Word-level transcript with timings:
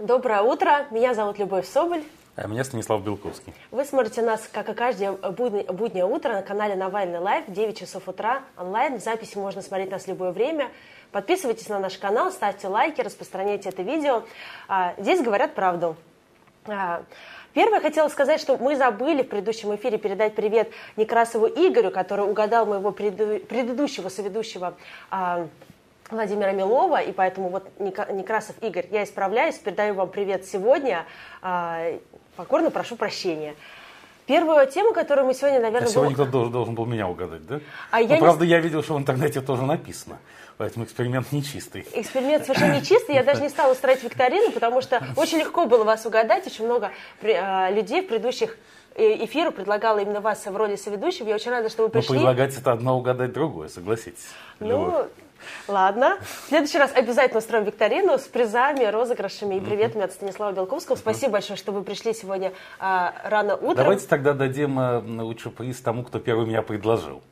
Доброе 0.00 0.40
утро. 0.40 0.86
Меня 0.90 1.12
зовут 1.12 1.38
Любовь 1.38 1.68
Соболь. 1.68 2.02
А 2.34 2.46
меня 2.46 2.64
Станислав 2.64 3.04
Белковский. 3.04 3.52
Вы 3.70 3.84
смотрите 3.84 4.22
нас, 4.22 4.48
как 4.50 4.70
и 4.70 4.72
каждое 4.72 5.12
буднее 5.12 6.06
утро, 6.06 6.32
на 6.32 6.40
канале 6.40 6.74
Навальный 6.74 7.18
Лайв, 7.18 7.44
9 7.48 7.78
часов 7.78 8.08
утра, 8.08 8.40
онлайн. 8.56 8.98
В 8.98 9.02
записи 9.02 9.36
можно 9.36 9.60
смотреть 9.60 9.90
нас 9.90 10.04
в 10.04 10.08
любое 10.08 10.32
время. 10.32 10.70
Подписывайтесь 11.12 11.68
на 11.68 11.78
наш 11.78 11.98
канал, 11.98 12.32
ставьте 12.32 12.68
лайки, 12.68 13.02
распространяйте 13.02 13.68
это 13.68 13.82
видео. 13.82 14.22
А, 14.68 14.94
здесь 14.96 15.20
говорят 15.20 15.54
правду. 15.54 15.96
А, 16.64 17.02
Первое, 17.52 17.80
хотела 17.80 18.08
сказать, 18.08 18.40
что 18.40 18.56
мы 18.56 18.76
забыли 18.76 19.22
в 19.22 19.28
предыдущем 19.28 19.74
эфире 19.74 19.98
передать 19.98 20.34
привет 20.34 20.70
Некрасову 20.96 21.46
Игорю, 21.46 21.90
который 21.90 22.24
угадал 22.24 22.64
моего 22.64 22.90
предыдущего 22.90 24.08
соведущего 24.08 24.76
а, 25.10 25.46
Владимира 26.10 26.52
Милова, 26.52 27.00
и 27.00 27.12
поэтому 27.12 27.48
вот 27.48 27.68
Некрасов 27.78 28.56
Игорь, 28.62 28.86
я 28.90 29.04
исправляюсь, 29.04 29.56
передаю 29.56 29.94
вам 29.94 30.08
привет 30.08 30.44
сегодня, 30.44 31.06
а, 31.42 31.98
покорно 32.36 32.70
прошу 32.70 32.96
прощения. 32.96 33.54
Первую 34.26 34.64
тему, 34.68 34.92
которую 34.92 35.26
мы 35.26 35.34
сегодня, 35.34 35.60
наверное... 35.60 35.88
А 35.88 35.90
сегодня 35.90 36.10
был... 36.10 36.14
кто-то 36.14 36.30
должен, 36.30 36.52
должен 36.52 36.74
был 36.74 36.86
меня 36.86 37.08
угадать, 37.08 37.44
да? 37.46 37.60
А 37.90 37.98
ну, 37.98 38.06
я 38.06 38.16
правда, 38.18 38.44
не... 38.44 38.50
я 38.50 38.60
видел, 38.60 38.82
что 38.82 38.94
в 38.94 38.98
интернете 38.98 39.40
тоже 39.40 39.62
написано. 39.62 40.18
Поэтому 40.56 40.84
эксперимент 40.84 41.32
нечистый. 41.32 41.84
Эксперимент 41.94 42.44
совершенно 42.44 42.76
нечистый. 42.76 43.14
Я 43.14 43.24
даже 43.24 43.40
не 43.42 43.48
стала 43.48 43.72
устраивать 43.72 44.04
викторину, 44.04 44.52
потому 44.52 44.82
что 44.82 45.02
очень 45.16 45.38
легко 45.38 45.66
было 45.66 45.84
вас 45.84 46.06
угадать. 46.06 46.46
Очень 46.46 46.66
много 46.66 46.92
а, 47.22 47.70
людей 47.70 48.02
в 48.02 48.08
предыдущих 48.08 48.56
э, 48.94 49.24
эфиру 49.24 49.52
предлагала 49.52 49.98
именно 49.98 50.20
вас 50.20 50.46
в 50.46 50.54
роли 50.54 50.76
соведущего. 50.76 51.28
Я 51.28 51.36
очень 51.36 51.50
рада, 51.50 51.70
что 51.70 51.84
вы 51.84 51.88
пришли. 51.88 52.10
Но 52.10 52.20
предлагать 52.20 52.56
это 52.56 52.72
одно, 52.72 52.98
угадать 52.98 53.32
другое, 53.32 53.68
согласитесь. 53.68 54.28
Ну, 54.60 55.08
Ладно. 55.68 56.18
В 56.20 56.48
следующий 56.48 56.78
раз 56.78 56.92
обязательно 56.94 57.38
устроим 57.38 57.64
викторину 57.64 58.18
с 58.18 58.22
призами, 58.22 58.84
розыгрышами 58.84 59.56
и 59.56 59.60
приветами 59.60 60.04
от 60.04 60.12
Станислава 60.12 60.52
Белковского. 60.52 60.96
Спасибо 60.96 61.32
большое, 61.32 61.56
что 61.56 61.72
вы 61.72 61.82
пришли 61.82 62.14
сегодня 62.14 62.52
а, 62.78 63.14
рано 63.24 63.56
утром. 63.56 63.76
Давайте 63.76 64.06
тогда 64.06 64.32
дадим 64.32 64.78
а, 64.78 65.00
лучше 65.00 65.50
приз 65.50 65.80
тому, 65.80 66.04
кто 66.04 66.18
первый 66.18 66.46
меня 66.46 66.62
предложил. 66.62 67.22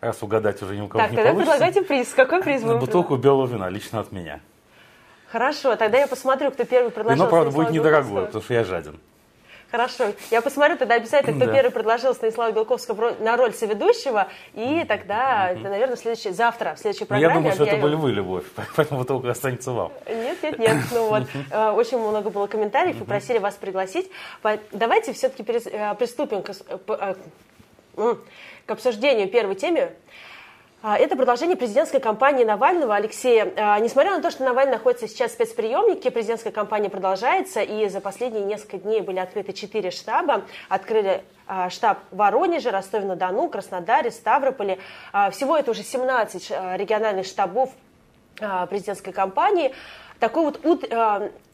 Раз 0.00 0.22
угадать 0.22 0.62
уже 0.62 0.76
ни 0.76 0.80
у 0.80 0.88
кого 0.88 1.02
так, 1.02 1.10
не 1.10 1.16
тогда 1.16 1.32
получится. 1.32 1.52
предлагайте 1.52 1.82
приз. 1.82 2.14
Какой 2.14 2.42
приз 2.42 2.62
вы 2.62 2.78
Бутылку 2.78 3.16
белого 3.16 3.46
вина, 3.46 3.68
лично 3.68 4.00
от 4.00 4.12
меня. 4.12 4.40
Хорошо, 5.30 5.76
тогда 5.76 5.98
я 5.98 6.08
посмотрю, 6.08 6.50
кто 6.50 6.64
первый 6.64 6.90
предложил. 6.90 7.24
Вино, 7.24 7.30
правда, 7.30 7.50
будет 7.50 7.70
недорогое, 7.70 8.26
потому 8.26 8.42
что 8.42 8.54
я 8.54 8.64
жаден. 8.64 8.98
Хорошо. 9.70 10.12
Я 10.30 10.42
посмотрю 10.42 10.76
тогда 10.76 10.96
обязательно, 10.96 11.36
кто 11.36 11.46
да. 11.46 11.52
первый 11.52 11.70
предложил 11.70 12.14
Станислава 12.14 12.52
Белковского 12.52 13.14
на 13.20 13.36
роль 13.36 13.52
соведущего. 13.52 14.28
И 14.54 14.84
тогда, 14.88 15.50
это, 15.50 15.68
наверное, 15.68 15.96
следующий, 15.96 16.30
завтра, 16.30 16.74
в 16.74 16.78
следующей 16.80 17.04
программе. 17.04 17.26
Ну, 17.26 17.30
я 17.30 17.36
думаю, 17.36 17.54
что 17.54 17.64
это 17.64 17.76
были 17.76 17.94
вы, 17.94 18.10
Любовь, 18.10 18.44
поэтому 18.76 19.04
только 19.04 19.30
останется 19.30 19.72
вам. 19.72 19.92
Нет, 20.06 20.42
нет, 20.42 20.58
нет. 20.58 20.76
Ну 20.92 21.08
вот, 21.08 21.22
э, 21.50 21.70
очень 21.70 21.98
много 21.98 22.30
было 22.30 22.46
комментариев 22.46 23.00
и 23.00 23.04
просили 23.04 23.38
вас 23.38 23.54
пригласить. 23.54 24.10
Давайте 24.72 25.12
все-таки 25.12 25.44
э, 25.70 25.94
приступим 25.94 26.42
к 26.42 26.50
э, 26.88 27.14
к 28.66 28.70
обсуждению 28.70 29.28
первой 29.28 29.54
темы. 29.56 29.92
А, 30.82 30.96
это 30.96 31.14
продолжение 31.14 31.58
президентской 31.58 32.00
кампании 32.00 32.42
Навального 32.42 32.94
Алексея. 32.96 33.52
А, 33.54 33.78
несмотря 33.80 34.16
на 34.16 34.22
то, 34.22 34.30
что 34.30 34.44
Навальный 34.44 34.72
находится 34.72 35.08
сейчас 35.08 35.32
в 35.32 35.34
спецприемнике, 35.34 36.10
президентская 36.10 36.54
кампания 36.54 36.88
продолжается, 36.88 37.60
и 37.60 37.86
за 37.88 38.00
последние 38.00 38.44
несколько 38.44 38.78
дней 38.78 39.02
были 39.02 39.18
открыты 39.18 39.52
четыре 39.52 39.90
штаба. 39.90 40.46
Открыли 40.70 41.22
а, 41.46 41.68
штаб 41.68 41.98
в 42.10 42.16
Воронеже, 42.16 42.70
Ростове-на-Дону, 42.70 43.50
Краснодаре, 43.50 44.10
Ставрополе. 44.10 44.78
Всего 45.32 45.54
это 45.54 45.72
уже 45.72 45.82
17 45.82 46.50
региональных 46.50 47.26
штабов 47.26 47.70
президентской 48.70 49.12
кампании. 49.12 49.74
Такой 50.20 50.44
вот 50.44 50.60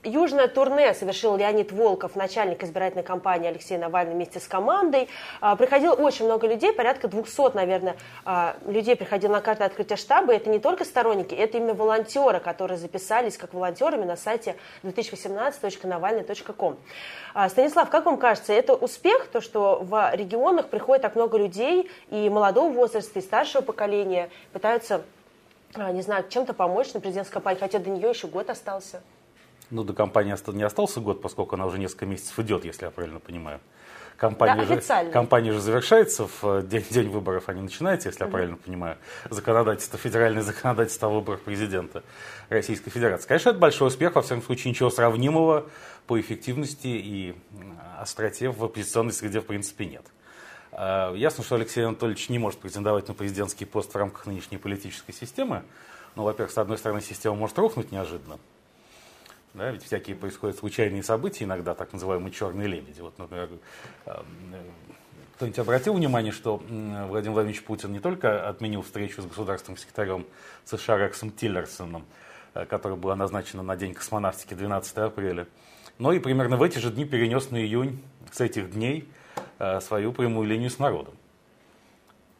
Южное 0.07 0.47
турне 0.47 0.95
совершил 0.95 1.37
Леонид 1.37 1.73
Волков, 1.73 2.15
начальник 2.15 2.63
избирательной 2.63 3.03
кампании 3.03 3.49
Алексея 3.49 3.77
Навального 3.81 4.15
вместе 4.15 4.39
с 4.39 4.47
командой. 4.47 5.09
А, 5.41 5.57
приходило 5.57 5.95
очень 5.95 6.27
много 6.27 6.47
людей, 6.47 6.73
порядка 6.73 7.09
200, 7.09 7.57
наверное, 7.57 7.97
а, 8.25 8.55
людей 8.69 8.95
приходило 8.95 9.33
на 9.33 9.41
карты 9.41 9.65
открытия 9.65 9.97
штаба. 9.97 10.33
И 10.33 10.37
это 10.37 10.49
не 10.49 10.61
только 10.61 10.85
сторонники, 10.85 11.35
это 11.35 11.59
именно 11.59 11.75
волонтеры, 11.75 12.39
которые 12.39 12.79
записались 12.79 13.37
как 13.37 13.53
волонтерами 13.53 14.05
на 14.05 14.17
сайте 14.17 14.55
2018.навальный.ком. 14.85 16.77
А, 17.35 17.49
Станислав, 17.49 17.91
как 17.91 18.07
вам 18.07 18.17
кажется, 18.17 18.53
это 18.53 18.75
успех, 18.75 19.27
то, 19.27 19.41
что 19.41 19.81
в 19.83 20.15
регионах 20.15 20.69
приходит 20.69 21.03
так 21.03 21.17
много 21.17 21.37
людей 21.37 21.91
и 22.11 22.31
молодого 22.31 22.73
возраста, 22.73 23.19
и 23.19 23.23
старшего 23.23 23.63
поколения 23.63 24.31
пытаются, 24.53 25.03
не 25.93 26.03
знаю, 26.03 26.25
чем-то 26.29 26.55
помочь 26.55 26.93
на 26.95 27.01
президентской 27.01 27.35
кампании, 27.35 27.61
хотя 27.61 27.79
до 27.79 27.91
нее 27.91 28.09
еще 28.11 28.27
год 28.27 28.51
остался? 28.51 29.03
Ну, 29.71 29.83
до 29.83 29.93
кампании 29.93 30.35
не 30.53 30.63
остался 30.63 31.01
год, 31.01 31.21
поскольку 31.21 31.57
она 31.57 31.67
уже 31.67 31.79
несколько 31.79 32.07
месяцев 32.07 32.39
идет, 32.39 32.65
если 32.65 32.85
я 32.85 32.91
правильно 32.91 33.19
понимаю. 33.19 33.61
Компания, 34.17 34.65
да, 34.65 35.03
же, 35.05 35.11
компания 35.11 35.53
же 35.53 35.61
завершается 35.61 36.27
в 36.27 36.45
э, 36.45 36.63
день, 36.63 36.85
день 36.89 37.09
выборов, 37.11 37.45
а 37.49 37.53
не 37.53 37.61
начинается, 37.61 38.09
если 38.09 38.25
я 38.25 38.31
правильно 38.31 38.57
понимаю, 38.57 38.97
законодательство, 39.29 39.99
федеральное 39.99 40.43
законодательство 40.43 41.09
о 41.09 41.13
выборах 41.13 41.43
президента 41.43 42.03
Российской 42.49 42.89
Федерации. 42.91 43.29
Конечно, 43.29 43.51
это 43.51 43.59
большой 43.59 43.89
успех, 43.89 44.15
во 44.15 44.23
всяком 44.23 44.43
случае, 44.43 44.71
ничего 44.71 44.89
сравнимого 44.89 45.67
по 46.07 46.19
эффективности 46.19 46.87
и 46.87 47.37
остроте 47.99 48.49
в 48.49 48.65
оппозиционной 48.65 49.13
среде 49.13 49.41
в 49.41 49.47
принципе 49.47 49.85
нет. 49.85 50.07
А, 50.79 51.15
ясно, 51.15 51.43
что 51.43 51.55
Алексей 51.55 51.83
Анатольевич 51.83 52.29
не 52.29 52.39
может 52.39 52.61
претендовать 52.61 53.09
на 53.09 53.15
президентский 53.15 53.65
пост 53.65 53.95
в 53.95 53.97
рамках 53.97 54.27
нынешней 54.27 54.59
политической 54.59 55.13
системы. 55.13 55.63
Но, 56.15 56.25
во-первых, 56.25 56.53
с 56.53 56.59
одной 56.59 56.77
стороны, 56.77 57.01
система 57.01 57.35
может 57.35 57.59
рухнуть 57.59 57.93
неожиданно, 57.93 58.39
да, 59.55 59.71
ведь 59.71 59.85
всякие 59.85 60.17
происходят 60.17 60.59
случайные 60.59 61.03
события, 61.03 61.45
иногда 61.45 61.75
так 61.75 61.95
называемые 61.95 62.31
черные 62.31 62.69
лебеди. 62.69 63.01
Вот, 63.01 63.19
например, 63.19 63.49
э, 64.05 64.23
кто-нибудь 65.37 65.59
обратил 65.59 65.95
внимание, 65.95 66.33
что 66.33 66.59
Владимир 66.59 67.33
Владимирович 67.33 67.63
Путин 67.65 67.93
не 67.93 68.01
только 68.01 68.47
отменил 68.47 68.83
встречу 68.83 69.23
с 69.23 69.27
государственным 69.27 69.79
секретарем 69.79 70.27
США 70.67 70.99
Рексом 70.99 71.31
Тиллерсоном, 71.31 72.05
э, 72.53 72.67
которая 72.67 72.99
была 72.99 73.17
назначена 73.17 73.63
на 73.63 73.77
День 73.77 73.95
космонавтики 73.95 74.53
12 74.53 74.99
апреля, 74.99 75.47
но 75.99 76.13
и 76.13 76.19
примерно 76.19 76.59
в 76.59 76.63
эти 76.63 76.79
же 76.79 76.91
дни 76.91 77.07
перенес 77.07 77.51
на 77.51 77.57
июнь 77.57 78.03
с 78.31 78.43
этих 78.43 78.73
дней 78.73 79.09
э, 79.09 79.26
свою 79.81 80.13
прямую 80.13 80.49
линию 80.49 80.71
с 80.71 80.79
народом 80.79 81.15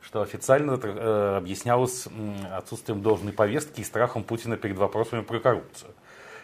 что 0.07 0.23
официально 0.23 0.73
это 0.73 1.37
объяснялось 1.39 2.07
отсутствием 2.53 3.03
должной 3.03 3.33
повестки 3.33 3.81
и 3.81 3.85
страхом 3.85 4.23
Путина 4.23 4.57
перед 4.57 4.77
вопросами 4.77 5.23
про 5.23 5.41
коррупцию. 5.41 5.91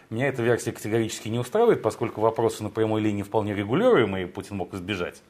Меня 0.09 0.27
эта 0.27 0.43
версия 0.43 0.73
категорически 0.73 1.29
не 1.29 1.39
устраивает, 1.39 1.81
поскольку 1.81 2.19
вопросы 2.19 2.61
на 2.61 2.69
прямой 2.69 3.01
линии 3.01 3.23
вполне 3.23 3.55
регулируемые, 3.55 4.25
и 4.25 4.27
Путин 4.27 4.57
мог 4.57 4.73
избежать 4.73 5.21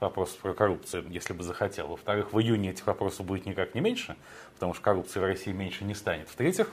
вопросов 0.00 0.36
про 0.36 0.52
коррупцию, 0.52 1.06
если 1.08 1.32
бы 1.32 1.42
захотел. 1.42 1.88
Во-вторых, 1.88 2.34
в 2.34 2.38
июне 2.38 2.70
этих 2.70 2.86
вопросов 2.86 3.24
будет 3.24 3.46
никак 3.46 3.74
не 3.74 3.80
меньше, 3.80 4.16
потому 4.52 4.74
что 4.74 4.82
коррупции 4.82 5.18
в 5.18 5.24
России 5.24 5.52
меньше 5.52 5.84
не 5.84 5.94
станет. 5.94 6.28
В-третьих, 6.28 6.70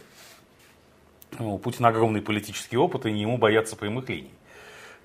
у 1.39 1.57
Путина 1.57 1.87
огромный 1.87 2.21
политический 2.21 2.77
опыт, 2.77 3.05
и 3.05 3.11
не 3.13 3.21
ему 3.21 3.37
бояться 3.37 3.77
прямых 3.77 4.09
линий. 4.09 4.33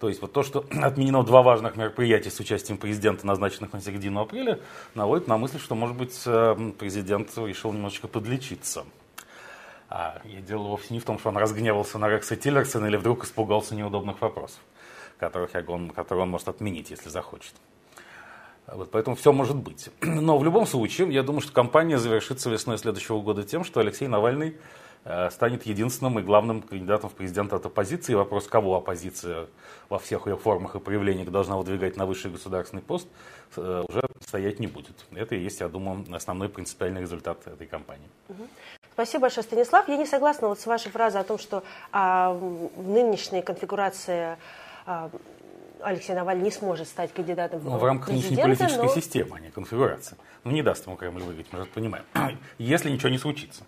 То 0.00 0.08
есть 0.08 0.23
вот 0.23 0.32
то, 0.32 0.43
что 0.43 0.64
отменено 0.82 1.23
два 1.23 1.43
важных 1.43 1.76
мероприятия 1.76 2.31
с 2.31 2.41
участием 2.41 2.79
президента, 2.79 3.26
назначенных 3.26 3.73
на 3.73 3.81
середину 3.81 4.20
апреля, 4.20 4.58
наводит 4.94 5.29
на 5.29 5.37
мысль, 5.37 5.61
что, 5.61 5.75
может 5.75 5.97
быть, 5.97 6.20
э, 6.26 6.73
президент 6.79 7.37
решил 7.37 7.73
немножечко 7.73 8.08
подлечиться. 8.08 8.85
А 9.91 10.20
я 10.25 10.41
дело 10.41 10.69
вовсе 10.69 10.94
не 10.94 11.00
в 11.00 11.05
том, 11.05 11.19
что 11.19 11.29
он 11.29 11.37
разгневался 11.37 11.99
на 11.99 12.08
Рекса 12.08 12.37
Тиллерсона 12.37 12.87
или 12.87 12.97
вдруг 12.97 13.25
испугался 13.25 13.75
неудобных 13.75 14.20
вопросов, 14.20 14.61
которых 15.19 15.50
он, 15.69 15.91
которые 15.91 16.23
он 16.23 16.31
может 16.31 16.49
отменить, 16.49 16.91
если 16.91 17.11
захочет. 17.11 17.52
Вот, 18.67 18.91
поэтому 18.91 19.17
все 19.17 19.32
может 19.32 19.56
быть. 19.56 19.91
Но 20.00 20.38
в 20.38 20.44
любом 20.44 20.67
случае, 20.67 21.12
я 21.12 21.23
думаю, 21.23 21.43
что 21.43 21.52
кампания 21.52 21.99
завершится 21.99 22.49
весной 22.49 22.79
следующего 22.79 23.20
года 23.20 23.43
тем, 23.43 23.64
что 23.64 23.81
Алексей 23.81 24.08
Навальный 24.08 24.56
станет 25.31 25.64
единственным 25.64 26.19
и 26.19 26.23
главным 26.23 26.61
кандидатом 26.61 27.08
в 27.08 27.14
президенты 27.14 27.56
от 27.56 27.64
оппозиции. 27.64 28.14
Вопрос, 28.14 28.47
кого 28.47 28.76
оппозиция 28.76 29.47
во 29.88 29.99
всех 29.99 30.26
ее 30.26 30.37
формах 30.37 30.76
и 30.76 30.79
проявлениях 30.79 31.31
должна 31.31 31.56
выдвигать 31.56 31.97
на 31.97 32.05
высший 32.05 32.31
государственный 32.31 32.82
пост, 32.82 33.08
э, 33.56 33.85
уже 33.88 34.02
стоять 34.20 34.61
не 34.61 34.67
будет. 34.67 35.05
Это 35.12 35.35
и 35.35 35.41
есть, 35.41 35.61
я 35.61 35.69
думаю, 35.69 36.05
основной 36.14 36.49
принципиальный 36.49 37.00
результат 37.00 37.47
этой 37.47 37.67
кампании. 37.67 38.08
Спасибо 38.93 39.23
большое, 39.23 39.44
Станислав. 39.44 39.88
Я 39.88 39.97
не 39.97 40.06
согласна 40.06 40.49
вот 40.49 40.61
с 40.61 40.67
вашей 40.67 40.91
фразой 40.93 41.23
о 41.23 41.25
том, 41.25 41.38
что 41.38 41.62
а, 41.91 42.32
в 42.32 42.88
нынешней 42.88 43.43
конфигурации 43.43 44.37
а, 44.87 45.11
Алексей 45.82 46.14
Навальный 46.14 46.44
не 46.44 46.50
сможет 46.50 46.87
стать 46.87 47.12
кандидатом 47.12 47.62
ну, 47.64 47.79
в 47.79 47.85
рамках 47.85 48.08
нынешней 48.08 48.37
политической 48.37 48.85
но... 48.85 48.88
системы, 48.88 49.37
а 49.37 49.41
не 49.41 49.50
конфигурации. 49.50 50.17
Ну, 50.44 50.50
не 50.50 50.62
даст 50.62 50.87
ему 50.87 50.97
Кремль 50.97 51.23
выиграть, 51.23 51.47
мы 51.52 51.61
же 51.61 51.64
понимаем. 51.67 52.05
Если 52.58 52.91
ничего 52.91 53.08
не 53.08 53.19
случится. 53.19 53.64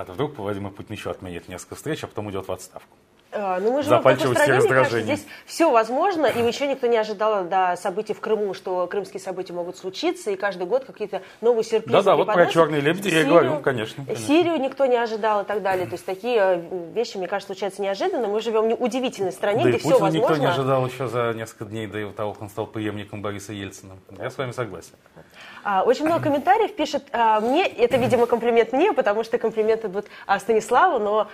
А 0.00 0.04
то 0.06 0.14
вдруг 0.14 0.38
Владимир 0.38 0.70
Путин 0.70 0.94
еще 0.94 1.10
отменит 1.10 1.46
несколько 1.48 1.74
встреч, 1.74 2.02
а 2.04 2.06
потом 2.06 2.28
уйдет 2.28 2.48
в 2.48 2.52
отставку. 2.52 2.88
а, 3.32 3.60
ну, 3.60 3.70
мы 3.70 3.82
живем 3.82 3.98
в 3.98 4.02
такой 4.02 4.34
стране, 4.34 4.60
мне 4.60 4.68
кажется, 4.70 5.00
здесь 5.02 5.26
все 5.44 5.70
возможно, 5.70 6.24
и 6.24 6.42
еще 6.42 6.66
никто 6.66 6.86
не 6.86 6.96
ожидал 6.96 7.44
до 7.44 7.76
событий 7.76 8.14
в 8.14 8.20
Крыму, 8.20 8.54
что 8.54 8.86
крымские 8.86 9.20
события 9.20 9.52
могут 9.52 9.76
случиться, 9.76 10.30
и 10.30 10.36
каждый 10.36 10.66
год 10.66 10.86
какие-то 10.86 11.20
новые 11.42 11.64
сюрпризы 11.64 11.98
Да-да, 11.98 12.16
вот 12.16 12.32
про 12.32 12.46
черные 12.46 12.80
лебеди 12.80 13.10
Сирию, 13.10 13.20
я 13.20 13.28
говорю, 13.28 13.60
конечно, 13.60 14.04
конечно. 14.06 14.26
Сирию 14.26 14.56
никто 14.56 14.86
не 14.86 14.96
ожидал 14.96 15.42
и 15.42 15.44
так 15.44 15.60
далее. 15.60 15.84
То 15.84 15.92
есть 15.92 16.06
такие 16.06 16.40
э, 16.40 16.92
вещи, 16.94 17.18
мне 17.18 17.28
кажется, 17.28 17.52
случаются 17.52 17.82
неожиданно. 17.82 18.26
Мы 18.26 18.40
живем 18.40 18.74
в 18.74 18.82
удивительной 18.82 19.32
стране, 19.32 19.64
да 19.64 19.68
где 19.68 19.76
и 19.76 19.80
все 19.80 19.98
возможно. 19.98 20.16
никто 20.16 20.36
не 20.36 20.46
ожидал 20.46 20.86
еще 20.86 21.08
за 21.08 21.34
несколько 21.34 21.66
дней 21.66 21.86
до 21.86 22.10
того, 22.12 22.32
как 22.32 22.40
он 22.40 22.48
стал 22.48 22.66
преемником 22.66 23.20
Бориса 23.20 23.52
Ельцина. 23.52 23.98
Я 24.18 24.30
с 24.30 24.38
вами 24.38 24.52
согласен. 24.52 24.94
А, 25.62 25.82
очень 25.82 26.04
много 26.04 26.24
комментариев 26.24 26.74
пишет 26.74 27.04
а, 27.12 27.40
мне, 27.40 27.66
это, 27.66 27.96
видимо, 27.96 28.26
комплимент 28.26 28.72
мне, 28.72 28.92
потому 28.92 29.24
что 29.24 29.38
комплименты 29.38 29.88
будут 29.88 30.08
а, 30.26 30.38
Станиславу, 30.38 30.98
но 30.98 31.28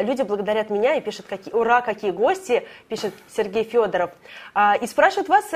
люди 0.00 0.22
благодарят 0.22 0.70
меня 0.70 0.94
и 0.96 1.00
пишут, 1.00 1.26
какие, 1.28 1.54
ура, 1.54 1.80
какие 1.80 2.10
гости, 2.10 2.66
пишет 2.88 3.14
Сергей 3.28 3.64
Федоров. 3.64 4.10
И 4.80 4.86
спрашивают 4.86 5.28
вас, 5.28 5.46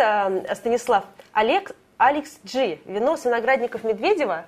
Станислав, 0.56 1.04
Олег, 1.32 1.72
Алекс 1.96 2.38
Джи, 2.44 2.80
вино 2.84 3.16
с 3.16 3.24
виноградников 3.24 3.84
Медведева 3.84 4.46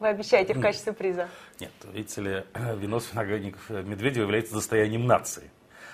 вы 0.00 0.08
обещаете 0.08 0.54
в 0.54 0.60
качестве 0.60 0.92
приза? 0.92 1.28
Нет, 1.60 1.70
видите 1.92 2.20
ли, 2.20 2.44
вино 2.76 3.00
с 3.00 3.12
виноградников 3.12 3.70
Медведева 3.70 4.24
является 4.24 4.54
достоянием 4.54 5.06
нации. 5.06 5.50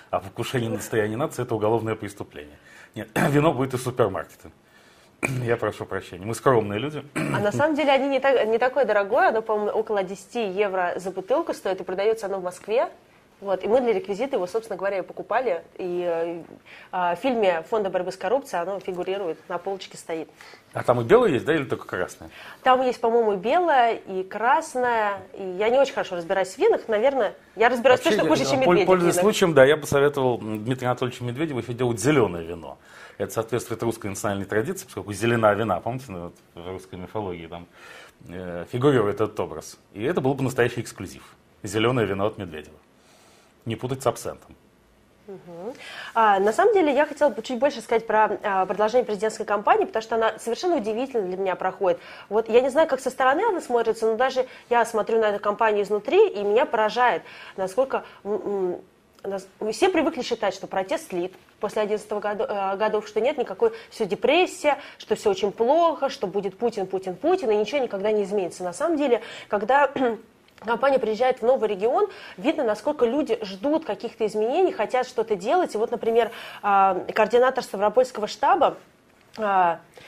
А 0.09 0.19
покушение 0.19 0.69
на 0.69 0.77
достояние 0.77 1.17
нации– 1.17 1.43
это 1.43 1.55
уголовное 1.55 1.95
преступление. 1.95 2.57
Нет, 2.95 3.09
вино 3.29 3.53
будет 3.53 3.73
из 3.73 3.83
супермаркета. 3.83 4.51
Я 5.45 5.57
прошу 5.57 5.85
прощения. 5.85 6.25
Мы 6.25 6.35
скромные 6.35 6.79
люди. 6.79 7.03
А 7.15 7.39
на 7.39 7.51
самом 7.51 7.75
деле 7.75 7.91
они 7.91 8.09
не, 8.09 8.19
так, 8.19 8.47
не 8.47 8.57
такое 8.57 8.85
дорогое. 8.85 9.29
Оно, 9.29 9.41
по-моему, 9.41 9.71
около 9.71 10.03
10 10.03 10.55
евро 10.55 10.93
за 10.95 11.11
бутылку 11.11 11.53
стоит. 11.53 11.81
И 11.81 11.83
продается 11.83 12.25
оно 12.25 12.39
в 12.39 12.43
Москве. 12.43 12.89
Вот, 13.41 13.63
и 13.63 13.67
мы 13.67 13.81
для 13.81 13.93
реквизита 13.93 14.35
его, 14.35 14.45
собственно 14.45 14.77
говоря, 14.77 14.99
и 14.99 15.01
покупали. 15.01 15.63
И 15.79 16.05
э, 16.07 16.43
э, 16.91 17.15
в 17.15 17.19
фильме 17.19 17.63
Фонда 17.63 17.89
борьбы 17.89 18.11
с 18.11 18.17
коррупцией 18.17 18.61
оно 18.61 18.79
фигурирует, 18.79 19.37
на 19.49 19.57
полочке 19.57 19.97
стоит. 19.97 20.29
А 20.73 20.83
там 20.83 21.01
и 21.01 21.03
белое 21.03 21.31
есть, 21.31 21.45
да, 21.45 21.55
или 21.55 21.63
только 21.63 21.87
красное? 21.87 22.29
Там 22.61 22.81
есть, 22.83 23.01
по-моему, 23.01 23.33
и 23.33 23.37
белое, 23.37 23.95
и 23.95 24.23
красное. 24.23 25.23
И 25.33 25.43
я 25.43 25.69
не 25.69 25.79
очень 25.79 25.93
хорошо 25.93 26.17
разбираюсь 26.17 26.53
в 26.53 26.57
винах. 26.59 26.87
Наверное, 26.87 27.33
я 27.55 27.69
разбираюсь 27.69 27.99
Вообще, 28.01 28.19
точно 28.19 28.29
хуже, 28.29 28.45
чем 28.45 28.59
Медведев. 28.59 28.85
Пользуясь 28.85 29.15
случаем, 29.15 29.55
да, 29.55 29.65
я 29.65 29.75
бы 29.75 29.87
советовал 29.87 30.37
Дмитрию 30.37 30.91
Анатольевичу 30.91 31.23
Медведеву 31.23 31.59
еще 31.61 31.73
делать 31.73 31.99
зеленое 31.99 32.45
вино. 32.45 32.77
Это 33.17 33.33
соответствует 33.33 33.81
русской 33.81 34.07
национальной 34.07 34.45
традиции, 34.45 34.85
поскольку 34.85 35.13
зелена 35.13 35.53
вина, 35.55 35.79
помните, 35.79 36.05
ну, 36.09 36.23
вот, 36.25 36.35
в 36.53 36.69
русской 36.69 36.95
мифологии 36.95 37.47
там 37.47 37.67
э, 38.29 38.65
фигурирует 38.71 39.15
этот 39.15 39.39
образ. 39.39 39.79
И 39.93 40.03
это 40.03 40.21
был 40.21 40.35
бы 40.35 40.43
настоящий 40.43 40.81
эксклюзив. 40.81 41.23
Зеленое 41.63 42.05
вино 42.05 42.27
от 42.27 42.37
Медведева. 42.37 42.77
Не 43.65 43.75
путать 43.75 44.01
с 44.01 44.07
абсентом. 44.07 44.55
А, 46.13 46.39
на 46.39 46.51
самом 46.51 46.73
деле 46.73 46.93
я 46.93 47.05
хотела 47.05 47.29
бы 47.29 47.41
чуть 47.41 47.59
больше 47.59 47.81
сказать 47.81 48.05
про 48.07 48.37
а, 48.43 48.65
продолжение 48.65 49.05
президентской 49.05 49.45
кампании, 49.45 49.85
потому 49.85 50.03
что 50.03 50.15
она 50.15 50.37
совершенно 50.39 50.75
удивительно 50.77 51.23
для 51.23 51.37
меня 51.37 51.55
проходит. 51.55 51.99
Вот 52.29 52.49
я 52.49 52.61
не 52.61 52.69
знаю, 52.69 52.87
как 52.87 52.99
со 52.99 53.09
стороны 53.09 53.41
она 53.47 53.61
смотрится, 53.61 54.05
но 54.05 54.15
даже 54.15 54.47
я 54.69 54.83
смотрю 54.85 55.19
на 55.19 55.25
эту 55.25 55.39
кампанию 55.39 55.83
изнутри, 55.83 56.29
и 56.29 56.43
меня 56.43 56.65
поражает, 56.65 57.23
насколько 57.55 58.03
все 59.71 59.89
привыкли 59.89 60.21
считать, 60.23 60.53
что 60.53 60.67
протест 60.67 61.09
слит 61.09 61.33
после 61.59 61.83
11 61.83 62.11
году, 62.13 62.43
э, 62.47 62.75
годов, 62.75 63.07
что 63.07 63.21
нет 63.21 63.37
никакой, 63.37 63.71
все 63.89 64.05
депрессия, 64.05 64.79
что 64.97 65.15
все 65.15 65.29
очень 65.29 65.51
плохо, 65.51 66.09
что 66.09 66.25
будет 66.25 66.57
Путин, 66.57 66.87
Путин, 66.87 67.15
Путин, 67.15 67.51
и 67.51 67.55
ничего 67.55 67.79
никогда 67.79 68.11
не 68.11 68.23
изменится. 68.23 68.63
На 68.63 68.73
самом 68.73 68.97
деле, 68.97 69.21
когда 69.47 69.91
компания 70.65 70.99
приезжает 70.99 71.39
в 71.39 71.45
новый 71.45 71.69
регион, 71.69 72.07
видно, 72.37 72.63
насколько 72.63 73.05
люди 73.05 73.39
ждут 73.43 73.85
каких-то 73.85 74.25
изменений, 74.25 74.71
хотят 74.71 75.07
что-то 75.07 75.35
делать. 75.35 75.73
И 75.75 75.77
вот, 75.77 75.91
например, 75.91 76.31
э, 76.61 77.05
координатор 77.13 77.63
Ставропольского 77.63 78.27
штаба 78.27 78.51
а, 78.67 78.77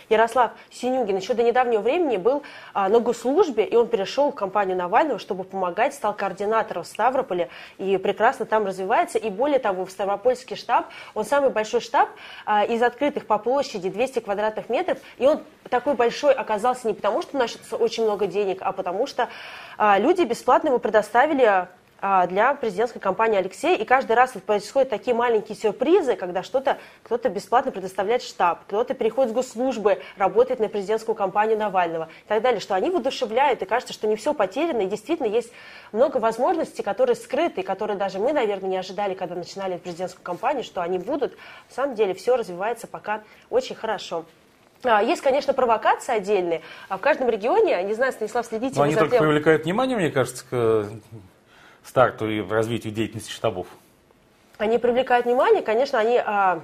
Ярослав 0.09 0.51
Синюгин 0.69 1.15
еще 1.15 1.33
до 1.33 1.43
недавнего 1.43 1.81
времени 1.81 2.17
был 2.17 2.43
а, 2.73 2.89
на 2.89 2.99
госслужбе, 2.99 3.63
и 3.63 3.75
он 3.75 3.87
перешел 3.87 4.31
в 4.31 4.35
компанию 4.35 4.75
Навального, 4.75 5.17
чтобы 5.17 5.45
помогать, 5.45 5.93
стал 5.93 6.13
координатором 6.13 6.83
в 6.83 6.87
Ставрополе, 6.87 7.49
и 7.77 7.97
прекрасно 7.97 8.45
там 8.45 8.65
развивается. 8.65 9.17
И 9.17 9.29
более 9.29 9.59
того, 9.59 9.85
в 9.85 9.91
Ставропольский 9.91 10.57
штаб, 10.57 10.87
он 11.13 11.23
самый 11.23 11.51
большой 11.51 11.79
штаб 11.79 12.09
а, 12.45 12.65
из 12.65 12.81
открытых 12.83 13.25
по 13.25 13.37
площади 13.37 13.89
200 13.89 14.19
квадратных 14.19 14.67
метров, 14.69 14.97
и 15.17 15.25
он 15.25 15.41
такой 15.69 15.93
большой 15.93 16.33
оказался 16.33 16.87
не 16.87 16.93
потому, 16.93 17.21
что 17.21 17.37
у 17.37 17.39
нас 17.39 17.55
очень 17.71 18.03
много 18.03 18.27
денег, 18.27 18.57
а 18.61 18.73
потому 18.73 19.07
что 19.07 19.29
люди 19.79 20.23
бесплатно 20.23 20.67
ему 20.67 20.79
предоставили 20.79 21.43
а, 21.43 21.69
для 22.27 22.53
президентской 22.55 22.99
кампании 22.99 23.37
Алексея. 23.37 23.77
И 23.77 23.85
каждый 23.85 24.17
раз 24.17 24.35
вот 24.35 24.43
происходят 24.43 24.89
такие 24.89 25.15
маленькие 25.15 25.57
сюрпризы, 25.57 26.15
когда 26.17 26.43
что-то 26.43 26.77
кто-то 27.03 27.29
бесплатно 27.29 27.71
предоставляет 27.71 28.21
штаб, 28.23 28.65
кто-то 28.67 28.93
переходит 28.93 29.31
с 29.31 29.33
госслужбы, 29.33 30.01
работает 30.17 30.59
на 30.59 30.67
президентскую 30.67 31.15
кампанию 31.15 31.57
Навального 31.57 32.09
и 32.25 32.27
так 32.27 32.41
далее, 32.41 32.59
что 32.59 32.75
они 32.75 32.89
воодушевляют, 32.89 33.61
и 33.61 33.65
кажется, 33.65 33.93
что 33.93 34.07
не 34.07 34.17
все 34.17 34.33
потеряно, 34.33 34.81
и 34.81 34.87
действительно 34.87 35.27
есть 35.27 35.51
много 35.93 36.17
возможностей, 36.17 36.83
которые 36.83 37.15
скрыты, 37.15 37.61
и 37.61 37.63
которые 37.63 37.97
даже 37.97 38.19
мы, 38.19 38.33
наверное, 38.33 38.69
не 38.69 38.77
ожидали, 38.77 39.13
когда 39.13 39.35
начинали 39.35 39.77
президентскую 39.77 40.25
кампанию, 40.25 40.65
что 40.65 40.81
они 40.81 40.97
будут. 40.99 41.37
На 41.69 41.75
самом 41.75 41.95
деле 41.95 42.13
все 42.13 42.35
развивается 42.35 42.87
пока 42.87 43.21
очень 43.49 43.75
хорошо. 43.75 44.25
А, 44.83 45.01
есть, 45.01 45.21
конечно, 45.21 45.53
провокации 45.53 46.13
отдельные. 46.13 46.61
А 46.89 46.97
в 46.97 47.01
каждом 47.01 47.29
регионе, 47.29 47.81
не 47.83 47.93
знаю, 47.93 48.11
Станислав, 48.11 48.45
следите... 48.45 48.75
Но 48.75 48.83
они 48.83 48.95
только 48.95 49.11
тем... 49.11 49.19
привлекают 49.19 49.63
внимание, 49.63 49.95
мне 49.95 50.11
кажется, 50.11 50.43
к 50.49 50.89
старту 51.87 52.29
и 52.29 52.41
в 52.41 52.51
развитию 52.51 52.93
деятельности 52.93 53.31
штабов? 53.31 53.67
Они 54.57 54.77
привлекают 54.77 55.25
внимание, 55.25 55.61
конечно, 55.61 55.99
они... 55.99 56.17
А... 56.17 56.61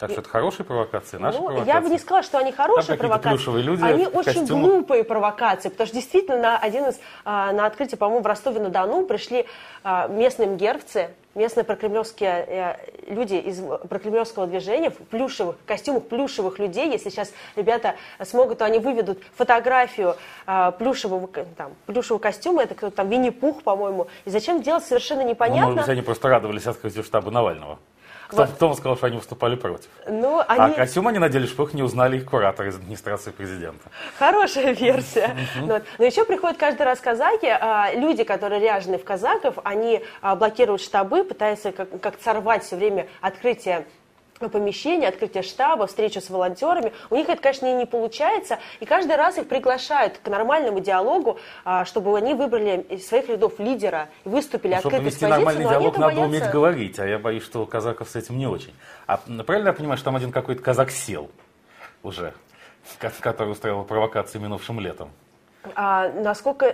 Так 0.00 0.10
что 0.12 0.20
это 0.20 0.30
хорошие 0.30 0.64
провокации, 0.64 1.18
наши 1.18 1.38
ну, 1.38 1.44
провокации. 1.44 1.68
Я 1.68 1.80
бы 1.80 1.90
не 1.90 1.98
сказала, 1.98 2.22
что 2.22 2.38
они 2.38 2.52
хорошие 2.52 2.96
провокации. 2.96 3.60
люди 3.60 3.82
они 3.82 4.06
очень 4.06 4.40
костюмах. 4.40 4.64
глупые 4.64 5.04
провокации, 5.04 5.68
потому 5.68 5.86
что 5.86 5.96
действительно 5.96 6.38
на 6.38 6.58
один 6.58 6.86
из 6.86 6.98
а, 7.24 7.52
на 7.52 7.66
открытие, 7.66 7.98
по-моему, 7.98 8.22
в 8.22 8.26
Ростове-на-Дону 8.26 9.04
пришли 9.04 9.46
а, 9.84 10.08
местные 10.08 10.48
мгервцы, 10.48 11.10
местные 11.34 11.64
прокремлевские 11.64 12.44
э, 12.46 12.76
люди 13.08 13.34
из 13.34 13.60
прокремлевского 13.88 14.46
движения 14.46 14.90
в 14.90 14.96
плюшевых 14.96 15.56
костюмах 15.66 16.06
плюшевых 16.06 16.58
людей. 16.58 16.90
Если 16.90 17.10
сейчас 17.10 17.32
ребята 17.54 17.94
смогут, 18.24 18.58
то 18.58 18.64
они 18.64 18.78
выведут 18.78 19.18
фотографию 19.36 20.16
э, 20.46 20.72
плюшевого, 20.78 21.28
там, 21.56 21.72
плюшевого 21.86 22.20
костюма. 22.20 22.62
Это 22.62 22.74
кто-то 22.74 22.96
там 22.96 23.08
Винни-Пух, 23.08 23.62
по-моему. 23.62 24.08
И 24.24 24.30
зачем 24.30 24.62
делать, 24.62 24.84
совершенно 24.84 25.22
непонятно. 25.22 25.60
Ну, 25.60 25.66
может 25.72 25.82
быть, 25.82 25.92
они 25.92 26.02
просто 26.02 26.28
радовались 26.28 26.66
открытию 26.66 27.04
штаба 27.04 27.30
Навального. 27.30 27.78
Кто, 28.30 28.44
вот. 28.44 28.50
кто 28.50 28.74
сказал, 28.74 28.96
что 28.96 29.06
они 29.06 29.16
выступали 29.16 29.56
против? 29.56 29.88
Ну, 30.06 30.38
а 30.38 30.44
они... 30.46 30.74
А 30.74 30.76
костюм 30.76 31.08
они 31.08 31.18
надели, 31.18 31.46
чтобы 31.46 31.68
их 31.68 31.74
не 31.74 31.82
узнали 31.82 32.18
их 32.18 32.26
кураторы 32.26 32.68
из 32.68 32.76
администрации 32.76 33.32
президента. 33.32 33.90
Хорошая 34.18 34.72
версия. 34.74 35.36
Но 35.56 36.04
еще 36.04 36.24
приходят 36.24 36.56
каждый 36.56 36.82
раз 36.82 37.00
казаки, 37.00 37.48
а, 37.48 37.92
люди, 37.92 38.22
которые 38.22 38.60
ряжены 38.60 38.98
в 38.98 39.04
казаков, 39.04 39.56
они 39.64 40.02
а, 40.22 40.36
блокируют 40.36 40.80
штабы, 40.80 41.24
пытаются 41.24 41.72
как 41.72 42.14
сорвать 42.22 42.64
все 42.64 42.76
время 42.76 43.08
открытие 43.20 43.86
помещение, 44.48 45.08
открытие 45.08 45.42
штаба, 45.42 45.86
встречу 45.86 46.20
с 46.20 46.30
волонтерами. 46.30 46.92
У 47.10 47.16
них 47.16 47.28
это, 47.28 47.42
конечно, 47.42 47.72
не 47.76 47.86
получается. 47.86 48.58
И 48.80 48.86
каждый 48.86 49.16
раз 49.16 49.38
их 49.38 49.48
приглашают 49.48 50.18
к 50.18 50.28
нормальному 50.28 50.80
диалогу, 50.80 51.38
а, 51.64 51.84
чтобы 51.84 52.16
они 52.16 52.34
выбрали 52.34 52.86
из 52.88 53.06
своих 53.06 53.28
рядов 53.28 53.58
лидера 53.58 54.08
и 54.24 54.28
выступили 54.28 54.72
ну, 54.72 54.78
открыто 54.78 54.96
с 54.96 55.04
позицией. 55.04 55.30
нормальный 55.30 55.64
диалог, 55.64 55.98
надо 55.98 56.14
боятся... 56.14 56.24
уметь 56.24 56.50
говорить, 56.50 56.98
а 56.98 57.06
я 57.06 57.18
боюсь, 57.18 57.42
что 57.42 57.62
у 57.62 57.66
казаков 57.66 58.08
с 58.08 58.16
этим 58.16 58.38
не 58.38 58.46
очень. 58.46 58.74
А 59.06 59.18
правильно 59.46 59.68
я 59.68 59.72
понимаю, 59.72 59.98
что 59.98 60.06
там 60.06 60.16
один 60.16 60.32
какой-то 60.32 60.62
казак 60.62 60.90
сел 60.90 61.30
уже, 62.02 62.32
который 63.20 63.52
устраивал 63.52 63.84
провокации 63.84 64.38
минувшим 64.38 64.80
летом? 64.80 65.10
А, 65.74 66.08
насколько, 66.08 66.66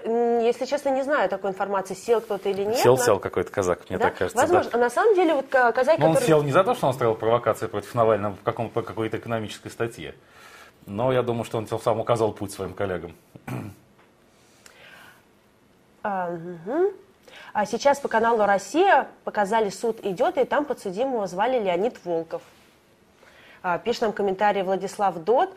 если 0.43 0.65
честно, 0.65 0.91
не 0.91 1.03
знаю 1.03 1.29
такой 1.29 1.51
информации, 1.51 1.95
сел 1.95 2.21
кто-то 2.21 2.49
или 2.49 2.63
нет. 2.63 2.79
Сел, 2.79 2.97
но... 2.97 3.03
сел 3.03 3.19
какой-то 3.19 3.51
казак, 3.51 3.81
мне 3.89 3.99
да? 3.99 4.05
так 4.05 4.19
кажется. 4.19 4.39
Возможно. 4.41 4.71
Да. 4.71 4.79
На 4.79 4.91
самом 4.91 5.15
деле, 5.17 5.35
вот 5.35 5.49
казак, 5.49 5.99
но 5.99 6.07
который... 6.07 6.17
он 6.17 6.17
сел 6.23 6.43
не 6.43 6.53
за 6.53 6.63
то, 6.63 6.75
что 6.75 6.87
он 6.87 6.91
устроил 6.91 7.17
провокации 7.17 7.67
против 7.67 7.95
Навального 7.95 8.37
в 8.37 8.43
каком, 8.43 8.71
по 8.71 8.83
какой-то 8.83 9.19
экономической 9.19 9.71
статье. 9.71 10.15
Но 10.87 11.13
я 11.13 11.23
думаю, 11.23 11.45
что 11.45 11.59
он 11.59 11.67
тем 11.67 11.81
самым 11.81 12.01
указал 12.01 12.33
путь 12.33 12.53
своим 12.53 12.75
коллегам. 12.75 13.15
А, 16.05 16.31
угу. 16.31 16.93
а 17.53 17.67
сейчас 17.67 17.99
по 17.99 18.07
каналу 18.07 18.47
«Россия» 18.47 19.09
показали 19.25 19.71
«Суд 19.71 19.99
идет», 20.05 20.39
и 20.39 20.45
там 20.45 20.65
подсудимого 20.65 21.27
звали 21.27 21.59
Леонид 21.59 21.97
Волков. 22.05 22.43
А, 23.65 23.79
пишет 23.79 24.03
нам 24.03 24.13
комментарий 24.13 24.63
Владислав 24.63 25.17
Дот. 25.25 25.51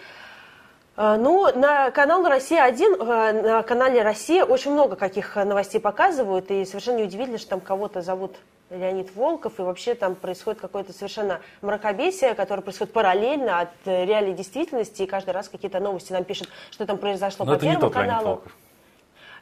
А, 1.01 1.15
ну, 1.15 1.49
на 1.57 1.91
канал 1.91 2.27
«Россия-1», 2.27 2.97
а, 2.99 3.31
на 3.31 3.63
канале 3.63 4.01
«Россия» 4.01 4.43
очень 4.43 4.73
много 4.73 4.97
каких 4.97 5.37
новостей 5.37 5.79
показывают, 5.79 6.51
и 6.51 6.65
совершенно 6.65 6.97
неудивительно, 6.97 7.37
что 7.37 7.51
там 7.51 7.61
кого-то 7.61 8.01
зовут 8.01 8.35
Леонид 8.69 9.15
Волков, 9.15 9.59
и 9.59 9.61
вообще 9.61 9.95
там 9.95 10.15
происходит 10.15 10.59
какое-то 10.59 10.91
совершенно 10.91 11.39
мракобесие, 11.61 12.33
которое 12.35 12.63
происходит 12.63 12.91
параллельно 12.91 13.61
от 13.61 13.69
э, 13.85 14.03
реальной 14.03 14.33
действительности, 14.33 15.03
и 15.03 15.05
каждый 15.05 15.29
раз 15.29 15.47
какие-то 15.47 15.79
новости 15.79 16.11
нам 16.11 16.25
пишут, 16.25 16.49
что 16.69 16.85
там 16.85 16.97
произошло 16.97 17.45
но 17.45 17.53
по 17.53 17.61
Первому 17.61 17.89
каналу. 17.91 18.43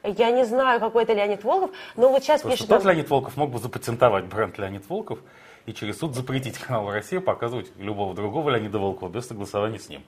Я 0.03 0.29
не 0.29 0.45
знаю, 0.45 0.79
какой 0.79 1.05
это 1.05 1.13
Леонид 1.13 1.43
Волков, 1.43 1.71
но 1.95 2.09
вот 2.09 2.21
сейчас 2.21 2.41
Потому 2.41 2.55
пишет... 2.55 2.69
Тот 2.69 2.85
Леонид 2.85 3.09
Волков 3.09 3.35
мог 3.35 3.49
бы 3.49 3.57
запатентовать 3.57 4.25
бренд 4.25 4.59
Леонид 4.59 4.87
Волков, 4.87 5.17
и 5.65 5.73
через 5.73 5.97
суд 5.97 6.13
запретить 6.13 6.59
каналу 6.59 6.91
«Россия» 6.91 7.19
показывать 7.19 7.71
любого 7.79 8.13
другого 8.13 8.51
Леонида 8.51 8.77
Волкова 8.77 9.09
без 9.09 9.25
согласования 9.25 9.79
с 9.79 9.89
ним. 9.89 10.03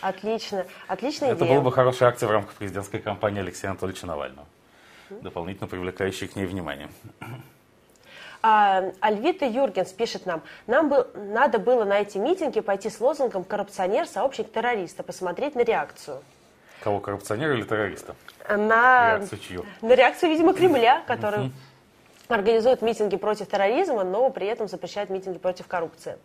Отлично, 0.00 0.66
отличная 0.88 1.32
Это 1.32 1.44
идея. 1.44 1.54
была 1.54 1.64
бы 1.64 1.72
хорошая 1.72 2.08
акция 2.08 2.28
в 2.28 2.32
рамках 2.32 2.54
президентской 2.54 2.98
кампании 2.98 3.40
Алексея 3.40 3.70
Анатольевича 3.70 4.06
Навального, 4.06 4.46
дополнительно 5.10 5.68
привлекающая 5.68 6.28
к 6.28 6.36
ней 6.36 6.46
внимание. 6.46 6.88
А, 8.42 8.84
Альвита 9.00 9.44
Юргенс 9.44 9.92
пишет 9.92 10.24
нам, 10.24 10.42
нам 10.66 10.88
был, 10.88 11.06
надо 11.14 11.58
было 11.58 11.84
на 11.84 12.00
эти 12.00 12.16
митинги 12.16 12.60
пойти 12.60 12.88
с 12.88 12.98
лозунгом 12.98 13.44
«коррупционер, 13.44 14.06
сообщник 14.06 14.50
террориста», 14.50 15.02
посмотреть 15.02 15.54
на 15.54 15.60
реакцию. 15.60 16.22
Кого, 16.82 17.00
коррупционера 17.00 17.54
или 17.54 17.64
террориста? 17.64 18.14
На 18.48 19.18
реакцию 19.18 19.38
чью? 19.40 19.66
На 19.82 19.94
реакцию, 19.94 20.30
видимо, 20.30 20.54
Кремля, 20.54 21.02
который 21.06 21.52
организует 22.28 22.80
митинги 22.80 23.16
против 23.16 23.48
терроризма, 23.48 24.04
но 24.04 24.30
при 24.30 24.46
этом 24.46 24.68
запрещает 24.68 25.10
митинги 25.10 25.38
против 25.38 25.66
коррупции. 25.66 26.16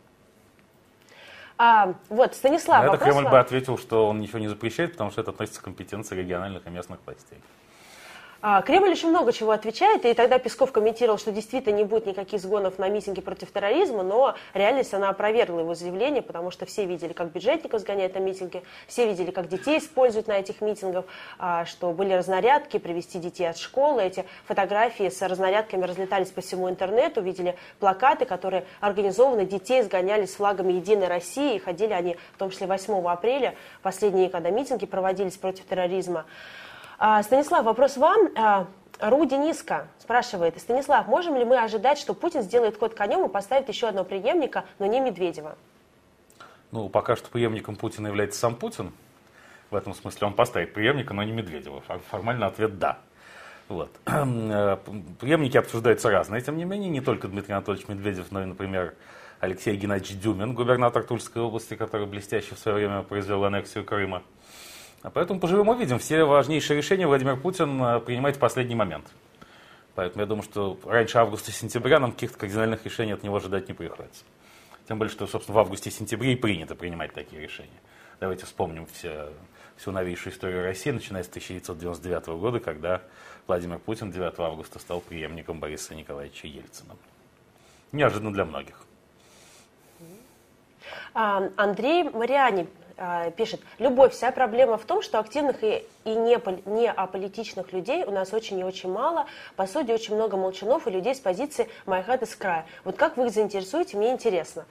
А, 1.58 1.94
вот, 2.10 2.36
Станислав, 2.36 2.84
На 2.84 2.90
это 2.96 2.98
Кремль 2.98 3.24
вам. 3.24 3.32
бы 3.32 3.40
ответил, 3.40 3.78
что 3.78 4.08
он 4.10 4.20
ничего 4.20 4.40
не 4.40 4.48
запрещает, 4.48 4.92
потому 4.92 5.12
что 5.12 5.22
это 5.22 5.32
относится 5.32 5.62
к 5.62 5.64
компетенции 5.64 6.16
региональных 6.16 6.68
и 6.68 6.70
местных 6.70 7.00
властей. 7.06 7.38
А, 8.48 8.62
Кремль 8.62 8.92
еще 8.92 9.08
много 9.08 9.34
чего 9.34 9.50
отвечает, 9.50 10.06
и 10.06 10.14
тогда 10.14 10.38
Песков 10.38 10.72
комментировал, 10.72 11.18
что 11.18 11.32
действительно 11.32 11.78
не 11.78 11.84
будет 11.84 12.06
никаких 12.06 12.40
сгонов 12.40 12.78
на 12.78 12.88
митинги 12.90 13.20
против 13.20 13.52
терроризма, 13.52 14.04
но 14.04 14.36
реальность 14.54 14.94
она 14.94 15.10
опровергла 15.10 15.62
его 15.62 15.74
заявление, 15.74 16.22
потому 16.22 16.52
что 16.52 16.68
все 16.68 16.86
видели, 16.86 17.12
как 17.14 17.32
бюджетников 17.32 17.82
сгоняют 17.82 18.14
на 18.14 18.20
митинги, 18.20 18.62
все 18.86 19.08
видели, 19.08 19.32
как 19.32 19.48
детей 19.48 19.80
используют 19.80 20.28
на 20.28 20.34
этих 20.34 20.62
митингах, 20.62 21.06
а, 21.40 21.66
что 21.66 21.92
были 21.92 22.14
разнарядки, 22.14 22.78
привести 22.78 23.18
детей 23.18 23.50
от 23.50 23.58
школы, 23.58 24.04
эти 24.04 24.26
фотографии 24.46 25.10
с 25.10 25.20
разнарядками 25.24 25.84
разлетались 25.84 26.30
по 26.30 26.42
всему 26.42 26.70
интернету, 26.70 27.24
видели 27.24 27.56
плакаты, 27.80 28.26
которые 28.26 28.68
организованно 28.80 29.46
детей 29.46 29.82
сгоняли 29.82 30.28
с 30.28 30.36
флагами 30.36 30.74
Единой 30.74 31.08
России, 31.08 31.56
и 31.56 31.60
ходили 31.60 31.94
они, 31.94 32.16
в 32.36 32.38
том 32.38 32.52
числе 32.52 32.68
8 32.68 33.08
апреля, 33.08 33.56
последние, 33.82 34.30
когда 34.30 34.52
митинги 34.52 34.86
проводились 34.86 35.36
против 35.36 35.66
терроризма. 35.66 36.26
А, 36.98 37.22
Станислав, 37.24 37.66
вопрос 37.66 37.98
вам. 37.98 38.30
А, 38.36 38.68
Ру 39.00 39.26
Дениска 39.26 39.88
спрашивает, 40.00 40.58
Станислав, 40.60 41.08
можем 41.08 41.36
ли 41.36 41.44
мы 41.44 41.58
ожидать, 41.58 41.98
что 41.98 42.14
Путин 42.14 42.42
сделает 42.42 42.78
ход 42.78 42.96
конем 42.96 43.26
и 43.26 43.30
поставит 43.30 43.68
еще 43.68 43.88
одного 43.88 44.08
преемника, 44.08 44.66
но 44.80 44.86
не 44.86 45.00
Медведева? 45.00 45.58
Ну, 46.72 46.90
пока 46.90 47.16
что 47.16 47.30
преемником 47.30 47.76
Путина 47.76 48.08
является 48.08 48.40
сам 48.40 48.56
Путин. 48.56 48.92
В 49.72 49.76
этом 49.76 49.94
смысле 49.94 50.28
он 50.28 50.34
поставит 50.34 50.74
преемника, 50.74 51.14
но 51.14 51.24
не 51.24 51.32
Медведева. 51.32 51.82
Формально 52.10 52.48
ответ 52.48 52.80
«да». 52.80 53.00
Вот. 53.68 53.90
Э, 54.06 54.78
преемники 55.20 55.58
обсуждаются 55.58 56.10
разные, 56.10 56.42
тем 56.42 56.56
не 56.58 56.66
менее, 56.66 56.90
не 56.90 57.02
только 57.02 57.28
Дмитрий 57.28 57.54
Анатольевич 57.54 57.88
Медведев, 57.88 58.32
но 58.32 58.44
и, 58.44 58.46
например, 58.46 58.94
Алексей 59.40 59.76
Геннадьевич 59.76 60.22
Дюмин, 60.22 60.54
губернатор 60.54 61.04
Тульской 61.04 61.42
области, 61.42 61.76
который 61.76 62.06
блестяще 62.06 62.56
в 62.56 62.60
свое 62.60 62.78
время 62.78 63.02
произвел 63.02 63.44
аннексию 63.44 63.84
Крыма. 63.84 64.24
А 65.06 65.12
поэтому 65.12 65.40
поживем 65.40 65.70
увидим. 65.70 66.00
Все 66.00 66.24
важнейшие 66.24 66.78
решения 66.78 67.06
Владимир 67.06 67.38
Путин 67.38 67.80
э, 67.80 68.00
принимает 68.00 68.38
в 68.38 68.40
последний 68.40 68.74
момент. 68.74 69.06
Поэтому 69.94 70.24
я 70.24 70.26
думаю, 70.26 70.42
что 70.42 70.80
раньше 70.84 71.20
августа-сентября 71.20 72.00
нам 72.00 72.12
каких-то 72.12 72.40
кардинальных 72.40 72.84
решений 72.86 73.12
от 73.12 73.22
него 73.22 73.36
ожидать 73.36 73.68
не 73.68 73.76
приходится. 73.76 74.24
Тем 74.88 74.98
более, 74.98 75.12
что, 75.12 75.28
собственно, 75.28 75.58
в 75.58 75.60
августе-сентябре 75.60 76.34
и 76.34 76.36
принято 76.36 76.74
принимать 76.74 77.14
такие 77.14 77.40
решения. 77.40 77.80
Давайте 78.20 78.48
вспомним 78.48 78.88
все, 78.88 79.30
всю 79.78 79.92
новейшую 79.92 80.34
историю 80.34 80.64
России, 80.64 80.90
начиная 80.90 81.22
с 81.22 81.28
1999 81.28 82.28
года, 82.40 82.60
когда 82.60 83.04
Владимир 83.46 83.78
Путин 83.78 84.10
9 84.12 84.40
августа 84.40 84.80
стал 84.80 85.02
преемником 85.02 85.60
Бориса 85.60 85.94
Николаевича 85.94 86.48
Ельцина. 86.48 86.96
Неожиданно 87.92 88.34
для 88.34 88.46
многих. 88.46 88.84
А, 91.14 91.48
Андрей 91.58 92.06
Мариани 92.06 92.68
а, 92.98 93.30
пишет, 93.32 93.60
любовь, 93.78 94.14
вся 94.14 94.32
проблема 94.32 94.78
в 94.78 94.86
том, 94.86 95.02
что 95.02 95.20
активных 95.20 95.64
и, 95.64 95.86
и 96.06 96.16
не, 96.16 96.40
не 96.70 96.90
аполитичных 96.90 97.74
людей 97.74 98.04
у 98.06 98.12
нас 98.12 98.34
очень 98.34 98.60
и 98.60 98.64
очень 98.64 98.92
мало. 98.92 99.26
По 99.56 99.68
сути, 99.68 99.92
очень 99.92 100.16
много 100.16 100.38
молчанов 100.38 100.88
и 100.88 100.92
людей 100.92 101.14
с 101.14 101.20
позиции 101.20 101.70
«my 101.86 102.06
is 102.06 102.40
cry». 102.40 102.64
Вот 102.86 102.96
как 102.96 103.18
вы 103.18 103.26
их 103.26 103.34
заинтересуете, 103.34 103.98
мне 103.98 104.12
интересно. 104.12 104.66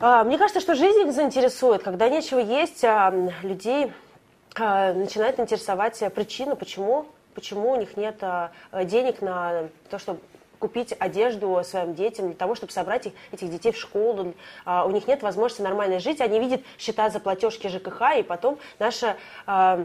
А, 0.00 0.24
мне 0.24 0.38
кажется, 0.38 0.60
что 0.60 0.74
жизнь 0.74 1.00
их 1.00 1.12
заинтересует, 1.12 1.82
когда 1.82 2.08
нечего 2.08 2.38
есть, 2.38 2.84
а, 2.84 3.12
людей 3.42 3.92
начинает 4.56 5.38
интересовать 5.38 6.02
причина, 6.14 6.56
почему, 6.56 7.06
почему 7.34 7.70
у 7.72 7.76
них 7.76 7.96
нет 7.96 8.20
денег 8.72 9.22
на 9.22 9.68
то, 9.88 10.00
чтобы 10.00 10.18
купить 10.58 10.94
одежду 10.98 11.60
своим 11.64 11.94
детям, 11.94 12.26
для 12.26 12.36
того, 12.36 12.54
чтобы 12.54 12.72
собрать 12.72 13.06
их, 13.06 13.12
этих 13.32 13.50
детей 13.50 13.72
в 13.72 13.76
школу. 13.76 14.34
А, 14.64 14.84
у 14.84 14.90
них 14.90 15.06
нет 15.06 15.22
возможности 15.22 15.62
нормально 15.62 16.00
жить. 16.00 16.20
Они 16.20 16.38
видят 16.38 16.62
счета 16.78 17.10
за 17.10 17.20
платежки 17.20 17.68
ЖКХ, 17.68 18.18
и 18.18 18.22
потом 18.22 18.58
наша 18.78 19.16
а, 19.46 19.84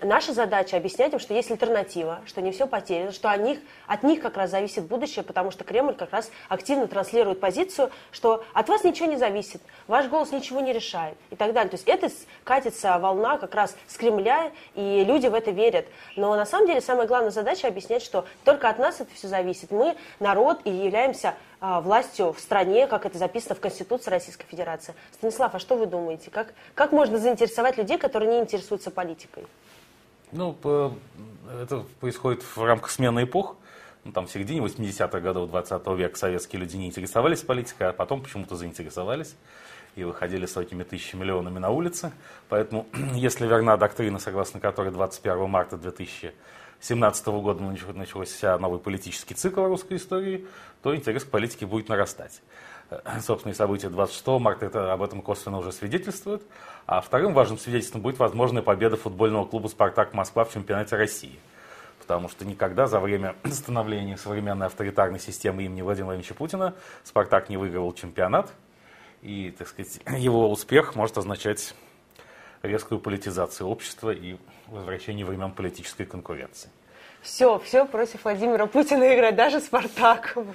Наша 0.00 0.32
задача 0.32 0.76
объяснять 0.76 1.12
им, 1.12 1.18
что 1.18 1.34
есть 1.34 1.50
альтернатива, 1.50 2.20
что 2.24 2.40
не 2.40 2.52
все 2.52 2.68
потеряно, 2.68 3.10
что 3.10 3.30
от 3.32 3.40
них, 3.40 3.58
от 3.88 4.04
них 4.04 4.20
как 4.20 4.36
раз 4.36 4.50
зависит 4.50 4.84
будущее, 4.84 5.24
потому 5.24 5.50
что 5.50 5.64
Кремль 5.64 5.94
как 5.94 6.12
раз 6.12 6.30
активно 6.48 6.86
транслирует 6.86 7.40
позицию, 7.40 7.90
что 8.12 8.44
от 8.52 8.68
вас 8.68 8.84
ничего 8.84 9.08
не 9.08 9.16
зависит, 9.16 9.60
ваш 9.88 10.06
голос 10.06 10.30
ничего 10.30 10.60
не 10.60 10.72
решает 10.72 11.16
и 11.30 11.36
так 11.36 11.52
далее. 11.52 11.68
То 11.68 11.74
есть 11.74 11.88
это 11.88 12.08
катится 12.44 12.96
волна 13.00 13.38
как 13.38 13.56
раз 13.56 13.76
с 13.88 13.96
Кремля, 13.96 14.52
и 14.76 15.02
люди 15.04 15.26
в 15.26 15.34
это 15.34 15.50
верят. 15.50 15.86
Но 16.14 16.36
на 16.36 16.46
самом 16.46 16.68
деле 16.68 16.80
самая 16.80 17.08
главная 17.08 17.30
задача 17.30 17.66
объяснять, 17.66 18.02
что 18.02 18.24
только 18.44 18.68
от 18.68 18.78
нас 18.78 19.00
это 19.00 19.12
все 19.14 19.26
зависит. 19.26 19.72
Мы 19.72 19.96
народ 20.20 20.60
и 20.62 20.70
являемся 20.70 21.34
властью 21.60 22.32
в 22.32 22.40
стране, 22.40 22.86
как 22.86 23.06
это 23.06 23.18
записано 23.18 23.54
в 23.54 23.60
Конституции 23.60 24.10
Российской 24.10 24.46
Федерации. 24.46 24.94
Станислав, 25.14 25.54
а 25.54 25.58
что 25.58 25.76
вы 25.76 25.86
думаете? 25.86 26.30
Как, 26.30 26.52
как 26.74 26.92
можно 26.92 27.18
заинтересовать 27.18 27.78
людей, 27.78 27.98
которые 27.98 28.30
не 28.30 28.38
интересуются 28.40 28.90
политикой? 28.90 29.46
Ну, 30.32 30.56
это 31.62 31.84
происходит 32.00 32.42
в 32.42 32.62
рамках 32.62 32.90
смены 32.90 33.24
эпох. 33.24 33.56
Ну, 34.04 34.12
там 34.12 34.26
в 34.26 34.30
середине 34.30 34.60
80-х 34.60 35.20
годов 35.20 35.50
20 35.50 35.86
века 35.88 36.16
советские 36.16 36.60
люди 36.60 36.76
не 36.76 36.86
интересовались 36.86 37.40
политикой, 37.40 37.88
а 37.88 37.92
потом 37.92 38.22
почему-то 38.22 38.54
заинтересовались 38.54 39.34
и 39.96 40.04
выходили 40.04 40.46
сотнями 40.46 40.84
тысяч 40.84 41.14
миллионами 41.14 41.58
на 41.58 41.70
улицы. 41.70 42.12
Поэтому, 42.48 42.86
если 43.14 43.46
верна 43.46 43.76
доктрина, 43.76 44.18
согласно 44.18 44.60
которой 44.60 44.92
21 44.92 45.48
марта 45.48 45.76
2000 45.76 46.32
2017 46.80 47.26
года 47.26 47.62
начался 47.94 48.58
новый 48.58 48.78
политический 48.78 49.34
цикл 49.34 49.64
русской 49.64 49.96
истории, 49.96 50.46
то 50.82 50.94
интерес 50.94 51.24
к 51.24 51.30
политике 51.30 51.66
будет 51.66 51.88
нарастать. 51.88 52.42
Э, 52.90 53.20
собственные 53.20 53.54
события 53.54 53.88
26 53.88 54.26
марта 54.38 54.66
это, 54.66 54.92
об 54.92 55.02
этом 55.02 55.22
косвенно 55.22 55.58
уже 55.58 55.72
свидетельствуют. 55.72 56.42
А 56.86 57.00
вторым 57.00 57.34
важным 57.34 57.58
свидетельством 57.58 58.02
будет 58.02 58.18
возможная 58.18 58.62
победа 58.62 58.96
футбольного 58.96 59.44
клуба 59.44 59.68
«Спартак 59.68 60.14
Москва» 60.14 60.44
в 60.44 60.52
чемпионате 60.52 60.96
России. 60.96 61.38
Потому 61.98 62.28
что 62.28 62.44
никогда 62.44 62.86
за 62.86 63.00
время 63.00 63.34
становления 63.50 64.16
современной 64.16 64.66
авторитарной 64.66 65.18
системы 65.18 65.64
имени 65.64 65.82
Владимира 65.82 66.06
Владимировича 66.06 66.34
Путина 66.34 66.74
«Спартак» 67.02 67.48
не 67.48 67.56
выигрывал 67.56 67.92
чемпионат. 67.92 68.52
И, 69.22 69.52
так 69.58 69.66
сказать, 69.66 70.00
его 70.18 70.50
успех 70.50 70.94
может 70.94 71.18
означать 71.18 71.74
резкую 72.62 73.00
политизацию 73.00 73.66
общества 73.68 74.10
и 74.10 74.36
возвращение 74.68 75.24
времен 75.24 75.52
политической 75.52 76.04
конкуренции. 76.04 76.70
Все, 77.22 77.58
все 77.58 77.86
против 77.86 78.22
Владимира 78.22 78.66
Путина 78.66 79.12
играть, 79.14 79.34
даже 79.34 79.60
Спартак. 79.60 80.36
Ну, 80.36 80.46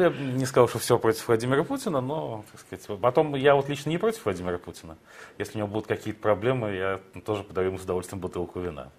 я 0.00 0.10
не 0.10 0.46
сказал, 0.46 0.68
что 0.68 0.78
все 0.78 0.96
против 0.96 1.26
Владимира 1.26 1.64
Путина, 1.64 2.00
но, 2.00 2.44
так 2.52 2.60
сказать, 2.60 3.00
потом 3.00 3.34
я 3.34 3.56
вот 3.56 3.68
лично 3.68 3.90
не 3.90 3.98
против 3.98 4.24
Владимира 4.24 4.58
Путина. 4.58 4.96
Если 5.38 5.54
у 5.54 5.58
него 5.58 5.68
будут 5.68 5.88
какие-то 5.88 6.20
проблемы, 6.20 6.74
я 6.74 7.00
тоже 7.24 7.42
подарю 7.42 7.68
ему 7.70 7.78
с 7.78 7.82
удовольствием 7.82 8.20
бутылку 8.20 8.60
вина. 8.60 8.92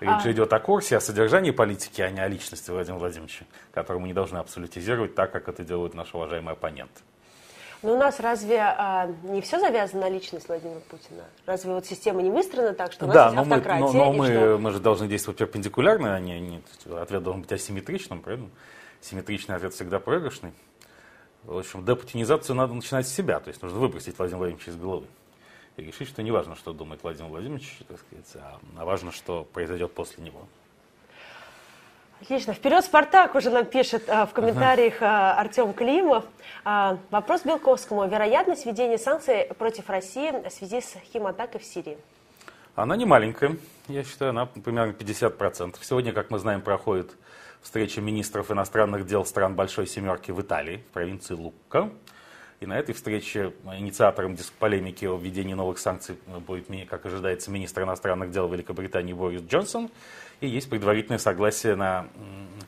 Речь 0.00 0.26
а... 0.26 0.30
идет 0.30 0.52
о 0.52 0.60
курсе, 0.60 0.96
о 0.96 1.00
содержании 1.00 1.52
политики, 1.52 2.02
а 2.02 2.10
не 2.10 2.20
о 2.20 2.28
личности 2.28 2.70
Владимира 2.70 2.98
Владимировича, 2.98 3.46
которую 3.72 4.02
мы 4.02 4.08
не 4.08 4.14
должны 4.14 4.38
абсолютизировать 4.38 5.14
так, 5.14 5.32
как 5.32 5.48
это 5.48 5.64
делают 5.64 5.94
наши 5.94 6.16
уважаемые 6.16 6.52
оппоненты. 6.52 7.00
Но 7.82 7.94
у 7.94 7.98
нас 7.98 8.20
разве 8.20 8.58
а, 8.60 9.10
не 9.22 9.40
все 9.40 9.58
завязано 9.58 10.02
на 10.02 10.10
личность 10.10 10.48
Владимира 10.48 10.80
Путина? 10.80 11.24
Разве 11.46 11.72
вот 11.72 11.86
система 11.86 12.20
не 12.20 12.30
выстроена 12.30 12.74
так, 12.74 12.92
что 12.92 13.06
у 13.06 13.08
нас 13.08 13.14
да, 13.14 13.24
есть 13.24 13.36
но 13.36 13.42
автократия? 13.42 13.86
Мы, 13.86 13.92
но, 13.92 14.04
но 14.04 14.12
мы, 14.12 14.26
что... 14.26 14.58
мы 14.58 14.70
же 14.70 14.80
должны 14.80 15.08
действовать 15.08 15.38
перпендикулярно, 15.38 16.14
а 16.14 16.20
не, 16.20 16.40
не 16.40 16.62
ответ 16.94 17.22
должен 17.22 17.42
быть 17.42 17.52
асимметричным, 17.52 18.20
правильно? 18.20 18.50
Симметричный 19.00 19.56
ответ 19.56 19.72
всегда 19.72 19.98
проигрышный. 19.98 20.52
В 21.44 21.56
общем, 21.56 21.84
депутинизацию 21.86 22.54
надо 22.54 22.74
начинать 22.74 23.08
с 23.08 23.14
себя, 23.14 23.40
то 23.40 23.48
есть 23.48 23.62
нужно 23.62 23.78
выбросить 23.78 24.18
Владимира 24.18 24.38
Владимировича 24.38 24.72
из 24.72 24.76
головы. 24.76 25.06
И 25.76 25.82
решить, 25.82 26.08
что 26.08 26.22
не 26.22 26.30
важно, 26.30 26.56
что 26.56 26.74
думает 26.74 27.02
Владимир 27.02 27.30
Владимирович, 27.30 27.78
так 27.88 27.98
сказать, 27.98 28.26
а, 28.34 28.60
а 28.76 28.84
важно, 28.84 29.10
что 29.10 29.44
произойдет 29.44 29.94
после 29.94 30.22
него. 30.22 30.46
Отлично. 32.20 32.52
Вперед, 32.52 32.84
Спартак, 32.84 33.34
уже 33.34 33.48
нам 33.48 33.64
пишет 33.64 34.08
а, 34.08 34.26
в 34.26 34.32
комментариях 34.32 35.00
а, 35.00 35.40
Артем 35.40 35.72
Климов. 35.72 36.24
А, 36.64 36.98
вопрос 37.10 37.42
Белковскому. 37.44 38.06
Вероятность 38.06 38.66
введения 38.66 38.98
санкций 38.98 39.46
против 39.58 39.88
России 39.88 40.30
в 40.30 40.50
связи 40.50 40.82
с 40.82 40.96
химатакой 41.12 41.60
в 41.60 41.64
Сирии? 41.64 41.96
Она 42.74 42.96
не 42.96 43.06
маленькая. 43.06 43.56
Я 43.88 44.04
считаю, 44.04 44.30
она 44.30 44.44
примерно 44.44 44.92
50%. 44.92 45.76
Сегодня, 45.80 46.12
как 46.12 46.30
мы 46.30 46.38
знаем, 46.38 46.60
проходит 46.60 47.10
встреча 47.62 48.02
министров 48.02 48.50
иностранных 48.50 49.06
дел 49.06 49.24
стран 49.24 49.54
Большой 49.54 49.86
Семерки 49.86 50.30
в 50.30 50.40
Италии, 50.42 50.84
в 50.90 50.92
провинции 50.92 51.34
Лукка. 51.34 51.90
И 52.60 52.66
на 52.66 52.78
этой 52.78 52.94
встрече 52.94 53.54
инициатором 53.64 54.36
полемики 54.58 55.06
о 55.06 55.16
введении 55.16 55.54
новых 55.54 55.78
санкций 55.78 56.18
будет, 56.46 56.66
как 56.90 57.06
ожидается, 57.06 57.50
министр 57.50 57.84
иностранных 57.84 58.30
дел 58.30 58.46
Великобритании 58.48 59.14
Борис 59.14 59.40
Джонсон. 59.40 59.90
И 60.40 60.48
есть 60.48 60.70
предварительное 60.70 61.18
согласие 61.18 61.76
на 61.76 62.08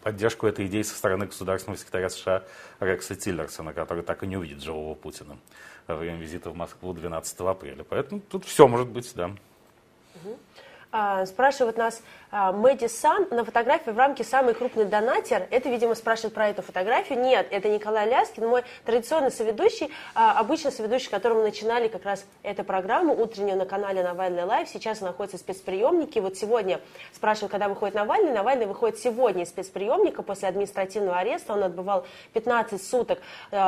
поддержку 0.03 0.47
этой 0.47 0.67
идеи 0.67 0.83
со 0.83 0.95
стороны 0.95 1.27
государственного 1.27 1.79
секретаря 1.79 2.11
США 2.11 2.45
Рекса 2.81 3.15
Тиллерсона, 3.15 3.73
который 3.73 4.03
так 4.03 4.23
и 4.23 4.27
не 4.27 4.37
увидит 4.37 4.63
живого 4.63 4.95
Путина 4.95 5.39
во 5.87 5.97
время 5.97 6.19
визита 6.19 6.51
в 6.51 6.57
Москву 6.57 6.93
12 6.93 7.41
апреля. 7.41 7.85
Поэтому 7.85 8.21
тут 8.21 8.45
все 8.45 8.69
может 8.69 8.89
быть, 8.89 9.11
да. 9.15 9.31
А, 10.25 10.29
спрашивает 11.27 11.79
нас 11.79 12.03
а, 12.31 12.51
Мэдди 12.51 12.87
Сан 12.87 13.27
на 13.31 13.45
фотографии 13.45 13.91
в 13.91 13.99
рамке 13.99 14.25
самый 14.25 14.55
крупный 14.55 14.87
донатер. 14.87 15.47
Это, 15.51 15.69
видимо, 15.69 15.95
спрашивает 15.95 16.33
про 16.33 16.49
эту 16.49 16.63
фотографию. 16.63 17.21
Нет, 17.21 17.47
это 17.51 17.69
Николай 17.69 18.09
Ляскин, 18.09 18.47
мой 18.47 18.63
традиционный 18.87 19.31
соведущий, 19.31 19.91
а, 20.15 20.39
обычно 20.39 20.71
соведущий, 20.71 21.11
которым 21.11 21.43
начинали 21.43 21.89
как 21.89 22.05
раз 22.05 22.25
эту 22.43 22.65
программу 22.65 23.15
утреннюю 23.15 23.59
на 23.59 23.67
канале 23.67 24.03
Навальный 24.03 24.45
Лайв. 24.45 24.69
Сейчас 24.69 25.03
он 25.03 25.09
находится 25.09 25.37
в 25.37 25.41
спецприемнике. 25.41 26.23
Вот 26.23 26.39
сегодня 26.39 26.81
спрашивают, 27.13 27.53
когда 27.53 27.69
выходит 27.69 27.95
Навальный. 27.95 28.33
Навальный 28.33 28.67
выходит 28.67 28.99
сегодня 28.99 29.45
из 29.45 29.51
спецприемника 29.51 30.23
после 30.23 30.49
административного 30.49 31.19
ареста. 31.19 31.53
Он 31.53 31.65
отбывал 31.65 32.07
15 32.33 32.83
суток 32.83 33.19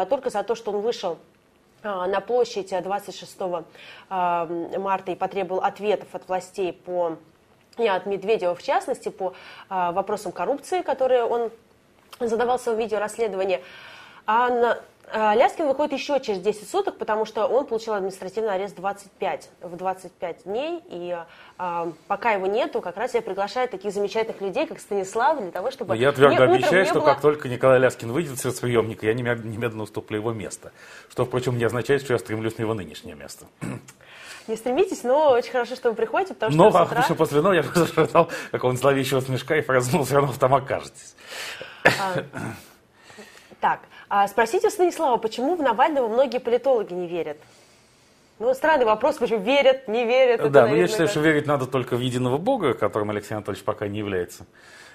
только 0.08 0.30
за 0.30 0.42
то, 0.42 0.54
что 0.54 0.72
он 0.72 0.80
вышел 0.80 1.12
а, 1.12 1.18
на 1.84 2.20
площади 2.20 2.78
26 2.80 3.36
а, 4.08 4.46
марта 4.78 5.12
и 5.12 5.14
потребовал 5.14 5.62
ответов 5.62 6.14
от 6.14 6.26
властей 6.26 6.72
по 6.72 7.16
и 7.78 7.86
от 7.86 8.06
Медведева 8.06 8.54
в 8.54 8.62
частности 8.62 9.08
по 9.08 9.34
а, 9.68 9.92
вопросам 9.92 10.32
коррупции, 10.32 10.82
которые 10.82 11.24
он 11.24 11.50
задавал 12.20 12.58
в 12.58 12.62
своем 12.62 12.78
видеорасследовании. 12.78 13.62
А 14.26 14.48
на, 14.48 14.72
а, 14.72 14.78
Ляскин 15.12 15.66
выходит 15.66 15.92
еще 15.92 16.18
через 16.20 16.40
10 16.40 16.68
суток, 16.68 16.98
потому 16.98 17.24
что 17.24 17.46
он 17.46 17.66
получил 17.66 17.94
административный 17.94 18.54
арест 18.54 18.74
25, 18.76 19.50
в 19.60 19.76
25 19.76 20.44
дней, 20.44 20.82
и 20.88 21.16
а, 21.58 21.92
пока 22.08 22.32
его 22.32 22.46
нету, 22.46 22.80
как 22.80 22.96
раз 22.96 23.14
я 23.14 23.22
приглашаю 23.22 23.68
таких 23.68 23.92
замечательных 23.92 24.40
людей, 24.40 24.66
как 24.66 24.80
Станислав, 24.80 25.40
для 25.40 25.50
того, 25.50 25.70
чтобы... 25.70 25.94
Но 25.94 25.94
я 25.94 26.12
твердо 26.12 26.44
обещаю, 26.44 26.86
что 26.86 27.00
было... 27.00 27.06
как 27.06 27.20
только 27.20 27.48
Николай 27.48 27.78
Ляскин 27.78 28.10
выйдет 28.12 28.44
из 28.44 28.60
приемника, 28.60 29.06
я 29.06 29.14
немедленно 29.14 29.82
уступлю 29.82 30.18
его 30.18 30.32
место, 30.32 30.72
что, 31.10 31.24
впрочем, 31.24 31.58
не 31.58 31.64
означает, 31.64 32.02
что 32.02 32.14
я 32.14 32.18
стремлюсь 32.18 32.56
на 32.58 32.62
его 32.62 32.74
нынешнее 32.74 33.14
место. 33.14 33.46
Не 34.46 34.56
стремитесь, 34.56 35.04
но 35.04 35.30
очень 35.30 35.52
хорошо, 35.52 35.74
что 35.74 35.88
вы 35.88 35.96
приходите, 35.96 36.34
потому 36.34 36.52
что 36.52 36.62
Но 36.62 36.68
утра... 36.68 36.82
обычно 36.82 37.14
после 37.14 37.40
но 37.40 37.54
я 37.54 37.60
ожидал 37.60 38.30
какого-нибудь 38.50 38.80
зловещего 38.82 39.20
смешка 39.20 39.56
и 39.56 39.62
фразу, 39.62 40.02
все 40.02 40.16
равно 40.16 40.34
там 40.38 40.54
окажетесь. 40.54 41.16
А, 41.84 42.22
так, 43.60 43.80
а 44.16 44.28
спросите 44.28 44.68
у 44.68 44.70
Станислава, 44.70 45.16
почему 45.16 45.56
в 45.56 45.60
Навального 45.60 46.06
многие 46.06 46.38
политологи 46.38 46.92
не 46.92 47.08
верят? 47.08 47.36
Ну, 48.38 48.54
странный 48.54 48.84
вопрос, 48.84 49.16
почему 49.16 49.40
верят, 49.40 49.88
не 49.88 50.04
верят. 50.04 50.38
Это, 50.38 50.50
да, 50.50 50.60
наверное, 50.60 50.76
но 50.76 50.82
я 50.82 50.88
считаю, 50.88 51.08
что 51.08 51.18
верить 51.18 51.46
надо 51.46 51.66
только 51.66 51.96
в 51.96 52.00
единого 52.00 52.38
Бога, 52.38 52.74
которым 52.74 53.10
Алексей 53.10 53.34
Анатольевич 53.34 53.64
пока 53.64 53.88
не 53.88 53.98
является. 53.98 54.46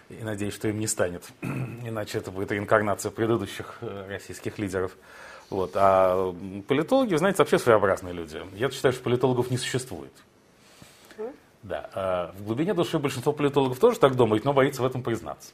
И 0.07 0.23
надеюсь, 0.23 0.53
что 0.53 0.69
им 0.69 0.79
не 0.79 0.87
станет. 0.87 1.25
Иначе 1.41 2.19
это 2.19 2.31
будет 2.31 2.49
реинкарнация 2.53 3.11
предыдущих 3.11 3.79
э, 3.81 4.05
российских 4.07 4.57
лидеров. 4.57 4.95
Вот. 5.49 5.71
А 5.75 6.33
политологи, 6.69 7.15
знаете, 7.15 7.39
вообще 7.39 7.59
своеобразные 7.59 8.13
люди. 8.13 8.41
Я 8.53 8.71
считаю, 8.71 8.93
что 8.93 9.03
политологов 9.03 9.51
не 9.51 9.57
существует. 9.57 10.13
Да. 11.61 11.89
А 11.93 12.31
в 12.37 12.45
глубине 12.45 12.73
души 12.73 12.97
большинство 12.99 13.33
политологов 13.33 13.79
тоже 13.79 13.99
так 13.99 14.15
думают, 14.15 14.45
но 14.45 14.53
боится 14.53 14.81
в 14.81 14.85
этом 14.85 15.03
признаться. 15.03 15.51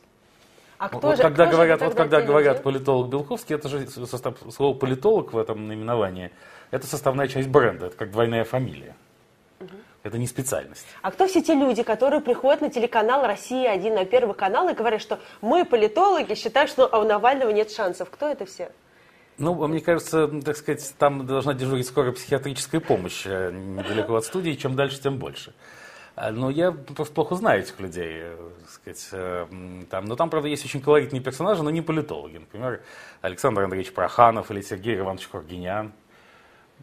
А 0.78 0.90
кто 0.90 1.00
вот, 1.00 1.18
же, 1.18 1.24
когда 1.24 1.46
кто 1.46 1.56
говорят, 1.56 1.80
же 1.80 1.86
вот 1.86 1.96
когда 1.96 2.22
говорят 2.22 2.64
политолог 2.64 3.10
Белковский, 3.10 3.56
это 3.56 3.70
же 3.70 3.88
состав, 3.88 4.36
слово 4.52 4.78
политолог 4.78 5.34
в 5.34 5.38
этом 5.38 5.68
наименовании, 5.68 6.32
это 6.72 6.86
составная 6.88 7.28
часть 7.28 7.48
бренда, 7.48 7.88
это 7.88 7.96
как 7.96 8.12
двойная 8.12 8.44
фамилия. 8.44 8.96
Угу. 9.62 9.70
Это 10.04 10.18
не 10.18 10.28
специальность. 10.28 10.86
А 11.02 11.12
кто 11.12 11.28
все 11.28 11.42
те 11.42 11.56
люди, 11.56 11.82
которые 11.82 12.22
приходят 12.22 12.62
на 12.62 12.70
телеканал 12.70 13.26
«Россия-1», 13.26 13.94
на 13.94 14.06
Первый 14.06 14.36
канал 14.36 14.70
и 14.70 14.74
говорят, 14.74 15.02
что 15.02 15.20
мы, 15.42 15.66
политологи, 15.66 16.36
считаем, 16.36 16.68
что 16.68 16.88
у 16.88 17.04
Навального 17.04 17.50
нет 17.50 17.72
шансов? 17.72 18.10
Кто 18.12 18.28
это 18.28 18.46
все? 18.46 18.72
Ну, 19.38 19.68
мне 19.68 19.82
кажется, 19.82 20.28
так 20.28 20.56
сказать, 20.56 20.94
там 20.98 21.26
должна 21.26 21.54
дежурить 21.54 21.88
скорая 21.88 22.12
психиатрическая 22.12 22.80
помощь 22.80 23.24
э, 23.26 23.52
недалеко 23.52 24.16
от 24.16 24.26
студии. 24.26 24.52
Чем 24.52 24.76
дальше, 24.76 25.02
тем 25.02 25.18
больше. 25.18 25.54
А, 26.16 26.32
но 26.32 26.50
я 26.50 26.72
просто 26.72 27.14
плохо 27.14 27.36
знаю 27.36 27.62
этих 27.62 27.80
людей, 27.80 28.22
э, 28.22 28.50
сказать. 28.70 29.10
Э, 29.12 29.48
там, 29.90 30.06
но 30.06 30.16
там, 30.16 30.30
правда, 30.30 30.48
есть 30.48 30.64
очень 30.64 30.82
колоритные 30.82 31.22
персонажи, 31.22 31.62
но 31.62 31.70
не 31.70 31.82
политологи. 31.82 32.38
Например, 32.38 32.82
Александр 33.22 33.64
Андреевич 33.64 33.94
Проханов 33.94 34.50
или 34.50 34.62
Сергей 34.62 34.98
Иванович 34.98 35.28
Кургинян. 35.28 35.92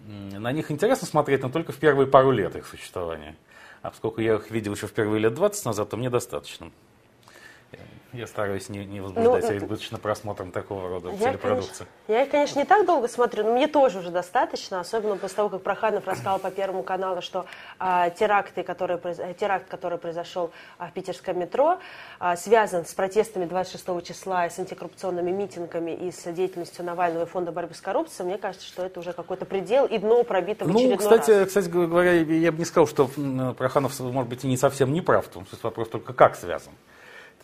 На 0.06 0.52
них 0.52 0.70
интересно 0.70 1.06
смотреть, 1.06 1.42
но 1.42 1.48
только 1.48 1.72
в 1.72 1.76
первые 1.76 2.06
пару 2.06 2.30
лет 2.30 2.56
их 2.56 2.66
существования. 2.66 3.36
А 3.80 3.90
поскольку 3.90 4.20
я 4.20 4.34
их 4.34 4.50
видел 4.50 4.74
еще 4.74 4.86
в 4.86 4.92
первые 4.92 5.20
лет 5.20 5.34
20 5.34 5.64
назад, 5.64 5.88
то 5.88 5.96
мне 5.96 6.10
достаточно. 6.10 6.70
Я 8.12 8.26
стараюсь 8.26 8.68
не, 8.68 8.84
не 8.84 9.00
возбуждать 9.00 9.48
ну, 9.48 9.56
избыточно 9.56 9.98
просмотром 9.98 10.52
такого 10.52 10.88
рода 10.88 11.10
я, 11.12 11.30
телепродукции. 11.30 11.86
Конечно, 12.06 12.24
я, 12.24 12.26
конечно, 12.26 12.58
не 12.58 12.64
так 12.66 12.84
долго 12.84 13.08
смотрю, 13.08 13.44
но 13.44 13.52
мне 13.54 13.68
тоже 13.68 14.00
уже 14.00 14.10
достаточно, 14.10 14.80
особенно 14.80 15.16
после 15.16 15.36
того, 15.36 15.48
как 15.48 15.62
Проханов 15.62 16.06
рассказал 16.06 16.38
по 16.38 16.50
Первому 16.50 16.82
каналу, 16.82 17.22
что 17.22 17.46
а, 17.78 18.10
теракты, 18.10 18.64
которые, 18.64 18.98
теракт, 19.40 19.66
который 19.68 19.96
произошел 19.96 20.50
а, 20.76 20.88
в 20.88 20.92
питерском 20.92 21.38
метро, 21.38 21.78
а, 22.18 22.36
связан 22.36 22.84
с 22.84 22.92
протестами 22.92 23.46
26 23.46 24.04
числа, 24.06 24.50
с 24.50 24.58
антикоррупционными 24.58 25.30
митингами 25.30 25.92
и 25.92 26.12
с 26.12 26.30
деятельностью 26.30 26.84
Навального 26.84 27.24
и 27.24 27.26
Фонда 27.26 27.50
борьбы 27.50 27.74
с 27.74 27.80
коррупцией. 27.80 28.26
Мне 28.26 28.36
кажется, 28.36 28.66
что 28.66 28.84
это 28.84 29.00
уже 29.00 29.14
какой-то 29.14 29.46
предел 29.46 29.86
и 29.86 29.96
дно 29.96 30.22
пробито 30.22 30.66
в 30.66 30.68
ну, 30.68 30.74
очередной 30.74 30.98
кстати, 30.98 31.30
раз. 31.30 31.48
Кстати 31.48 31.68
говоря, 31.70 32.12
я 32.12 32.52
бы 32.52 32.58
не 32.58 32.66
сказал, 32.66 32.86
что 32.86 33.08
Проханов, 33.56 33.98
может 34.00 34.28
быть, 34.28 34.44
и 34.44 34.48
не 34.48 34.58
совсем 34.58 34.92
не 34.92 35.00
прав, 35.00 35.26
в 35.26 35.30
том 35.30 35.46
вопрос 35.62 35.88
только 35.88 36.12
как 36.12 36.36
связан. 36.36 36.72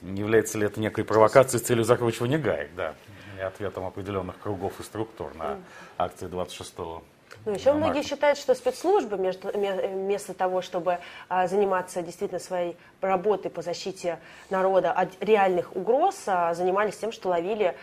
Не 0.03 0.21
является 0.21 0.59
ли 0.59 0.67
это 0.67 0.81
некой 0.81 1.05
провокацией 1.05 1.63
с 1.63 1.67
целью 1.67 1.85
закручивания 1.85 2.39
гаек, 2.39 2.71
да, 2.77 2.95
и 3.39 3.43
ответом 3.43 3.87
определенных 3.87 4.39
кругов 4.39 4.81
и 4.81 4.83
структур 4.83 5.35
на 5.35 5.59
акции 5.97 6.27
26 6.27 6.75
-го. 6.77 7.03
Ну, 7.45 7.53
еще 7.53 7.73
марта. 7.73 7.79
многие 7.79 8.03
считают, 8.03 8.39
что 8.39 8.55
спецслужбы 8.55 9.17
между, 9.17 9.49
вместо 9.49 10.35
того, 10.35 10.63
чтобы 10.63 10.99
а, 11.29 11.47
заниматься 11.47 12.03
действительно 12.03 12.41
своей 12.41 12.77
работой 13.01 13.51
по 13.51 13.63
защите 13.63 14.19
народа 14.51 14.93
от 14.93 15.11
реальных 15.23 15.77
угроз, 15.77 16.25
а, 16.27 16.55
занимались 16.55 16.97
тем, 16.97 17.13
что 17.13 17.29
ловили 17.29 17.75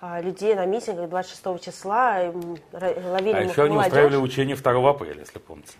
а, 0.00 0.20
людей 0.20 0.54
на 0.54 0.66
митингах 0.66 1.08
26 1.08 1.64
числа, 1.64 2.32
ловили 2.72 3.34
А 3.34 3.40
еще 3.42 3.64
они 3.64 3.76
устраивали 3.76 4.16
учения 4.16 4.56
2 4.56 4.90
апреля, 4.90 5.20
если 5.20 5.38
помните. 5.38 5.74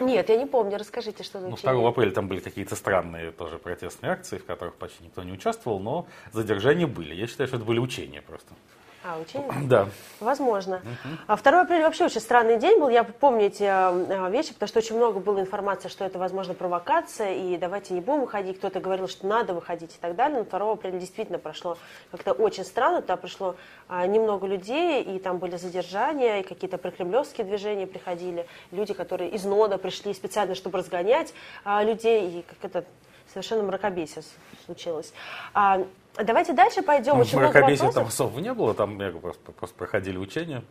Нет, 0.00 0.28
я 0.28 0.36
не 0.36 0.46
помню. 0.46 0.78
Расскажите, 0.78 1.22
что 1.22 1.40
за 1.40 1.48
Ну, 1.48 1.56
2 1.56 1.88
апреля 1.88 2.10
там 2.10 2.28
были 2.28 2.40
какие-то 2.40 2.76
странные 2.76 3.32
тоже 3.32 3.58
протестные 3.58 4.12
акции, 4.12 4.38
в 4.38 4.44
которых 4.44 4.74
почти 4.74 5.04
никто 5.04 5.22
не 5.22 5.32
участвовал, 5.32 5.80
но 5.80 6.06
задержания 6.32 6.86
были. 6.86 7.14
Я 7.14 7.26
считаю, 7.26 7.48
что 7.48 7.56
это 7.56 7.66
были 7.66 7.78
учения 7.78 8.22
просто. 8.22 8.54
А, 9.02 9.18
учение? 9.18 9.50
Да. 9.66 9.88
Возможно. 10.20 10.76
Угу. 10.76 11.14
А 11.26 11.36
2 11.36 11.60
апреля 11.62 11.84
вообще 11.84 12.04
очень 12.04 12.20
странный 12.20 12.58
день 12.58 12.78
был. 12.78 12.90
Я 12.90 13.02
помню 13.04 13.46
эти 13.46 13.62
э, 13.62 14.30
вещи, 14.30 14.52
потому 14.52 14.68
что 14.68 14.78
очень 14.80 14.96
много 14.96 15.20
было 15.20 15.40
информации, 15.40 15.88
что 15.88 16.04
это, 16.04 16.18
возможно, 16.18 16.52
провокация, 16.52 17.34
и 17.34 17.56
давайте 17.56 17.94
не 17.94 18.02
будем 18.02 18.20
выходить. 18.20 18.58
Кто-то 18.58 18.78
говорил, 18.80 19.08
что 19.08 19.26
надо 19.26 19.54
выходить 19.54 19.94
и 19.94 19.98
так 19.98 20.16
далее. 20.16 20.38
Но 20.38 20.44
2 20.44 20.72
апреля 20.72 20.98
действительно 20.98 21.38
прошло 21.38 21.78
как-то 22.10 22.32
очень 22.32 22.64
странно. 22.64 23.00
Туда 23.00 23.16
пришло 23.16 23.56
а, 23.88 24.06
немного 24.06 24.46
людей, 24.46 25.02
и 25.02 25.18
там 25.18 25.38
были 25.38 25.56
задержания, 25.56 26.40
и 26.40 26.42
какие-то 26.42 26.76
прокремлевские 26.76 27.46
движения 27.46 27.86
приходили. 27.86 28.46
Люди, 28.70 28.92
которые 28.92 29.30
из 29.30 29.44
нода 29.44 29.78
пришли 29.78 30.12
специально, 30.12 30.54
чтобы 30.54 30.78
разгонять 30.78 31.32
а, 31.64 31.82
людей, 31.82 32.40
и 32.40 32.42
как 32.42 32.58
это 32.62 32.84
совершенно 33.32 33.62
мракобесие 33.62 34.24
случилось. 34.66 35.12
А, 35.54 35.86
Давайте 36.16 36.52
дальше 36.52 36.82
пойдем. 36.82 37.14
Ну, 37.14 37.20
Очень 37.20 37.38
мракобесия 37.38 37.90
там 37.92 38.06
особо 38.06 38.40
не 38.40 38.52
было, 38.52 38.74
там 38.74 38.98
просто, 39.20 39.52
просто 39.52 39.76
проходили 39.76 40.18
учения. 40.18 40.64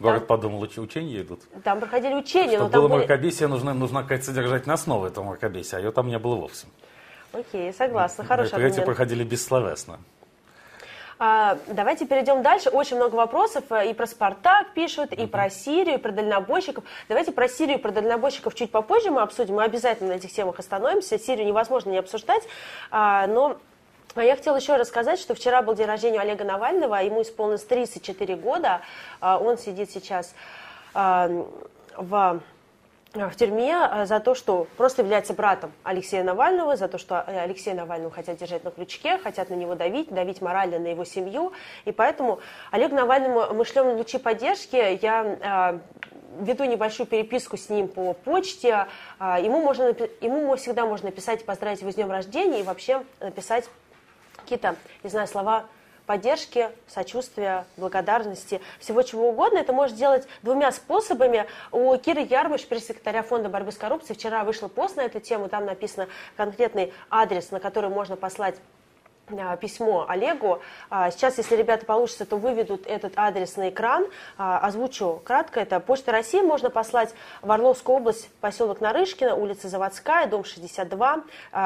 Город 0.00 0.26
там, 0.26 0.26
подумал, 0.26 0.60
учения 0.60 1.20
идут. 1.20 1.40
Там 1.64 1.80
проходили 1.80 2.14
учения. 2.14 2.58
Чтобы 2.58 2.70
было 2.70 2.88
были... 2.88 2.98
мракобесие, 2.98 3.48
нужна, 3.48 3.74
нужна 3.74 4.02
какая-то 4.02 4.24
содержательная 4.24 4.74
основа 4.74 5.06
этого 5.06 5.24
мракобесия, 5.24 5.78
а 5.78 5.82
ее 5.82 5.92
там 5.92 6.08
не 6.08 6.18
было 6.18 6.36
вовсе. 6.36 6.66
Окей, 7.32 7.72
согласна, 7.72 8.24
хорошо. 8.24 8.56
Мероприятия 8.56 8.82
проходили 8.82 9.24
бессловесно. 9.24 10.00
А, 11.24 11.56
давайте 11.68 12.04
перейдем 12.04 12.42
дальше. 12.42 12.68
Очень 12.68 12.96
много 12.96 13.14
вопросов 13.14 13.62
э, 13.70 13.90
и 13.90 13.94
про 13.94 14.08
Спартак 14.08 14.74
пишут, 14.74 15.12
и 15.12 15.28
про 15.28 15.50
Сирию, 15.50 15.94
и 15.94 15.98
про 15.98 16.10
дальнобойщиков. 16.10 16.82
Давайте 17.08 17.30
про 17.30 17.46
Сирию 17.46 17.78
и 17.78 17.80
про 17.80 17.92
дальнобойщиков 17.92 18.56
чуть 18.56 18.72
попозже 18.72 19.12
мы 19.12 19.22
обсудим. 19.22 19.54
Мы 19.54 19.62
обязательно 19.62 20.14
на 20.14 20.16
этих 20.16 20.32
темах 20.32 20.58
остановимся. 20.58 21.20
Сирию 21.20 21.46
невозможно 21.46 21.90
не 21.90 21.98
обсуждать, 21.98 22.42
а, 22.90 23.28
но 23.28 23.56
а 24.16 24.24
я 24.24 24.34
хотела 24.34 24.56
еще 24.56 24.74
рассказать, 24.74 25.20
что 25.20 25.36
вчера 25.36 25.62
был 25.62 25.76
день 25.76 25.86
рождения 25.86 26.18
Олега 26.18 26.42
Навального, 26.42 26.96
ему 26.96 27.22
исполнилось 27.22 27.62
34 27.62 28.34
года. 28.34 28.80
Он 29.20 29.56
сидит 29.56 29.92
сейчас 29.92 30.34
в 30.92 32.40
в 33.14 33.34
тюрьме 33.36 34.06
за 34.06 34.20
то, 34.20 34.34
что 34.34 34.66
просто 34.76 35.02
является 35.02 35.34
братом 35.34 35.72
Алексея 35.82 36.24
Навального, 36.24 36.76
за 36.76 36.88
то, 36.88 36.98
что 36.98 37.20
Алексея 37.20 37.74
Навального 37.74 38.10
хотят 38.10 38.38
держать 38.38 38.64
на 38.64 38.70
крючке, 38.70 39.18
хотят 39.18 39.50
на 39.50 39.54
него 39.54 39.74
давить, 39.74 40.10
давить 40.10 40.40
морально 40.40 40.78
на 40.78 40.86
его 40.86 41.04
семью. 41.04 41.52
И 41.84 41.92
поэтому 41.92 42.40
Олег 42.70 42.90
Навальному 42.92 43.52
мы 43.52 43.64
шлем 43.64 43.96
лучи 43.96 44.18
поддержки. 44.18 44.98
Я 45.02 45.80
веду 46.40 46.64
небольшую 46.64 47.06
переписку 47.06 47.58
с 47.58 47.68
ним 47.68 47.88
по 47.88 48.14
почте. 48.14 48.86
Ему, 49.20 49.60
можно, 49.60 49.94
ему 50.22 50.56
всегда 50.56 50.86
можно 50.86 51.10
написать, 51.10 51.44
поздравить 51.44 51.82
его 51.82 51.92
с 51.92 51.94
днем 51.94 52.10
рождения 52.10 52.60
и 52.60 52.62
вообще 52.62 53.02
написать 53.20 53.68
какие-то, 54.36 54.76
не 55.02 55.10
знаю, 55.10 55.28
слова 55.28 55.66
поддержки, 56.06 56.70
сочувствия, 56.86 57.64
благодарности, 57.76 58.60
всего 58.78 59.02
чего 59.02 59.30
угодно. 59.30 59.58
Это 59.58 59.72
может 59.72 59.96
сделать 59.96 60.26
двумя 60.42 60.72
способами. 60.72 61.46
У 61.70 61.96
Киры 61.96 62.22
Ярмыш, 62.22 62.66
пресс-секретаря 62.66 63.22
Фонда 63.22 63.48
борьбы 63.48 63.72
с 63.72 63.76
коррупцией, 63.76 64.16
вчера 64.16 64.44
вышел 64.44 64.68
пост 64.68 64.96
на 64.96 65.02
эту 65.02 65.20
тему, 65.20 65.48
там 65.48 65.64
написано 65.64 66.08
конкретный 66.36 66.92
адрес, 67.10 67.50
на 67.50 67.60
который 67.60 67.90
можно 67.90 68.16
послать 68.16 68.56
письмо 69.60 70.06
Олегу. 70.08 70.60
А, 70.90 71.10
сейчас, 71.10 71.38
если 71.38 71.56
ребята 71.56 71.86
получится, 71.86 72.24
то 72.26 72.36
выведут 72.36 72.86
этот 72.86 73.14
адрес 73.16 73.56
на 73.56 73.68
экран. 73.70 74.06
А, 74.38 74.58
озвучу 74.58 75.20
кратко. 75.24 75.60
Это 75.60 75.80
Почта 75.80 76.12
России. 76.12 76.40
Можно 76.40 76.70
послать 76.70 77.14
в 77.40 77.50
Орловскую 77.50 77.96
область, 77.96 78.30
поселок 78.40 78.80
Нарышкина, 78.80 79.34
улица 79.34 79.68
Заводская, 79.68 80.26
дом 80.26 80.44
62, 80.44 81.24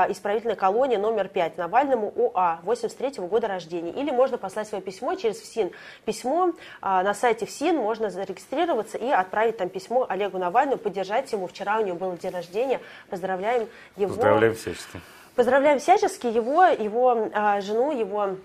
исправительная 0.08 0.56
колония 0.56 0.98
номер 0.98 1.28
5, 1.28 1.58
Навальному 1.58 2.12
ОА, 2.16 2.60
83 2.62 3.20
-го 3.20 3.28
года 3.28 3.48
рождения. 3.48 3.90
Или 3.90 4.10
можно 4.10 4.38
послать 4.38 4.68
свое 4.68 4.82
письмо 4.82 5.14
через 5.14 5.40
ФСИН. 5.40 5.70
Письмо 6.04 6.52
на 6.82 7.14
сайте 7.14 7.46
ФСИН 7.46 7.76
можно 7.76 8.10
зарегистрироваться 8.10 8.98
и 8.98 9.10
отправить 9.10 9.56
там 9.56 9.68
письмо 9.68 10.06
Олегу 10.08 10.38
Навальному, 10.38 10.78
поддержать 10.78 11.32
ему. 11.32 11.46
Вчера 11.46 11.78
у 11.78 11.84
него 11.84 11.96
был 11.96 12.16
день 12.16 12.32
рождения. 12.32 12.80
Поздравляем 13.08 13.68
его. 13.96 14.14
Поздравляем 14.14 14.54
всячески. 14.54 15.00
Поздравляем 15.36 15.78
всячески 15.78 16.26
его, 16.26 16.64
его 16.64 17.28
а, 17.34 17.60
жену, 17.60 17.92
его 17.92 18.36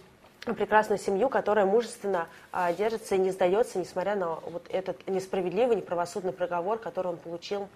прекрасную 0.43 0.99
семью, 0.99 1.30
которая 1.30 1.65
мужественно 1.65 2.27
а, 2.51 2.73
держится 2.73 3.15
и 3.15 3.17
не 3.17 3.32
сдается, 3.32 3.80
несмотря 3.80 4.17
на 4.17 4.36
вот 4.36 4.63
этот 4.69 5.08
несправедливый, 5.08 5.77
неправосудный 5.77 6.34
приговор, 6.34 6.80
который 6.80 7.08
он 7.08 7.17
получил, 7.17 7.69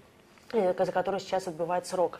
э, 0.52 0.74
за 0.78 0.92
который 0.92 1.22
сейчас 1.22 1.48
отбывает 1.48 1.88
срок. 1.88 2.20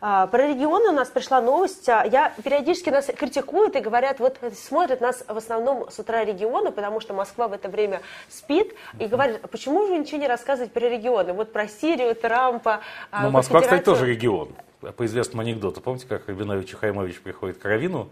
А, 0.00 0.28
про 0.28 0.46
регионы 0.46 0.88
у 0.88 0.92
нас 0.92 1.08
пришла 1.08 1.42
новость. 1.42 1.86
А, 1.90 2.06
я 2.06 2.32
периодически 2.42 2.88
нас 2.88 3.04
критикуют 3.04 3.76
и 3.76 3.80
говорят, 3.80 4.18
вот 4.18 4.38
смотрят 4.54 5.02
нас 5.02 5.22
в 5.28 5.36
основном 5.36 5.90
с 5.90 5.98
утра 5.98 6.24
регионы, 6.24 6.72
потому 6.72 7.00
что 7.00 7.12
Москва 7.12 7.48
в 7.48 7.52
это 7.52 7.68
время 7.68 8.00
спит, 8.30 8.74
и 8.98 9.04
говорят, 9.04 9.42
почему 9.50 9.84
же 9.84 9.92
вы 9.92 9.98
ничего 9.98 10.18
не 10.18 10.26
рассказываете 10.26 10.72
про 10.72 10.88
регионы? 10.88 11.34
Вот 11.34 11.52
про 11.52 11.68
Сирию, 11.68 12.14
Трампа. 12.14 12.80
Ну, 13.12 13.28
Москва, 13.28 13.60
кстати, 13.60 13.84
тоже 13.84 14.06
регион 14.06 14.48
по 14.80 15.06
известному 15.06 15.42
анекдоту, 15.42 15.80
помните, 15.80 16.06
как 16.08 16.28
Рабинович 16.28 16.72
и 16.72 16.76
Хаймович 16.76 17.20
приходит 17.20 17.58
к 17.58 17.64
Равину, 17.64 18.10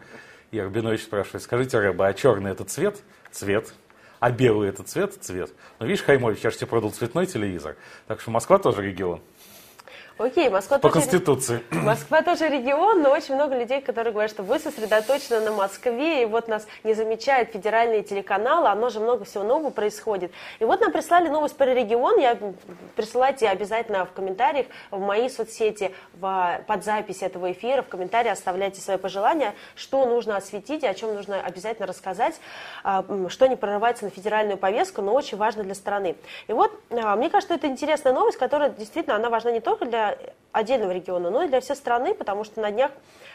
и 0.50 0.61
Рабинович 0.61 1.02
спрашивает, 1.02 1.42
скажите, 1.42 1.78
Рэба, 1.78 2.07
а 2.07 2.14
черный 2.14 2.50
это 2.52 2.64
цвет? 2.64 3.02
Цвет. 3.31 3.72
А 4.20 4.31
белый 4.31 4.68
это 4.68 4.83
цвет? 4.83 5.14
Цвет. 5.20 5.50
Ну, 5.78 5.87
видишь, 5.87 6.02
Хаймович, 6.02 6.40
я 6.42 6.50
же 6.50 6.57
тебе 6.57 6.66
продал 6.66 6.90
цветной 6.90 7.26
телевизор. 7.26 7.76
Так 8.07 8.20
что 8.20 8.31
Москва 8.31 8.59
тоже 8.59 8.83
регион. 8.83 9.20
Окей, 10.18 10.48
Москва 10.48 10.78
По 10.78 10.88
тоже, 10.88 10.94
Конституции. 10.94 11.62
Москва 11.70 12.22
тоже 12.22 12.48
регион, 12.48 13.02
но 13.02 13.11
очень 13.11 13.37
много 13.37 13.57
людей, 13.57 13.81
которые 13.81 14.12
говорят, 14.12 14.33
что 14.33 14.42
вы 14.42 14.59
сосредоточены 14.59 15.38
на 15.40 15.52
Москве, 15.52 16.22
и 16.22 16.26
вот 16.26 16.48
нас 16.48 16.66
не 16.83 16.92
замечают 16.94 17.50
федеральные 17.50 18.02
телеканалы, 18.02 18.68
оно 18.68 18.90
же 18.90 18.98
много 18.98 19.24
всего 19.24 19.44
нового 19.44 19.70
происходит. 19.70 20.33
И 20.59 20.64
вот 20.64 20.81
нам 20.81 20.90
прислали 20.90 21.28
новость 21.28 21.57
про 21.57 21.72
регион, 21.72 22.18
я 22.18 22.37
присылайте 22.96 23.48
обязательно 23.48 24.04
в 24.07 24.12
комментариях 24.12 24.66
в 24.90 24.98
мои 24.98 25.28
соцсети, 25.28 25.94
в, 26.14 26.61
под 26.66 26.85
запись 26.85 27.22
этого 27.22 27.52
эфира, 27.52 27.83
в 27.83 27.88
комментарии 27.88 28.31
оставляйте 28.31 28.81
свои 28.81 28.96
пожелания, 28.96 29.54
что 29.76 30.04
нужно 30.04 30.37
осветить 30.37 30.83
и 30.83 30.87
о 30.88 30.94
чем 30.94 31.14
нужно 31.14 31.40
обязательно 31.40 31.87
рассказать, 31.87 32.40
а, 32.83 33.04
что 33.28 33.46
не 33.46 33.54
прорывается 33.54 34.04
на 34.04 34.11
федеральную 34.11 34.59
повестку, 34.59 35.00
но 35.00 35.14
очень 35.14 35.38
важно 35.38 35.62
для 35.62 35.76
страны. 35.76 36.16
И 36.48 36.52
вот, 36.52 36.72
а, 36.90 37.14
мне 37.14 37.31
кажется, 37.31 37.54
это 37.54 37.68
интересная 37.68 38.12
новость, 38.12 38.37
которая 38.37 38.70
действительно, 38.70 39.14
она 39.14 39.31
важна 39.31 39.52
не 39.52 39.61
только 39.61 39.85
для 39.85 40.08
отдельного 40.53 40.92
региона, 40.92 41.31
но 41.31 41.42
и 41.42 41.49
для 41.49 41.61
всей 41.61 41.77
страны, 41.77 42.14
потому 42.14 42.44
что 42.44 42.61
на 42.61 42.71
днях 42.71 42.90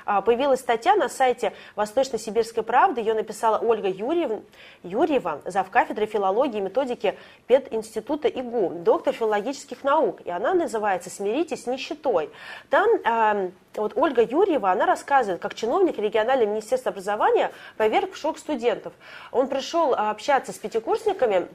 а, 0.06 0.22
появилась 0.22 0.60
статья 0.60 0.96
на 0.96 1.10
сайте 1.10 1.54
Восточно-Сибирской 1.76 2.64
правды. 2.64 3.02
Ее 3.02 3.14
написала 3.14 3.58
Ольга 3.58 3.88
Юрьев, 3.88 4.42
Юрьева, 4.84 5.42
завкафедрой 5.46 6.08
филологии 6.08 6.58
и 6.58 6.62
методики 6.62 7.18
пединститута 7.48 8.28
ИГУ, 8.28 8.82
доктор 8.84 9.14
филологических 9.14 9.84
наук. 9.84 10.22
И 10.26 10.32
она 10.32 10.54
называется 10.54 11.10
«Смиритесь 11.10 11.64
с 11.64 11.68
нищетой». 11.68 12.30
Там 12.70 12.90
э, 13.04 13.52
вот 13.76 13.94
Ольга 13.96 14.22
Юрьева, 14.22 14.72
она 14.72 14.86
рассказывает, 14.86 15.42
как 15.42 15.56
чиновник 15.56 15.98
регионального 15.98 16.50
министерства 16.50 16.92
образования 16.92 17.52
поверг 17.78 18.14
в 18.14 18.18
шок 18.18 18.38
студентов. 18.38 18.94
Он 19.32 19.48
пришел 19.48 19.94
общаться 19.94 20.52
с 20.52 20.58
пятикурсниками, 20.58 21.48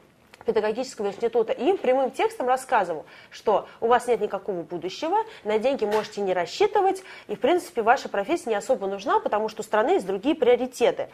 педагогического 0.48 1.08
института, 1.08 1.52
им 1.52 1.76
прямым 1.76 2.10
текстом 2.10 2.48
рассказывал, 2.48 3.04
что 3.30 3.68
у 3.82 3.86
вас 3.86 4.06
нет 4.06 4.22
никакого 4.22 4.62
будущего, 4.62 5.18
на 5.44 5.58
деньги 5.58 5.84
можете 5.84 6.22
не 6.22 6.32
рассчитывать, 6.32 7.02
и, 7.26 7.36
в 7.36 7.40
принципе, 7.40 7.82
ваша 7.82 8.08
профессия 8.08 8.48
не 8.48 8.56
особо 8.56 8.86
нужна, 8.86 9.20
потому 9.20 9.50
что 9.50 9.60
у 9.60 9.64
страны 9.64 9.90
есть 9.90 10.06
другие 10.06 10.34
приоритеты. 10.34 11.10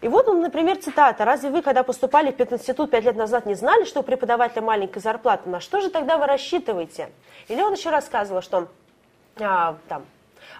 И 0.00 0.08
вот, 0.08 0.28
он, 0.28 0.40
например, 0.40 0.76
цитата. 0.78 1.24
«Разве 1.24 1.50
вы, 1.50 1.62
когда 1.62 1.84
поступали 1.84 2.32
в 2.32 2.36
пединститут 2.36 2.90
пять 2.90 3.04
лет 3.04 3.16
назад, 3.16 3.46
не 3.46 3.54
знали, 3.54 3.84
что 3.84 4.00
у 4.00 4.02
преподавателя 4.02 4.62
маленькая 4.62 5.00
зарплата? 5.00 5.48
На 5.48 5.60
что 5.60 5.80
же 5.80 5.90
тогда 5.90 6.18
вы 6.18 6.26
рассчитываете?» 6.26 7.10
Или 7.48 7.62
он 7.62 7.74
еще 7.74 7.90
рассказывал, 7.90 8.42
что 8.42 8.68
а, 9.40 9.76
там, 9.88 10.04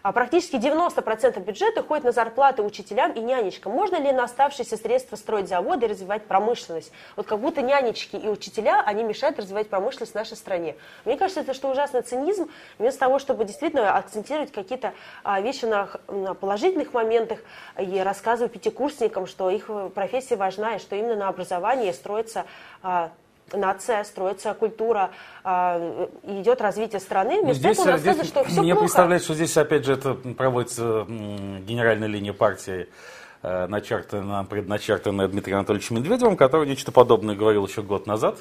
а 0.02 0.12
практически 0.12 0.56
90% 0.56 1.40
бюджета 1.40 1.80
уходит 1.80 2.04
на 2.04 2.12
зарплаты 2.12 2.62
учителям 2.62 3.12
и 3.12 3.20
нянечкам. 3.20 3.72
Можно 3.72 3.96
ли 3.96 4.12
на 4.12 4.24
оставшиеся 4.24 4.76
средства 4.76 5.16
строить 5.16 5.48
заводы 5.48 5.86
и 5.86 5.88
развивать 5.88 6.24
промышленность? 6.26 6.92
Вот 7.16 7.26
как 7.26 7.40
будто 7.40 7.62
нянечки 7.62 8.16
и 8.16 8.28
учителя, 8.28 8.82
они 8.84 9.02
мешают 9.02 9.38
развивать 9.38 9.68
промышленность 9.68 10.12
в 10.12 10.14
нашей 10.14 10.36
стране. 10.36 10.76
Мне 11.04 11.16
кажется, 11.16 11.40
это 11.40 11.54
что 11.54 11.70
ужасный 11.70 12.02
цинизм. 12.02 12.48
Вместо 12.78 13.00
того, 13.00 13.18
чтобы 13.18 13.44
действительно 13.44 13.96
акцентировать 13.96 14.52
какие-то 14.52 14.94
а, 15.24 15.40
вещи 15.40 15.64
на, 15.64 15.88
на 16.08 16.34
положительных 16.34 16.92
моментах 16.92 17.40
и 17.78 17.98
рассказывать 18.00 18.52
пятикурсникам, 18.52 19.26
что 19.26 19.50
их 19.50 19.70
профессия 19.94 20.36
важна 20.36 20.76
и 20.76 20.78
что 20.78 20.96
именно 20.96 21.16
на 21.16 21.28
образовании 21.28 21.92
строится 21.92 22.46
а, 22.82 23.10
нация, 23.52 24.04
строится 24.04 24.54
культура, 24.54 25.10
э, 25.44 26.08
идет 26.24 26.60
развитие 26.60 27.00
страны. 27.00 27.42
Вместо 27.42 27.60
здесь, 27.60 27.78
этого 27.78 27.98
здесь, 27.98 28.26
что 28.26 28.44
все 28.44 28.60
мне 28.60 28.72
плохо. 28.72 28.84
представляется, 28.84 29.24
что 29.26 29.34
здесь 29.34 29.56
опять 29.56 29.84
же 29.84 29.92
это 29.94 30.14
проводится 30.14 31.04
генеральная 31.08 32.08
линия 32.08 32.32
партии, 32.32 32.88
э, 33.42 33.66
начертанная, 33.66 34.44
предначертанная 34.44 35.28
Дмитрием 35.28 35.58
Анатольевичем 35.58 35.96
Медведевым, 35.96 36.36
который 36.36 36.68
нечто 36.68 36.92
подобное 36.92 37.34
говорил 37.34 37.66
еще 37.66 37.82
год 37.82 38.06
назад 38.06 38.38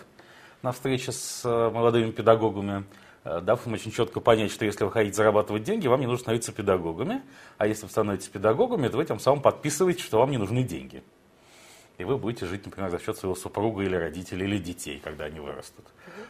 на 0.62 0.72
встрече 0.72 1.12
с 1.12 1.42
э, 1.46 1.70
молодыми 1.70 2.12
педагогами, 2.12 2.84
дав 3.24 3.68
им 3.68 3.74
очень 3.74 3.92
четко 3.92 4.22
понять, 4.22 4.52
что 4.52 4.64
если 4.64 4.86
вы 4.86 4.92
хотите 4.92 5.14
зарабатывать 5.18 5.64
деньги, 5.64 5.88
вам 5.88 6.00
не 6.00 6.06
нужно 6.06 6.20
становиться 6.22 6.54
педагогами, 6.54 7.22
а 7.58 7.68
если 7.68 7.84
вы 7.84 7.92
становитесь 7.92 8.30
педагогами, 8.30 8.88
то 8.88 8.96
вы 8.96 9.04
тем 9.04 9.20
самым 9.20 9.42
подписываете, 9.42 10.02
что 10.02 10.20
вам 10.20 10.32
не 10.32 10.38
нужны 10.38 10.64
деньги 10.64 11.04
и 11.98 12.04
вы 12.04 12.18
будете 12.18 12.46
жить, 12.46 12.66
например, 12.66 12.90
за 12.92 13.00
счет 13.00 13.18
своего 13.18 13.36
супруга 13.36 13.84
или 13.84 13.96
родителей, 13.96 14.46
или 14.46 14.58
детей, 14.58 15.02
когда 15.04 15.26
они 15.26 15.40
вырастут. 15.40 15.86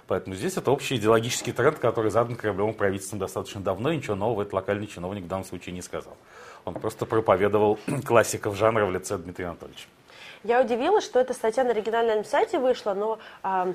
Поэтому 0.08 0.36
здесь 0.36 0.56
это 0.56 0.72
общий 0.72 0.96
идеологический 0.96 1.52
тренд, 1.52 1.80
который 1.80 2.10
задан 2.10 2.36
Кремлевым 2.36 2.74
правительством 2.74 3.20
достаточно 3.20 3.60
давно, 3.60 3.92
и 3.92 3.98
ничего 3.98 4.16
нового 4.16 4.44
этот 4.44 4.54
локальный 4.54 4.88
чиновник 4.88 5.26
в 5.26 5.28
данном 5.28 5.46
случае 5.46 5.74
не 5.74 5.82
сказал. 5.82 6.16
Он 6.64 6.74
просто 6.74 7.06
проповедовал 7.06 7.80
классиков 8.06 8.56
жанра 8.56 8.86
в 8.86 8.92
лице 8.92 9.18
Дмитрия 9.18 9.48
Анатольевича. 9.48 9.88
Я 10.44 10.62
удивилась, 10.62 11.04
что 11.04 11.20
эта 11.20 11.34
статья 11.34 11.64
на 11.64 11.72
оригинальном 11.72 12.24
сайте 12.24 12.60
вышла, 12.60 12.94
но 12.94 13.20
а, 13.44 13.74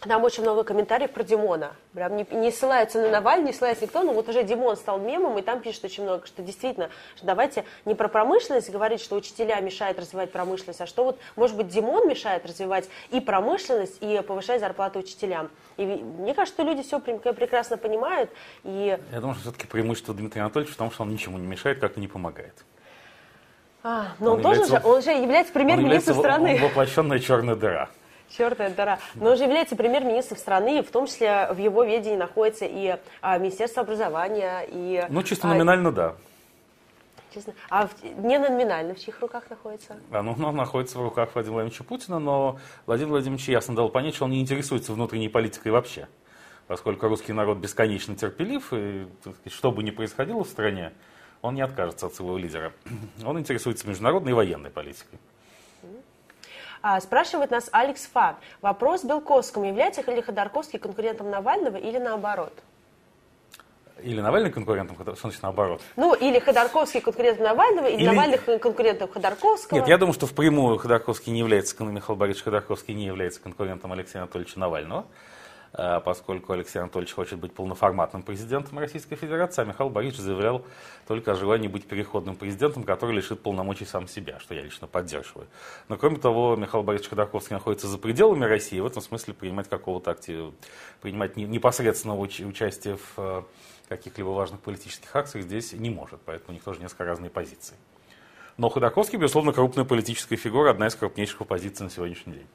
там 0.00 0.22
очень 0.24 0.42
много 0.42 0.62
комментариев 0.62 1.10
про 1.10 1.24
Димона. 1.24 1.72
Прям 1.92 2.16
не, 2.16 2.26
не 2.30 2.52
ссылаются 2.52 3.00
на 3.00 3.10
Навальный, 3.10 3.46
не 3.46 3.52
ссылается 3.52 3.84
никто, 3.84 4.02
но 4.02 4.12
вот 4.12 4.28
уже 4.28 4.44
Димон 4.44 4.76
стал 4.76 4.98
мемом, 4.98 5.36
и 5.38 5.42
там 5.42 5.60
пишут 5.60 5.84
очень 5.84 6.04
много, 6.04 6.26
что 6.26 6.42
действительно, 6.42 6.90
что 7.16 7.26
давайте 7.26 7.64
не 7.84 7.94
про 7.94 8.08
промышленность 8.08 8.70
говорить, 8.70 9.00
что 9.00 9.16
учителя 9.16 9.58
мешают 9.60 9.98
развивать 9.98 10.30
промышленность, 10.30 10.80
а 10.80 10.86
что 10.86 11.04
вот, 11.04 11.18
может 11.36 11.56
быть, 11.56 11.68
Димон 11.68 12.08
мешает 12.08 12.46
развивать 12.46 12.88
и 13.10 13.20
промышленность, 13.20 13.96
и 14.00 14.20
повышать 14.22 14.60
зарплаты 14.60 15.00
учителям. 15.00 15.50
И 15.76 15.84
мне 15.84 16.34
кажется, 16.34 16.62
что 16.62 16.70
люди 16.70 16.82
все 16.82 17.00
прекрасно 17.00 17.76
понимают. 17.76 18.30
И... 18.64 18.98
Я 19.12 19.20
думаю, 19.20 19.34
что 19.34 19.50
все-таки 19.50 19.66
преимущество 19.66 20.14
Дмитрия 20.14 20.42
Анатольевича 20.42 20.74
в 20.74 20.78
том, 20.78 20.90
что 20.90 21.02
он 21.02 21.10
ничему 21.10 21.38
не 21.38 21.46
мешает, 21.46 21.80
как 21.80 21.96
и 21.96 22.00
не 22.00 22.08
помогает. 22.08 22.54
А, 23.82 24.08
но 24.18 24.32
он, 24.32 24.36
он 24.38 24.42
тоже 24.42 24.60
является, 24.62 24.80
же, 24.80 24.94
он 24.94 25.02
же 25.02 25.10
является 25.10 25.52
премьер-министром 25.52 26.18
страны. 26.18 26.58
Воплощенная 26.60 27.18
черная 27.18 27.54
дыра. 27.54 27.88
Черная 28.36 28.70
дыра. 28.70 28.98
Но 29.14 29.30
он 29.30 29.36
же 29.36 29.44
является 29.44 29.74
премьер-министром 29.76 30.38
страны, 30.38 30.78
и 30.80 30.82
в 30.82 30.90
том 30.90 31.06
числе 31.06 31.48
в 31.50 31.58
его 31.58 31.84
ведении 31.84 32.16
находится 32.16 32.66
и 32.66 32.96
а, 33.20 33.38
Министерство 33.38 33.82
образования, 33.82 34.66
и... 34.68 35.06
Ну, 35.08 35.22
чисто 35.22 35.46
номинально, 35.46 35.88
а, 35.88 35.92
да. 35.92 36.14
Честно. 37.32 37.52
А 37.68 37.86
в, 37.86 37.92
не 38.02 38.38
номинально 38.38 38.94
в 38.94 39.00
чьих 39.00 39.20
руках 39.20 39.48
находится? 39.50 39.96
А, 40.10 40.22
ну, 40.22 40.32
он 40.32 40.56
находится 40.56 40.98
в 40.98 41.02
руках 41.02 41.30
Владимира 41.34 41.54
Владимировича 41.54 41.84
Путина, 41.84 42.18
но 42.18 42.58
Владимир 42.86 43.12
Владимирович 43.12 43.48
ясно 43.48 43.74
дал 43.74 43.88
понять, 43.88 44.14
что 44.14 44.24
он 44.24 44.30
не 44.30 44.40
интересуется 44.40 44.92
внутренней 44.92 45.28
политикой 45.28 45.72
вообще. 45.72 46.08
Поскольку 46.66 47.08
русский 47.08 47.32
народ 47.32 47.58
бесконечно 47.58 48.14
терпелив, 48.14 48.72
и 48.72 49.06
что 49.46 49.72
бы 49.72 49.82
ни 49.82 49.90
происходило 49.90 50.44
в 50.44 50.48
стране, 50.48 50.92
он 51.40 51.54
не 51.54 51.62
откажется 51.62 52.06
от 52.06 52.14
своего 52.14 52.36
лидера. 52.36 52.72
Он 53.24 53.38
интересуется 53.38 53.88
международной 53.88 54.32
и 54.32 54.34
военной 54.34 54.70
политикой. 54.70 55.18
А, 56.82 57.00
спрашивает 57.00 57.50
нас 57.50 57.68
Алекс 57.72 58.06
Фа. 58.06 58.36
Вопрос 58.60 59.04
Белковскому. 59.04 59.66
Является 59.66 60.02
ли 60.02 60.22
Ходорковский 60.22 60.78
конкурентом 60.78 61.30
Навального 61.30 61.76
или 61.76 61.98
наоборот? 61.98 62.52
Или 64.02 64.20
Навальный 64.20 64.50
конкурентом, 64.52 64.96
что 64.96 65.14
значит 65.16 65.42
наоборот? 65.42 65.80
Ну, 65.96 66.14
или 66.14 66.38
Ходорковский 66.38 67.00
конкурентом 67.00 67.44
Навального, 67.44 67.86
или, 67.86 68.02
или... 68.02 68.06
Навальный 68.06 68.38
конкурентом 68.38 69.08
Ходорковского. 69.08 69.78
Нет, 69.78 69.88
я 69.88 69.98
думаю, 69.98 70.14
что 70.14 70.26
впрямую 70.26 70.78
Ходорковский 70.78 71.32
не 71.32 71.40
является, 71.40 71.82
Михаил 71.82 72.16
Борисович 72.16 72.44
Ходорковский 72.44 72.94
не 72.94 73.06
является 73.06 73.40
конкурентом 73.40 73.92
Алексея 73.92 74.22
Анатольевича 74.22 74.60
Навального. 74.60 75.04
Э, 75.72 76.00
поскольку 76.04 76.52
Алексей 76.52 76.78
Анатольевич 76.78 77.14
хочет 77.14 77.38
быть 77.38 77.52
полноформатным 77.52 78.22
президентом 78.22 78.78
Российской 78.78 79.16
Федерации, 79.16 79.62
а 79.62 79.64
Михаил 79.64 79.90
Борисович 79.90 80.22
заявлял 80.22 80.64
только 81.06 81.32
о 81.32 81.34
желании 81.34 81.68
быть 81.68 81.86
переходным 81.86 82.36
президентом, 82.36 82.84
который 82.84 83.14
лишит 83.14 83.42
полномочий 83.42 83.84
сам 83.84 84.08
себя, 84.08 84.38
что 84.40 84.54
я 84.54 84.62
лично 84.62 84.86
поддерживаю. 84.86 85.46
Но 85.88 85.96
кроме 85.96 86.16
того, 86.16 86.56
Михаил 86.56 86.82
Борисович 86.84 87.10
Ходорковский 87.10 87.54
находится 87.54 87.86
за 87.86 87.98
пределами 87.98 88.44
России, 88.44 88.80
в 88.80 88.86
этом 88.86 89.02
смысле 89.02 89.34
принимать 89.34 89.68
какого-то 89.68 90.10
актива, 90.10 90.52
принимать 91.02 91.36
непосредственного 91.36 92.20
участия 92.20 92.96
в 92.96 93.18
э, 93.18 93.42
каких-либо 93.88 94.28
важных 94.28 94.60
политических 94.60 95.14
акциях 95.14 95.44
здесь 95.44 95.72
не 95.72 95.90
может, 95.90 96.20
поэтому 96.24 96.50
у 96.50 96.52
них 96.52 96.64
тоже 96.64 96.80
несколько 96.80 97.04
разные 97.04 97.30
позиции. 97.30 97.76
Но 98.56 98.70
Ходорковский, 98.70 99.18
безусловно, 99.18 99.52
крупная 99.52 99.84
политическая 99.84 100.36
фигура, 100.36 100.70
одна 100.70 100.88
из 100.88 100.94
крупнейших 100.96 101.42
оппозиций 101.42 101.84
на 101.84 101.90
сегодняшний 101.90 102.32
день. 102.34 102.46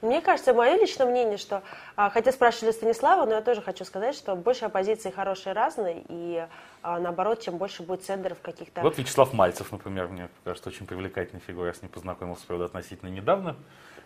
Мне 0.00 0.20
кажется, 0.20 0.54
мое 0.54 0.76
личное 0.76 1.06
мнение, 1.06 1.36
что, 1.36 1.62
а, 1.96 2.10
хотя 2.10 2.32
спрашивали 2.32 2.72
Станислава, 2.72 3.26
но 3.26 3.34
я 3.34 3.40
тоже 3.42 3.62
хочу 3.62 3.84
сказать, 3.84 4.14
что 4.14 4.34
больше 4.36 4.64
оппозиции 4.64 5.10
хорошие 5.10 5.52
разные, 5.52 6.04
и 6.08 6.46
а, 6.82 6.98
наоборот, 6.98 7.40
чем 7.40 7.58
больше 7.58 7.82
будет 7.82 8.04
центров 8.04 8.38
каких-то... 8.40 8.80
Вот 8.80 8.96
Вячеслав 8.98 9.32
Мальцев, 9.32 9.70
например, 9.70 10.08
мне 10.08 10.28
кажется, 10.44 10.70
очень 10.70 10.86
привлекательной 10.86 11.40
фигурой. 11.40 11.68
Я 11.68 11.74
с 11.74 11.82
ним 11.82 11.90
познакомился, 11.90 12.46
правда, 12.46 12.66
относительно 12.66 13.10
недавно, 13.10 13.56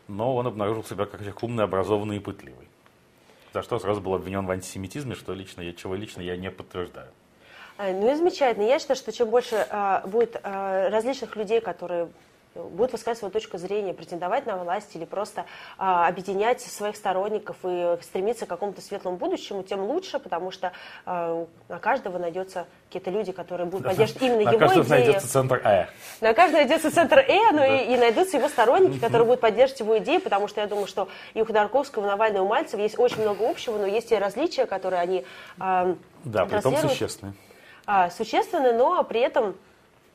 но 0.08 0.34
он 0.34 0.46
обнаружил 0.46 0.84
себя 0.84 1.06
как 1.06 1.20
человек 1.20 1.42
умный, 1.42 1.64
образованный 1.64 2.16
и 2.16 2.20
пытливый. 2.20 2.68
За 3.54 3.62
что 3.62 3.78
сразу 3.78 4.00
был 4.00 4.14
обвинен 4.14 4.46
в 4.46 4.50
антисемитизме, 4.50 5.14
что 5.14 5.32
лично, 5.32 5.62
я, 5.62 5.72
чего 5.72 5.94
лично 5.94 6.20
я 6.20 6.36
не 6.36 6.50
подтверждаю. 6.50 7.08
А, 7.78 7.92
ну 7.92 8.12
и 8.12 8.14
замечательно. 8.14 8.64
Я 8.64 8.78
считаю, 8.78 8.96
что 8.96 9.12
чем 9.12 9.30
больше 9.30 9.66
а, 9.70 10.02
будет 10.06 10.38
а, 10.42 10.90
различных 10.90 11.36
людей, 11.36 11.60
которые 11.60 12.08
будут 12.64 12.92
высказывать 12.92 13.18
свою 13.18 13.32
точку 13.32 13.58
зрения, 13.58 13.94
претендовать 13.94 14.46
на 14.46 14.56
власть 14.56 14.94
или 14.94 15.04
просто 15.04 15.44
а, 15.76 16.06
объединять 16.06 16.60
своих 16.60 16.96
сторонников 16.96 17.56
и 17.62 17.96
стремиться 18.02 18.46
к 18.46 18.48
какому-то 18.48 18.80
светлому 18.80 19.16
будущему, 19.16 19.62
тем 19.62 19.80
лучше, 19.80 20.18
потому 20.18 20.50
что 20.50 20.72
а, 21.06 21.46
на 21.68 21.78
каждого 21.78 22.18
найдется 22.18 22.66
какие-то 22.86 23.10
люди, 23.10 23.32
которые 23.32 23.66
будут 23.66 23.86
поддерживать 23.86 24.22
именно 24.22 24.44
на 24.44 24.50
его 24.50 24.56
идеи. 24.56 24.60
На 24.60 24.66
каждого 24.66 24.88
найдется 24.88 25.28
центр 25.30 25.60
Э. 25.64 25.86
На 26.20 26.34
каждого 26.34 26.60
найдется 26.60 26.90
центр 26.90 27.18
Э, 27.18 27.52
но 27.52 27.64
и, 27.64 27.94
и 27.94 27.96
найдутся 27.96 28.38
его 28.38 28.48
сторонники, 28.48 28.98
которые 28.98 29.26
будут 29.26 29.40
поддерживать 29.40 29.80
его 29.80 29.98
идеи, 29.98 30.18
потому 30.18 30.48
что 30.48 30.60
я 30.60 30.66
думаю, 30.66 30.86
что 30.86 31.08
и 31.34 31.42
у 31.42 31.44
Ходорковского, 31.44 32.04
и 32.04 32.06
у 32.06 32.08
Навального, 32.08 32.44
и 32.44 32.46
у 32.46 32.48
Мальцева 32.48 32.80
есть 32.80 32.98
очень 32.98 33.22
много 33.22 33.48
общего, 33.48 33.78
но 33.78 33.86
есть 33.86 34.10
и 34.12 34.16
различия, 34.16 34.66
которые 34.66 35.00
они 35.00 35.24
а, 35.58 35.94
Да, 36.24 36.46
при 36.46 36.60
том 36.60 36.76
существенные. 36.76 37.34
А, 37.86 38.10
существенные, 38.10 38.74
но 38.74 39.02
при 39.04 39.20
этом 39.20 39.56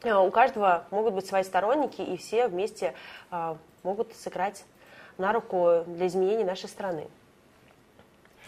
у 0.03 0.31
каждого 0.31 0.85
могут 0.91 1.13
быть 1.13 1.25
свои 1.25 1.43
сторонники, 1.43 2.01
и 2.01 2.17
все 2.17 2.47
вместе 2.47 2.93
э, 3.31 3.55
могут 3.83 4.13
сыграть 4.15 4.65
на 5.17 5.31
руку 5.31 5.83
для 5.87 6.07
изменений 6.07 6.43
нашей 6.43 6.69
страны. 6.69 7.07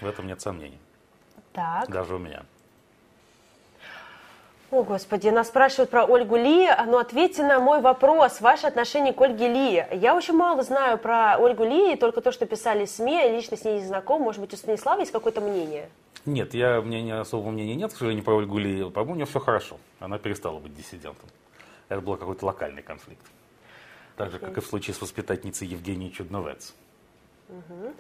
В 0.02 0.06
этом 0.06 0.28
нет 0.28 0.42
сомнений. 0.42 0.80
Так. 1.54 1.90
Даже 1.90 2.16
у 2.16 2.20
меня. 2.20 2.44
О, 4.72 4.84
Господи, 4.84 5.30
нас 5.30 5.48
спрашивают 5.48 5.90
про 5.90 6.04
Ольгу 6.04 6.36
Ли, 6.36 6.68
но 6.88 6.98
ответьте 6.98 7.44
на 7.44 7.60
мой 7.60 7.80
вопрос, 7.80 8.42
ваше 8.42 8.68
отношение 8.68 9.14
к 9.14 9.22
Ольге 9.22 9.48
Ли. 9.48 9.86
Я 9.94 10.16
очень 10.16 10.34
мало 10.34 10.64
знаю 10.64 10.98
про 10.98 11.38
Ольгу 11.38 11.64
Ли, 11.64 11.96
только 11.96 12.20
то, 12.20 12.34
что 12.34 12.46
писали 12.46 12.84
СМИ, 12.84 13.14
я 13.14 13.32
лично 13.32 13.56
с 13.56 13.64
ней 13.64 13.80
не 13.80 13.86
знаком. 13.86 14.24
Может 14.24 14.42
быть, 14.42 14.54
у 14.54 14.58
Станислава 14.58 15.00
есть 15.00 15.14
какое-то 15.14 15.40
мнение? 15.40 15.90
Нет, 16.26 16.54
я, 16.56 16.80
у 16.80 16.84
меня 16.84 17.22
особого 17.22 17.52
мнения 17.52 17.76
нет, 17.76 17.94
к 17.94 17.96
сожалению, 17.96 18.26
про 18.26 18.34
Ольгу 18.34 18.58
Ли. 18.58 18.90
По-моему, 18.90 19.14
у 19.14 19.16
нее 19.16 19.26
все 19.26 19.40
хорошо. 19.40 19.78
Она 20.00 20.18
перестала 20.18 20.60
быть 20.60 20.76
диссидентом 20.76 21.30
это 21.90 22.02
был 22.02 22.18
какой-то 22.18 22.46
локальный 22.46 22.82
конфликт. 22.82 23.26
Так 24.18 24.32
же, 24.32 24.40
как 24.40 24.58
и 24.58 24.62
в 24.62 24.66
случае 24.66 24.94
с 24.94 25.02
воспитательницей 25.02 25.68
Евгенией 25.68 26.12
Чудновец. 26.12 26.74
Угу. 27.50 27.94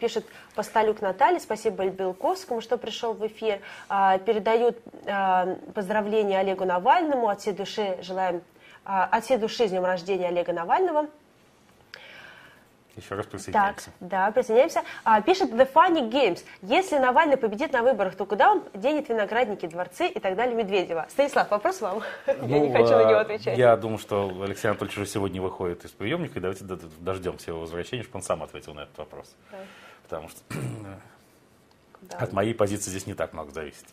Пишет 0.00 0.26
Посталюк 0.54 1.00
Наталья, 1.02 1.38
спасибо 1.38 1.86
Белковскому, 1.86 2.60
что 2.60 2.78
пришел 2.78 3.12
в 3.12 3.24
эфир. 3.26 3.60
А, 3.88 4.18
передают 4.18 4.78
а, 5.06 5.56
поздравления 5.74 6.40
Олегу 6.40 6.64
Навальному, 6.64 7.28
от 7.28 7.40
всей 7.40 7.52
души 7.52 7.98
желаем, 8.02 8.42
от 8.84 9.24
всей 9.24 9.36
души 9.36 9.68
с 9.68 9.70
днем 9.70 9.84
рождения 9.84 10.28
Олега 10.28 10.52
Навального. 10.52 11.06
Еще 12.96 13.14
раз 13.14 13.26
присоединяемся. 13.26 13.86
Так, 13.86 13.94
да, 14.00 14.30
присоединяемся. 14.30 14.82
А, 15.04 15.20
пишет 15.22 15.50
The 15.50 15.70
Funny 15.72 16.10
Games. 16.10 16.44
Если 16.60 16.98
Навальный 16.98 17.36
победит 17.36 17.72
на 17.72 17.82
выборах, 17.82 18.16
то 18.16 18.26
куда 18.26 18.52
он 18.52 18.64
денет 18.74 19.08
виноградники, 19.08 19.66
дворцы 19.66 20.08
и 20.08 20.20
так 20.20 20.36
далее 20.36 20.54
Медведева? 20.54 21.06
Станислав, 21.08 21.50
вопрос 21.50 21.80
вам. 21.80 22.02
Ну, 22.26 22.34
я 22.48 22.58
не 22.58 22.72
хочу 22.72 22.90
на 22.90 23.04
него 23.04 23.18
а, 23.18 23.20
отвечать. 23.22 23.56
Я 23.56 23.76
думаю, 23.76 23.98
что 23.98 24.30
Алексей 24.42 24.68
Анатольевич 24.68 24.98
уже 24.98 25.06
сегодня 25.06 25.40
выходит 25.40 25.84
из 25.84 25.90
приемника, 25.90 26.38
и 26.38 26.42
давайте 26.42 26.64
дождемся 26.64 27.50
его 27.50 27.60
возвращения, 27.60 28.02
чтобы 28.02 28.18
он 28.18 28.22
сам 28.22 28.42
ответил 28.42 28.74
на 28.74 28.80
этот 28.80 28.98
вопрос. 28.98 29.34
Да. 29.50 29.58
Потому 30.02 30.28
что 30.28 30.40
от 32.18 32.32
моей 32.32 32.54
позиции 32.54 32.90
здесь 32.90 33.06
не 33.06 33.14
так 33.14 33.32
много 33.32 33.52
зависит. 33.52 33.86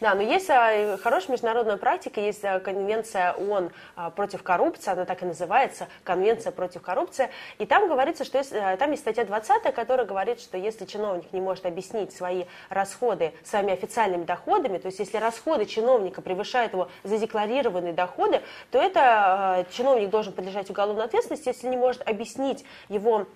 Да, 0.00 0.14
но 0.14 0.22
есть 0.22 0.50
а, 0.50 0.96
хорошая 0.98 1.32
международная 1.32 1.76
практика, 1.76 2.20
есть 2.20 2.44
а, 2.44 2.60
конвенция 2.60 3.32
ООН 3.32 3.70
а, 3.96 4.10
против 4.10 4.42
коррупции, 4.42 4.90
она 4.90 5.04
так 5.04 5.22
и 5.22 5.26
называется, 5.26 5.88
конвенция 6.02 6.52
против 6.52 6.82
коррупции, 6.82 7.30
и 7.58 7.66
там 7.66 7.88
говорится, 7.88 8.24
что 8.24 8.38
есть, 8.38 8.50
там 8.50 8.90
есть 8.90 9.02
статья 9.02 9.24
20, 9.24 9.74
которая 9.74 10.06
говорит, 10.06 10.40
что 10.40 10.56
если 10.56 10.84
чиновник 10.84 11.32
не 11.32 11.40
может 11.40 11.66
объяснить 11.66 12.14
свои 12.14 12.44
расходы 12.68 13.32
своими 13.44 13.72
официальными 13.72 14.24
доходами, 14.24 14.78
то 14.78 14.86
есть 14.86 14.98
если 14.98 15.18
расходы 15.18 15.66
чиновника 15.66 16.22
превышают 16.22 16.72
его 16.72 16.88
задекларированные 17.02 17.92
доходы, 17.92 18.42
то 18.70 18.78
это 18.78 19.66
чиновник 19.72 20.10
должен 20.10 20.32
подлежать 20.32 20.70
уголовной 20.70 21.04
ответственности, 21.04 21.48
если 21.48 21.68
не 21.68 21.76
может 21.76 22.06
объяснить 22.08 22.64
его 22.88 23.26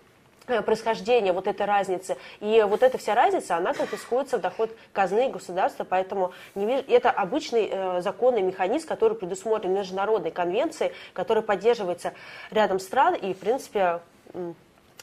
происхождения 0.64 1.32
вот 1.32 1.46
этой 1.46 1.66
разницы. 1.66 2.16
И 2.40 2.64
вот 2.68 2.82
эта 2.82 2.98
вся 2.98 3.14
разница, 3.14 3.56
она 3.56 3.74
конфискуется 3.74 4.38
в 4.38 4.40
доход 4.40 4.70
казны 4.92 5.30
государства, 5.30 5.84
поэтому 5.84 6.32
не 6.54 6.66
вижу, 6.66 6.84
это 6.88 7.10
обычный 7.10 7.68
э, 7.70 8.00
законный 8.00 8.42
механизм, 8.42 8.88
который 8.88 9.16
предусмотрен 9.16 9.72
международной 9.72 10.30
конвенцией, 10.30 10.92
который 11.12 11.42
поддерживается 11.42 12.12
рядом 12.50 12.78
стран, 12.78 13.14
и, 13.14 13.34
в 13.34 13.38
принципе, 13.38 14.00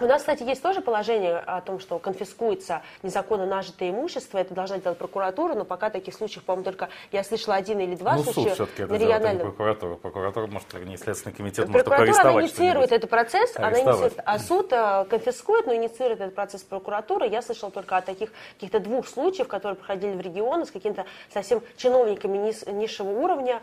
у 0.01 0.05
нас, 0.05 0.21
кстати, 0.21 0.43
есть 0.43 0.61
тоже 0.61 0.81
положение 0.81 1.37
о 1.37 1.61
том, 1.61 1.79
что 1.79 1.99
конфискуется 1.99 2.81
незаконно 3.01 3.45
нажитое 3.45 3.91
имущество. 3.91 4.37
Это 4.37 4.53
должна 4.53 4.77
делать 4.79 4.97
прокуратура, 4.97 5.53
но 5.53 5.63
пока 5.63 5.89
таких 5.89 6.13
случаев, 6.13 6.43
по-моему, 6.43 6.65
только 6.65 6.89
я 7.13 7.23
слышала 7.23 7.55
один 7.55 7.79
или 7.79 7.95
два 7.95 8.15
ну, 8.15 8.23
случая. 8.23 8.41
суд 8.41 8.53
все-таки 8.53 8.83
это 8.83 8.97
делает, 8.97 9.23
а 9.23 9.33
не 9.33 9.39
прокуратура. 9.39 9.95
Прокуратура, 9.95 10.47
может, 10.47 10.73
не 10.85 10.97
следственный 10.97 11.33
комитет, 11.33 11.69
может 11.69 11.85
Прокуратура 11.85 12.41
инициирует 12.41 12.91
этот 12.91 13.09
процесс, 13.09 13.55
она 13.55 13.79
инициирует, 13.79 14.19
а 14.25 14.39
суд 14.39 14.73
э, 14.73 15.05
конфискует, 15.09 15.65
но 15.65 15.73
инициирует 15.73 16.19
этот 16.19 16.35
процесс 16.35 16.63
прокуратуры. 16.63 17.27
Я 17.27 17.41
слышала 17.41 17.71
только 17.71 17.95
о 17.95 18.01
таких 18.01 18.31
каких-то 18.55 18.79
двух 18.79 19.07
случаях, 19.07 19.47
которые 19.47 19.77
проходили 19.77 20.13
в 20.13 20.21
регионы 20.21 20.65
с 20.65 20.71
какими-то 20.71 21.05
совсем 21.33 21.61
чиновниками 21.77 22.37
низ, 22.37 22.65
низшего 22.65 23.11
уровня 23.11 23.61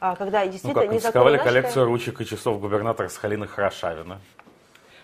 а, 0.00 0.14
когда 0.14 0.46
действительно 0.46 0.74
ну, 0.74 0.90
как, 0.90 0.90
конфисковали 0.90 1.38
коллекцию 1.38 1.86
ручек 1.86 2.20
и 2.20 2.26
часов 2.26 2.60
губернатора 2.60 3.08
Сахалина 3.08 3.46
Хорошавина. 3.46 4.20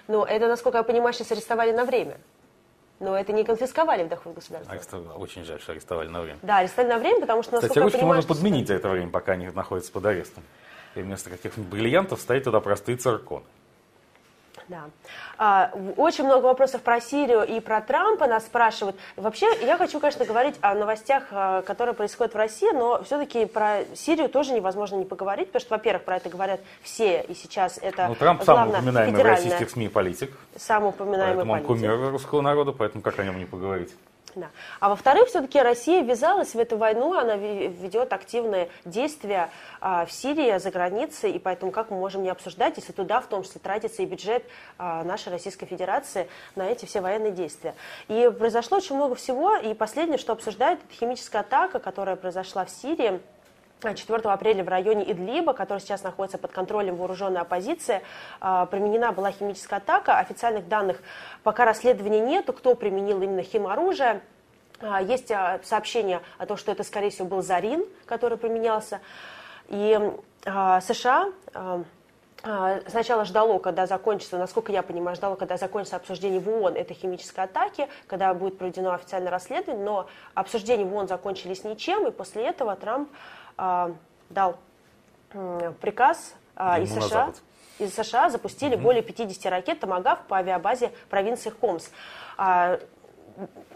Но 0.08 0.24
это, 0.24 0.48
насколько 0.48 0.78
я 0.78 0.84
понимаю, 0.84 1.12
сейчас 1.12 1.32
арестовали 1.32 1.72
на 1.72 1.84
время. 1.84 2.18
Но 3.00 3.18
это 3.18 3.32
не 3.32 3.44
конфисковали 3.44 4.04
в 4.04 4.08
доход 4.08 4.34
государства. 4.34 4.72
Арестовали. 4.72 5.18
Очень 5.18 5.44
жаль, 5.44 5.60
что 5.60 5.72
арестовали 5.72 6.08
на 6.08 6.20
время. 6.22 6.38
Да, 6.42 6.58
арестовали 6.58 6.92
на 6.92 6.98
время, 6.98 7.20
потому 7.20 7.42
что, 7.42 7.52
насколько 7.52 7.74
Кстати, 7.74 7.94
я 7.94 7.98
понимаю, 7.98 8.16
можно 8.16 8.34
подменить 8.34 8.68
за 8.68 8.74
это 8.74 8.88
время, 8.88 9.10
пока 9.10 9.32
они 9.32 9.48
находятся 9.48 9.92
под 9.92 10.06
арестом. 10.06 10.44
И 10.94 11.00
вместо 11.00 11.28
каких-нибудь 11.28 11.70
бриллиантов 11.70 12.20
ставить 12.20 12.44
туда 12.44 12.60
простые 12.60 12.96
цирконы. 12.96 13.44
Да. 14.68 14.84
А, 15.38 15.70
очень 15.96 16.24
много 16.24 16.46
вопросов 16.46 16.82
про 16.82 17.00
Сирию 17.00 17.42
и 17.44 17.60
про 17.60 17.80
Трампа 17.80 18.26
нас 18.26 18.46
спрашивают. 18.46 18.96
Вообще, 19.16 19.46
я 19.62 19.76
хочу, 19.76 20.00
конечно, 20.00 20.24
говорить 20.24 20.56
о 20.60 20.74
новостях, 20.74 21.24
а, 21.30 21.62
которые 21.62 21.94
происходят 21.94 22.34
в 22.34 22.36
России, 22.36 22.70
но 22.72 23.02
все-таки 23.02 23.46
про 23.46 23.84
Сирию 23.94 24.28
тоже 24.28 24.52
невозможно 24.52 24.96
не 24.96 25.04
поговорить, 25.04 25.48
потому 25.48 25.60
что, 25.60 25.74
во-первых, 25.74 26.04
про 26.04 26.16
это 26.16 26.28
говорят 26.28 26.60
все, 26.82 27.22
и 27.22 27.34
сейчас 27.34 27.78
это 27.80 28.08
Ну, 28.08 28.14
Трамп 28.14 28.42
самый 28.42 28.70
упоминаемый 28.70 29.22
в 29.22 29.26
российских 29.26 29.70
СМИ 29.70 29.88
политик. 29.88 30.32
Самый 30.56 30.90
упоминаемый 30.90 31.44
поэтому 31.44 31.52
политик. 31.52 31.70
он 31.70 31.76
кумир 31.76 32.10
русского 32.10 32.40
народа, 32.40 32.72
поэтому 32.72 33.02
как 33.02 33.18
о 33.18 33.24
нем 33.24 33.38
не 33.38 33.44
поговорить? 33.44 33.94
Да. 34.34 34.50
А 34.80 34.88
во-вторых, 34.88 35.28
все-таки 35.28 35.60
Россия 35.60 36.02
ввязалась 36.02 36.54
в 36.54 36.58
эту 36.58 36.76
войну, 36.76 37.14
она 37.14 37.36
ведет 37.36 38.12
активные 38.12 38.68
действия 38.84 39.50
а, 39.80 40.06
в 40.06 40.12
Сирии, 40.12 40.58
за 40.58 40.70
границей, 40.70 41.30
и 41.30 41.38
поэтому 41.38 41.70
как 41.70 41.90
мы 41.90 41.98
можем 41.98 42.22
не 42.22 42.30
обсуждать, 42.30 42.76
если 42.76 42.92
туда 42.92 43.20
в 43.20 43.26
том 43.26 43.44
числе 43.44 43.60
тратится 43.60 44.02
и 44.02 44.06
бюджет 44.06 44.44
а, 44.76 45.04
нашей 45.04 45.30
Российской 45.30 45.66
Федерации 45.66 46.28
на 46.56 46.68
эти 46.68 46.84
все 46.84 47.00
военные 47.00 47.32
действия. 47.32 47.74
И 48.08 48.30
произошло 48.36 48.78
очень 48.78 48.96
много 48.96 49.14
всего, 49.14 49.56
и 49.56 49.72
последнее, 49.74 50.18
что 50.18 50.32
обсуждают, 50.32 50.80
это 50.80 50.94
химическая 50.94 51.42
атака, 51.42 51.78
которая 51.78 52.16
произошла 52.16 52.64
в 52.64 52.70
Сирии. 52.70 53.20
4 53.82 54.18
апреля 54.30 54.64
в 54.64 54.68
районе 54.68 55.10
Идлиба, 55.10 55.52
который 55.52 55.80
сейчас 55.80 56.02
находится 56.02 56.38
под 56.38 56.52
контролем 56.52 56.96
вооруженной 56.96 57.42
оппозиции, 57.42 58.00
а, 58.40 58.66
применена 58.66 59.12
была 59.12 59.30
химическая 59.30 59.78
атака. 59.78 60.18
Официальных 60.18 60.68
данных 60.68 61.02
пока 61.42 61.64
расследования 61.64 62.20
нету, 62.20 62.52
кто 62.52 62.74
применил 62.74 63.20
именно 63.20 63.42
химоружие. 63.42 64.22
А, 64.80 65.02
есть 65.02 65.30
а, 65.30 65.60
сообщение 65.62 66.22
о 66.38 66.46
том, 66.46 66.56
что 66.56 66.72
это, 66.72 66.82
скорее 66.82 67.10
всего, 67.10 67.26
был 67.28 67.42
Зарин, 67.42 67.84
который 68.06 68.38
применялся. 68.38 69.00
И 69.68 69.98
США 70.42 71.32
сначала 72.86 73.24
ждало, 73.24 73.58
когда 73.58 73.86
закончится, 73.86 74.36
насколько 74.36 74.70
я 74.70 74.82
понимаю, 74.82 75.16
ждало, 75.16 75.36
когда 75.36 75.56
закончится 75.56 75.96
обсуждение 75.96 76.38
в 76.38 76.50
ООН 76.50 76.76
этой 76.76 76.92
химической 76.92 77.46
атаки, 77.46 77.88
когда 78.06 78.34
будет 78.34 78.58
проведено 78.58 78.92
официальное 78.92 79.30
расследование, 79.30 79.82
но 79.82 80.06
обсуждения 80.34 80.84
в 80.84 80.94
ООН 80.94 81.08
закончились 81.08 81.64
ничем, 81.64 82.06
и 82.06 82.10
после 82.10 82.44
этого 82.44 82.76
Трамп 82.76 83.08
а, 83.10 83.16
дал 83.56 84.56
приказ 85.80 86.34
а, 86.56 86.78
из 86.80 86.92
США, 86.92 87.32
из 87.78 87.94
США 87.94 88.30
запустили 88.30 88.74
угу. 88.76 88.84
более 88.84 89.02
50 89.02 89.50
ракет 89.50 89.80
«Томагав» 89.80 90.20
по 90.28 90.36
авиабазе 90.36 90.92
провинции 91.10 91.50
Хомс. 91.50 91.90
А, 92.36 92.78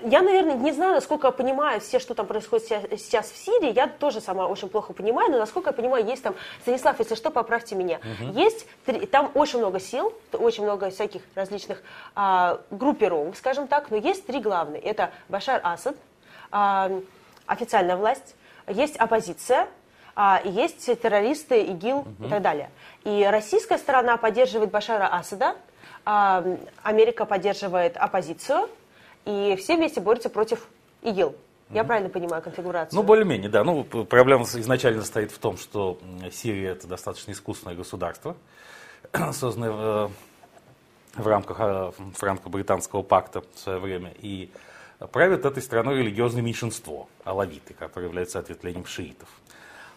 я, 0.03 0.23
наверное, 0.23 0.55
не 0.55 0.71
знаю, 0.71 0.95
насколько 0.95 1.27
я 1.27 1.33
понимаю 1.33 1.81
все, 1.81 1.99
что 1.99 2.15
там 2.15 2.27
происходит 2.27 2.69
сейчас 2.69 3.29
в 3.29 3.37
Сирии. 3.37 3.73
Я 3.73 3.89
тоже 3.89 4.21
сама 4.21 4.47
очень 4.47 4.69
плохо 4.69 4.93
понимаю, 4.93 5.33
но 5.33 5.39
насколько 5.39 5.71
я 5.71 5.73
понимаю, 5.73 6.07
есть 6.07 6.23
там, 6.23 6.37
Станислав, 6.63 7.01
если 7.01 7.17
что, 7.17 7.31
поправьте 7.31 7.75
меня. 7.75 7.99
Угу. 7.99 8.39
Есть, 8.39 8.67
там 9.11 9.33
очень 9.35 9.59
много 9.59 9.81
сил, 9.81 10.13
очень 10.33 10.63
много 10.63 10.91
всяких 10.91 11.23
различных 11.35 11.83
а, 12.15 12.61
группировок, 12.71 13.37
скажем 13.37 13.67
так, 13.67 13.91
но 13.91 13.97
есть 13.97 14.27
три 14.27 14.41
главные. 14.41 14.81
Это 14.81 15.11
Башар 15.29 15.61
Асад, 15.65 15.97
а, 16.53 16.93
официальная 17.47 17.97
власть, 17.97 18.37
есть 18.71 18.97
оппозиция, 18.97 19.69
а, 20.15 20.41
есть 20.45 20.87
террористы, 21.01 21.63
ИГИЛ 21.63 21.99
угу. 21.99 22.27
и 22.27 22.29
так 22.29 22.43
далее. 22.43 22.71
И 23.05 23.27
российская 23.31 23.79
сторона 23.79 24.17
поддерживает 24.17 24.71
Башара 24.71 25.07
Асада, 25.07 25.57
а, 26.05 26.45
Америка 26.83 27.25
поддерживает 27.25 27.97
оппозицию, 27.97 28.69
и 29.25 29.57
все 29.59 29.77
вместе 29.77 30.01
борются 30.01 30.31
против 30.31 30.67
ИГИЛ. 31.03 31.35
Я 31.71 31.85
правильно 31.85 32.09
понимаю 32.09 32.43
конфигурацию? 32.43 32.99
Ну, 32.99 33.03
более-менее, 33.03 33.51
да. 33.51 33.63
Ну, 33.63 33.85
проблема 33.85 34.45
изначально 34.45 35.03
состоит 35.03 35.31
в 35.31 35.39
том, 35.39 35.59
что 35.59 35.99
Сирия 36.33 36.71
это 36.71 36.87
достаточно 36.87 37.33
искусственное 37.33 37.77
государство, 37.77 38.37
созданное 39.33 39.71
в, 39.71 40.11
в 41.15 41.27
рамках 41.27 41.59
э, 41.61 41.93
франко-британского 42.15 43.03
пакта 43.03 43.43
в 43.55 43.59
свое 43.59 43.79
время. 43.79 44.15
И 44.19 44.51
правит 45.07 45.45
этой 45.45 45.63
страной 45.63 45.99
религиозное 45.99 46.43
меньшинство, 46.43 47.09
алавиты, 47.25 47.75
которые 47.75 48.09
являются 48.09 48.39
ответвлением 48.39 48.87
шиитов. 48.87 49.29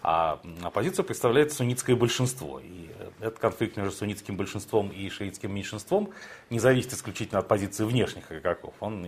А 0.04 0.40
оппозицию 0.64 1.06
представляет 1.06 1.54
суннитское 1.54 1.96
большинство. 1.96 2.60
И 2.60 2.90
этот 3.20 3.40
конфликт 3.40 3.78
между 3.78 3.92
суннитским 3.92 4.36
большинством 4.36 4.90
и 4.90 5.10
шиитским 5.10 5.54
меньшинством 5.54 6.10
не 6.50 6.60
зависит 6.60 6.94
исключительно 6.94 7.40
от 7.40 7.48
позиции 7.48 7.84
внешних 7.84 8.32
игроков. 8.32 8.74
Он 8.80 9.08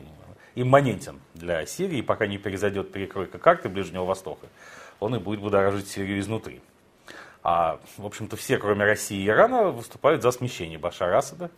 имманентен 0.56 1.20
для 1.34 1.66
Сирии, 1.66 2.00
и 2.00 2.04
пока 2.04 2.28
не 2.28 2.38
произойдет 2.38 2.92
перекройка 2.92 3.40
карты 3.40 3.70
Ближнего 3.70 4.06
Востока, 4.06 4.48
он 5.00 5.16
и 5.16 5.20
будет 5.20 5.40
будоражить 5.40 5.88
Сирию 5.88 6.20
изнутри. 6.20 6.62
А, 7.42 7.80
в 7.98 8.06
общем-то, 8.06 8.38
все, 8.38 8.58
кроме 8.58 8.86
России 8.86 9.20
и 9.20 9.28
Ирана, 9.28 9.72
выступают 9.72 10.22
за 10.22 10.32
смещение 10.32 10.78
Башара 10.78 11.18
Асада. 11.18 11.50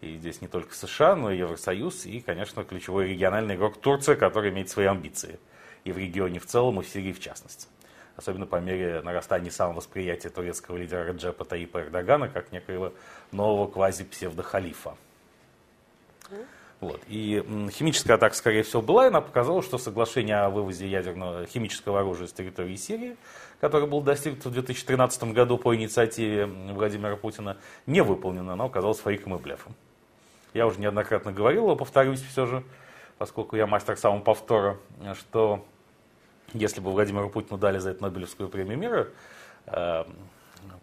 И 0.00 0.16
здесь 0.16 0.40
не 0.40 0.48
только 0.48 0.74
США, 0.74 1.16
но 1.16 1.30
и 1.32 1.38
Евросоюз, 1.38 2.06
и, 2.06 2.20
конечно, 2.20 2.62
ключевой 2.64 3.08
региональный 3.08 3.56
игрок 3.56 3.80
Турция, 3.80 4.14
который 4.14 4.50
имеет 4.50 4.68
свои 4.68 4.86
амбиции. 4.86 5.40
И 5.84 5.92
в 5.92 5.98
регионе 5.98 6.38
в 6.38 6.46
целом, 6.46 6.80
и 6.80 6.84
в 6.84 6.88
Сирии 6.88 7.12
в 7.12 7.20
частности. 7.20 7.68
Особенно 8.16 8.46
по 8.46 8.56
мере 8.56 9.00
нарастания 9.02 9.50
самовосприятия 9.50 10.30
турецкого 10.30 10.76
лидера 10.76 11.04
Раджепа 11.04 11.44
Таипа 11.44 11.82
Эрдогана 11.82 12.28
как 12.28 12.52
некоего 12.52 12.92
нового 13.30 13.70
квази-псевдохалифа. 13.70 14.96
Вот. 16.80 17.00
И 17.08 17.42
химическая 17.72 18.16
атака, 18.16 18.36
скорее 18.36 18.62
всего, 18.62 18.82
была, 18.82 19.04
и 19.04 19.08
она 19.08 19.20
показала, 19.20 19.62
что 19.62 19.78
соглашение 19.78 20.36
о 20.36 20.50
вывозе 20.50 20.86
ядерного 20.88 21.46
химического 21.46 22.00
оружия 22.00 22.28
с 22.28 22.32
территории 22.32 22.76
Сирии, 22.76 23.16
которое 23.60 23.86
было 23.86 24.02
достигнуто 24.02 24.48
в 24.48 24.52
2013 24.52 25.24
году 25.32 25.58
по 25.58 25.74
инициативе 25.74 26.46
Владимира 26.46 27.16
Путина, 27.16 27.56
не 27.86 28.00
выполнено, 28.00 28.52
оно 28.52 28.66
оказалось 28.66 29.00
фейком 29.00 29.34
и 29.34 29.38
блефом. 29.38 29.74
Я 30.54 30.66
уже 30.66 30.80
неоднократно 30.80 31.32
говорил, 31.32 31.66
но 31.66 31.76
повторюсь 31.76 32.20
все 32.20 32.46
же, 32.46 32.64
поскольку 33.18 33.56
я 33.56 33.66
мастер 33.66 33.96
самоповтора, 33.96 34.78
что 35.14 35.64
если 36.52 36.80
бы 36.80 36.90
Владимиру 36.90 37.28
Путину 37.28 37.58
дали 37.58 37.78
за 37.78 37.90
это 37.90 38.02
Нобелевскую 38.02 38.48
премию 38.48 38.78
мира 38.78 39.08
э, 39.66 40.04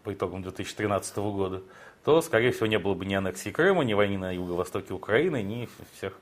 по 0.04 0.14
итогам 0.14 0.44
2013 0.44 1.18
года, 1.18 1.64
то, 2.04 2.22
скорее 2.22 2.52
всего, 2.52 2.68
не 2.68 2.78
было 2.78 2.94
бы 2.94 3.06
ни 3.06 3.16
аннексии 3.16 3.50
Крыма, 3.50 3.84
ни 3.84 3.94
войны 3.94 4.18
на 4.20 4.32
юго-востоке 4.32 4.94
Украины, 4.94 5.42
ни 5.42 5.68
всех 5.98 6.14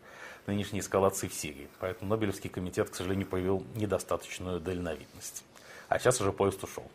нынешней 0.48 0.80
эскалации 0.80 1.28
в 1.28 1.34
Сирии. 1.34 1.68
Поэтому 1.80 2.10
Нобелевский 2.10 2.50
комитет, 2.50 2.90
к 2.90 2.96
сожалению, 2.96 3.28
проявил 3.28 3.64
недостаточную 3.76 4.62
дальновидность. 4.62 5.44
А 5.90 6.00
сейчас 6.00 6.22
уже 6.22 6.32
поезд 6.32 6.64
ушел. 6.64 6.86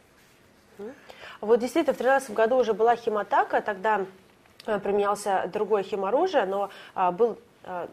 Вот 1.41 1.61
действительно, 1.61 1.93
в 1.93 1.99
2013 1.99 2.31
году 2.31 2.57
уже 2.57 2.73
была 2.73 2.97
химатака, 2.97 3.61
тогда 3.61 4.07
применялся 4.65 5.49
другое 5.53 5.83
химоружие, 5.83 6.45
но 6.45 6.71
а, 6.95 7.13
был 7.13 7.39
а, 7.65 7.89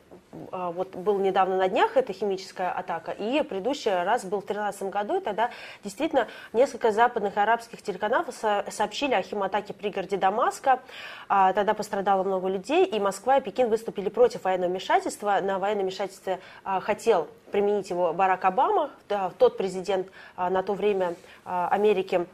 а, 0.51 0.71
вот 0.71 0.95
был 0.95 1.17
недавно 1.19 1.58
на 1.58 1.67
днях 1.67 1.97
эта 1.97 2.13
химическая 2.13 2.71
атака, 2.71 3.12
и 3.12 3.41
предыдущий 3.41 3.91
раз 3.91 4.23
был 4.23 4.41
в 4.41 4.45
2013 4.45 4.84
году, 4.84 5.17
и 5.17 5.19
тогда 5.19 5.49
действительно 5.84 6.28
несколько 6.54 6.91
западных 6.91 7.36
арабских 7.38 7.82
телеканалов 7.82 8.34
сообщили 8.69 9.13
о 9.13 9.21
химатаке 9.21 9.73
в 9.73 9.75
пригороде 9.75 10.17
Дамаска, 10.17 10.80
тогда 11.28 11.73
пострадало 11.73 12.23
много 12.23 12.47
людей, 12.47 12.86
и 12.86 12.99
Москва 12.99 13.38
и 13.38 13.41
Пекин 13.41 13.69
выступили 13.69 14.10
против 14.10 14.45
военного 14.45 14.69
вмешательства, 14.69 15.39
на 15.41 15.60
военное 15.60 15.84
вмешательство 15.84 16.39
хотел 16.63 17.28
применить 17.51 17.89
его 17.89 18.13
Барак 18.13 18.45
Обама, 18.45 18.91
тот 19.38 19.58
президент 19.58 20.08
на 20.38 20.63
то 20.63 20.73
время 20.73 21.15
Америки, 21.43 22.28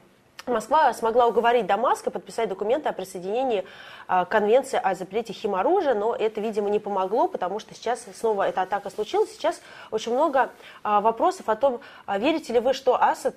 Москва 0.47 0.91
смогла 0.93 1.27
уговорить 1.27 1.67
Дамаск 1.67 2.11
подписать 2.11 2.49
документы 2.49 2.89
о 2.89 2.93
присоединении 2.93 3.63
а, 4.07 4.25
конвенции 4.25 4.79
о 4.81 4.95
запрете 4.95 5.33
химоружия, 5.33 5.93
но 5.93 6.15
это, 6.15 6.41
видимо, 6.41 6.69
не 6.69 6.79
помогло, 6.79 7.27
потому 7.27 7.59
что 7.59 7.75
сейчас 7.75 8.05
снова 8.15 8.47
эта 8.47 8.63
атака 8.63 8.89
случилась. 8.89 9.31
Сейчас 9.31 9.61
очень 9.91 10.13
много 10.13 10.49
а, 10.81 10.99
вопросов 10.99 11.47
о 11.47 11.55
том, 11.55 11.79
а, 12.07 12.17
верите 12.17 12.53
ли 12.53 12.59
вы, 12.59 12.73
что 12.73 13.01
Асад 13.01 13.35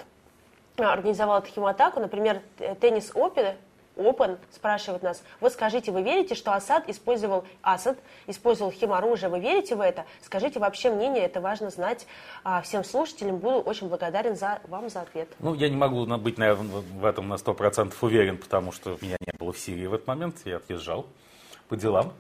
организовал 0.79 1.41
эту 1.41 1.49
химатаку. 1.49 2.01
Например, 2.01 2.41
теннис 2.81 3.13
Опи 3.15 3.55
Open 3.97 4.39
спрашивает 4.51 5.03
нас, 5.03 5.23
вы 5.41 5.51
скажите, 5.51 5.93
вы 5.93 6.03
верите, 6.03 6.35
что 6.35 6.55
Асад 6.55 6.89
использовал, 6.89 7.45
Асад 7.63 7.99
использовал 8.27 8.73
химоружие, 8.73 9.29
вы 9.29 9.41
верите 9.41 9.77
в 9.77 9.81
это? 9.81 10.05
Скажите 10.23 10.59
вообще 10.59 10.91
мнение, 10.91 11.25
это 11.25 11.41
важно 11.41 11.71
знать 11.71 12.07
а, 12.43 12.61
всем 12.63 12.85
слушателям, 12.85 13.39
буду 13.39 13.59
очень 13.59 13.89
благодарен 13.89 14.37
за, 14.37 14.61
вам 14.69 14.89
за 14.91 15.03
ответ. 15.03 15.29
Ну, 15.39 15.55
я 15.55 15.69
не 15.69 15.77
могу 15.77 16.07
быть, 16.19 16.39
наверное, 16.39 16.81
в 16.81 17.05
этом 17.05 17.29
на 17.29 17.35
100% 17.35 17.95
уверен, 18.01 18.39
потому 18.39 18.73
что 18.73 18.99
меня 19.01 19.17
не 19.21 19.33
было 19.39 19.53
в 19.53 19.59
Сирии 19.59 19.87
в 19.87 19.95
этот 19.95 20.07
момент, 20.07 20.37
я 20.45 20.57
отъезжал 20.57 21.07
по 21.69 21.77
делам. 21.77 22.13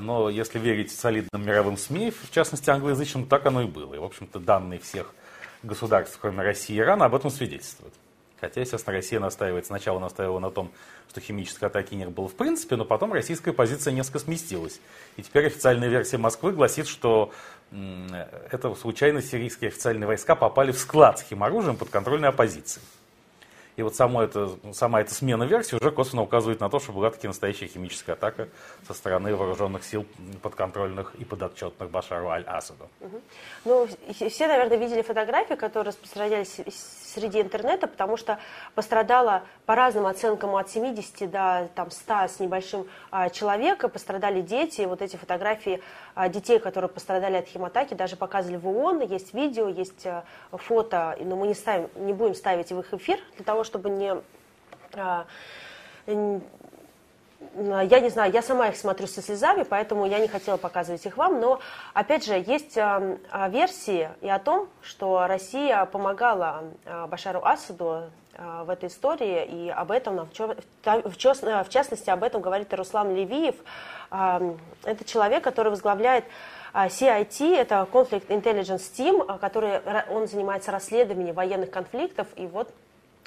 Но 0.00 0.28
если 0.28 0.58
верить 0.58 0.92
солидным 0.92 1.46
мировым 1.46 1.78
СМИ, 1.78 2.10
в 2.10 2.30
частности 2.30 2.68
англоязычным, 2.68 3.26
так 3.26 3.46
оно 3.46 3.62
и 3.62 3.66
было. 3.66 3.94
И, 3.94 3.98
в 3.98 4.04
общем-то, 4.04 4.38
данные 4.38 4.80
всех 4.80 5.14
государств, 5.62 6.18
кроме 6.20 6.42
России 6.42 6.76
и 6.76 6.78
Ирана, 6.78 7.06
об 7.06 7.14
этом 7.14 7.30
свидетельствуют. 7.30 7.94
Хотя, 8.40 8.60
естественно, 8.60 8.96
Россия 8.96 9.18
настаивает, 9.20 9.66
сначала 9.66 9.98
настаивала 9.98 10.38
на 10.38 10.50
том, 10.50 10.70
что 11.10 11.20
химической 11.20 11.64
атаки 11.64 11.94
не 11.94 12.06
было 12.06 12.28
в 12.28 12.34
принципе, 12.34 12.76
но 12.76 12.84
потом 12.84 13.12
российская 13.12 13.52
позиция 13.52 13.92
несколько 13.92 14.20
сместилась. 14.20 14.80
И 15.16 15.22
теперь 15.22 15.46
официальная 15.46 15.88
версия 15.88 16.18
Москвы 16.18 16.52
гласит, 16.52 16.86
что 16.86 17.32
это 17.70 18.74
случайно 18.74 19.22
сирийские 19.22 19.68
официальные 19.68 20.06
войска 20.06 20.34
попали 20.36 20.72
в 20.72 20.78
склад 20.78 21.18
с 21.18 21.22
химоружием 21.22 21.76
под 21.76 21.90
контрольной 21.90 22.28
оппозицией. 22.28 22.84
И 23.78 23.82
вот 23.82 23.94
само 23.94 24.24
это, 24.24 24.50
сама 24.72 25.02
эта 25.02 25.14
смена 25.14 25.44
версии 25.44 25.76
уже 25.76 25.92
косвенно 25.92 26.22
указывает 26.22 26.58
на 26.58 26.68
то, 26.68 26.80
что 26.80 26.90
была 26.90 27.12
таки 27.12 27.28
настоящая 27.28 27.68
химическая 27.68 28.16
атака 28.16 28.48
со 28.84 28.92
стороны 28.92 29.36
вооруженных 29.36 29.84
сил 29.84 30.04
подконтрольных 30.42 31.14
и 31.14 31.24
подотчетных 31.24 31.88
Башару 31.88 32.28
Аль-Асаду. 32.28 32.88
Ну, 33.64 33.88
все, 34.10 34.48
наверное, 34.48 34.78
видели 34.78 35.02
фотографии, 35.02 35.54
которые 35.54 35.90
распространялись 35.90 36.60
среди 37.14 37.40
интернета, 37.40 37.86
потому 37.86 38.16
что 38.16 38.40
пострадало 38.74 39.44
по 39.64 39.76
разным 39.76 40.06
оценкам 40.06 40.56
от 40.56 40.68
70 40.68 41.30
до 41.30 41.70
там, 41.76 41.92
100 41.92 42.14
с 42.14 42.40
небольшим 42.40 42.88
а, 43.12 43.30
человека, 43.30 43.88
пострадали 43.88 44.40
дети. 44.40 44.82
Вот 44.82 45.02
эти 45.02 45.14
фотографии 45.14 45.80
детей, 46.28 46.58
которые 46.58 46.88
пострадали 46.88 47.36
от 47.36 47.46
химатаки, 47.46 47.94
даже 47.94 48.16
показывали 48.16 48.56
в 48.56 48.66
ООН. 48.66 49.02
Есть 49.02 49.34
видео, 49.34 49.68
есть 49.68 50.06
а, 50.06 50.24
фото, 50.50 51.16
но 51.20 51.36
мы 51.36 51.46
не, 51.46 51.54
ставим, 51.54 51.88
не 51.94 52.12
будем 52.12 52.34
ставить 52.34 52.72
в 52.72 52.80
их 52.80 52.92
эфир 52.92 53.20
для 53.36 53.44
того, 53.44 53.62
чтобы 53.62 53.90
не 53.90 54.16
а, 54.94 55.26
я 57.54 58.00
не 58.00 58.08
знаю, 58.08 58.32
я 58.32 58.42
сама 58.42 58.68
их 58.68 58.76
смотрю 58.76 59.06
со 59.06 59.22
слезами, 59.22 59.62
поэтому 59.62 60.06
я 60.06 60.18
не 60.18 60.28
хотела 60.28 60.56
показывать 60.56 61.04
их 61.06 61.16
вам, 61.16 61.40
но, 61.40 61.60
опять 61.94 62.24
же, 62.24 62.34
есть 62.34 62.76
э, 62.76 63.18
версии 63.48 64.10
и 64.20 64.28
о 64.28 64.38
том, 64.38 64.68
что 64.82 65.26
Россия 65.26 65.84
помогала 65.84 66.64
э, 66.84 67.06
Башару 67.06 67.40
Асаду 67.44 68.10
э, 68.27 68.27
в 68.38 68.70
этой 68.70 68.88
истории, 68.88 69.44
и 69.44 69.68
об 69.68 69.90
этом, 69.90 70.28
в, 70.28 71.16
частности, 71.18 72.08
об 72.08 72.22
этом 72.22 72.40
говорит 72.40 72.72
и 72.72 72.76
Руслан 72.76 73.12
Левиев. 73.14 73.56
Это 74.10 75.04
человек, 75.04 75.42
который 75.42 75.70
возглавляет 75.70 76.24
CIT, 76.72 77.56
это 77.56 77.88
Conflict 77.92 78.28
Intelligence 78.28 78.92
Team, 78.96 79.38
который, 79.40 79.80
он 80.08 80.28
занимается 80.28 80.70
расследованием 80.70 81.34
военных 81.34 81.70
конфликтов, 81.70 82.28
и 82.36 82.46
вот 82.46 82.72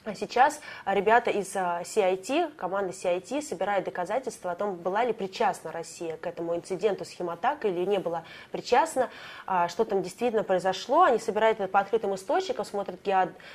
а 0.03 0.15
сейчас 0.15 0.59
ребята 0.85 1.29
из 1.29 1.55
CIT, 1.55 2.45
а, 2.45 2.51
команды 2.57 2.91
CIT, 2.91 3.41
собирают 3.43 3.85
доказательства 3.85 4.51
о 4.51 4.55
том, 4.55 4.75
была 4.75 5.03
ли 5.03 5.13
причастна 5.13 5.71
Россия 5.71 6.17
к 6.17 6.25
этому 6.25 6.55
инциденту 6.55 7.05
с 7.05 7.09
химатак 7.09 7.65
или 7.65 7.85
не 7.85 7.99
была 7.99 8.23
причастна, 8.51 9.09
а, 9.45 9.67
что 9.67 9.85
там 9.85 10.01
действительно 10.01 10.43
произошло. 10.43 11.03
Они 11.03 11.19
собирают 11.19 11.59
это 11.59 11.69
по 11.69 11.79
открытым 11.79 12.15
источникам, 12.15 12.65
смотрят 12.65 12.99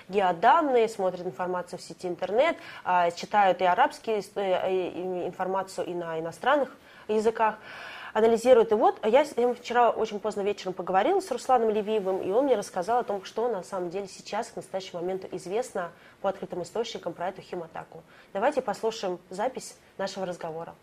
геоданные, 0.09 0.89
смотрят 0.89 1.27
информацию 1.27 1.81
в 1.81 1.83
сети 1.83 2.07
интернет, 2.07 2.57
читают 3.17 3.61
и 3.61 3.65
арабские 3.65 4.23
э, 4.37 5.27
информацию, 5.27 5.87
и 5.87 5.95
на 5.95 6.21
иностранных 6.21 6.71
языках 7.09 7.59
анализирует. 8.17 8.73
И 8.73 8.75
вот 8.75 8.99
я 9.05 9.27
с 9.27 9.37
ним 9.37 9.55
вчера 9.55 9.91
очень 9.91 10.21
поздно 10.21 10.41
вечером 10.41 10.73
поговорила 10.73 11.21
с 11.21 11.31
Русланом 11.31 11.69
Левиевым, 11.69 12.23
и 12.23 12.31
он 12.31 12.47
мне 12.47 12.57
рассказал 12.57 13.01
о 13.01 13.05
том, 13.05 13.23
что 13.27 13.47
на 13.49 13.63
самом 13.63 13.91
деле 13.91 14.09
сейчас 14.09 14.49
к 14.49 14.57
настоящему 14.57 15.03
моменту 15.03 15.29
известно 15.33 15.93
по 16.23 16.31
открытым 16.31 16.63
источникам 16.63 17.13
про 17.13 17.29
эту 17.29 17.43
химатаку. 17.43 18.03
Давайте 18.33 18.63
послушаем 18.63 19.19
запись 19.29 19.77
нашего 19.99 20.25
разговора. 20.25 20.75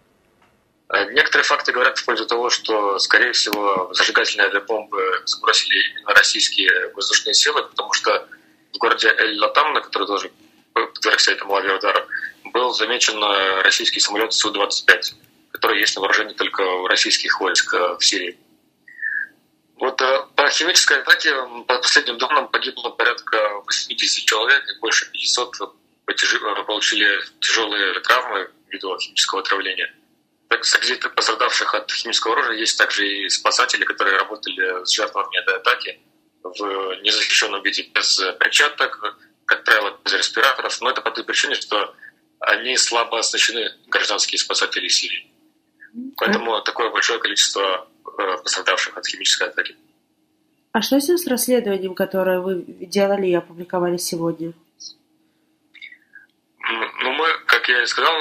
Э, 0.89 1.11
некоторые 1.11 1.43
факты 1.43 1.71
говорят 1.71 1.97
в 1.97 2.05
пользу 2.05 2.27
того, 2.27 2.51
что, 2.51 2.99
скорее 2.99 3.31
всего, 3.31 3.91
зажигательные 3.93 4.49
авиабомбы 4.49 5.01
сбросили 5.25 5.89
именно 5.89 6.13
российские 6.13 6.93
воздушные 6.93 7.33
силы, 7.33 7.63
потому 7.63 7.93
что 7.93 8.27
в 8.73 8.77
городе 8.77 9.07
Эль-Латам, 9.07 9.73
на 9.73 9.81
который 9.81 10.05
тоже 10.05 10.31
подвергся 10.73 11.31
этому 11.31 11.55
авиаудару, 11.55 12.01
был 12.53 12.75
замечен 12.75 13.17
э, 13.23 13.63
российский 13.63 13.99
самолет 13.99 14.33
Су-25 14.33 15.15
которые 15.63 15.79
есть 15.79 15.95
на 15.95 16.01
вооружении 16.01 16.33
только 16.33 16.59
у 16.59 16.87
российских 16.87 17.39
войск 17.39 17.73
э, 17.73 17.95
в 17.97 18.03
Сирии. 18.03 18.37
Вот 19.77 20.01
э, 20.01 20.25
по 20.35 20.49
химической 20.49 20.99
атаке, 20.99 21.33
по 21.65 21.77
последним 21.77 22.17
данным, 22.17 22.49
погибло 22.49 22.89
порядка 22.89 23.37
80 23.63 24.25
человек, 24.25 24.61
и 24.67 24.79
больше 24.81 25.09
500 25.09 25.55
э, 25.61 26.63
получили 26.67 27.07
тяжелые 27.39 27.97
травмы 28.01 28.51
ввиду 28.67 28.99
химического 28.99 29.39
отравления. 29.39 29.89
Так, 30.49 30.65
среди 30.65 30.95
пострадавших 30.95 31.73
от 31.73 31.89
химического 31.89 32.33
оружия 32.33 32.57
есть 32.57 32.77
также 32.77 33.07
и 33.07 33.29
спасатели, 33.29 33.85
которые 33.85 34.17
работали 34.17 34.83
с 34.83 34.91
жертвами 34.91 35.39
этой 35.39 35.55
атаки 35.55 35.97
в 36.43 36.99
незащищенном 37.03 37.63
виде, 37.63 37.83
без 37.83 38.17
перчаток, 38.37 39.17
как 39.45 39.63
правило, 39.63 39.97
без 40.03 40.13
респираторов. 40.13 40.81
Но 40.81 40.89
это 40.89 40.99
по 40.99 41.11
той 41.11 41.23
причине, 41.23 41.55
что 41.55 41.95
они 42.41 42.75
слабо 42.75 43.19
оснащены, 43.19 43.71
гражданские 43.87 44.39
спасатели 44.39 44.89
Сирии. 44.89 45.32
Поэтому 46.17 46.61
такое 46.61 46.89
большое 46.89 47.19
количество 47.19 47.87
э, 48.17 48.37
пострадавших 48.43 48.97
от 48.97 49.05
химической 49.05 49.47
атаки. 49.47 49.75
А 50.71 50.81
что 50.81 50.99
с 50.99 51.27
расследованием, 51.27 51.93
которое 51.93 52.39
вы 52.39 52.63
делали 52.65 53.27
и 53.27 53.33
опубликовали 53.33 53.97
сегодня? 53.97 54.53
Ну, 57.03 57.11
мы, 57.11 57.27
как 57.45 57.67
я 57.69 57.83
и 57.83 57.85
сказал, 57.85 58.15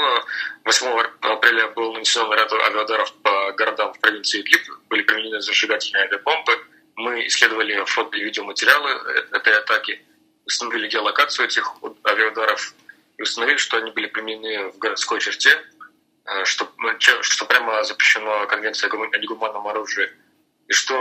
8 0.65 0.87
апреля 1.21 1.69
был 1.69 1.95
нанесен 1.95 2.31
ряд 2.33 2.53
авиаударов 2.53 3.13
по 3.23 3.53
городам 3.53 3.95
в 3.95 4.01
провинции 4.01 4.41
Идлиб, 4.41 4.63
были 4.91 5.03
применены 5.03 5.41
зажигательные 5.41 6.05
авиабомбы. 6.05 6.53
Мы 6.97 7.27
исследовали 7.27 7.83
фото 7.85 8.17
и 8.19 8.25
видеоматериалы 8.25 8.91
э, 8.91 9.37
этой 9.37 9.57
атаки, 9.57 10.03
установили 10.45 10.89
геолокацию 10.89 11.47
этих 11.47 11.73
авиаударов 12.05 12.75
и 13.17 13.23
установили, 13.23 13.57
что 13.57 13.79
они 13.79 13.93
были 13.93 14.09
применены 14.09 14.73
в 14.73 14.79
городской 14.79 15.21
черте, 15.21 15.51
что, 16.45 16.73
ну, 16.79 16.91
что 16.99 17.45
прямо 17.47 17.83
запрещено 17.85 18.47
Конвенция 18.47 18.91
о 18.91 19.19
негуманном 19.19 19.67
оружии, 19.67 20.11
и 20.69 20.73
что 20.73 20.95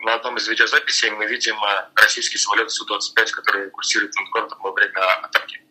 на 0.00 0.14
одном 0.14 0.36
из 0.36 0.48
видеозаписей 0.48 1.10
мы 1.10 1.26
видим 1.26 1.56
э, 1.62 1.88
российский 1.94 2.38
самолет 2.38 2.70
Су-25, 2.70 3.30
который 3.30 3.70
курсирует 3.70 4.14
над 4.14 4.28
городом 4.30 4.58
во 4.62 4.72
время 4.72 4.98
атаки. 5.22 5.62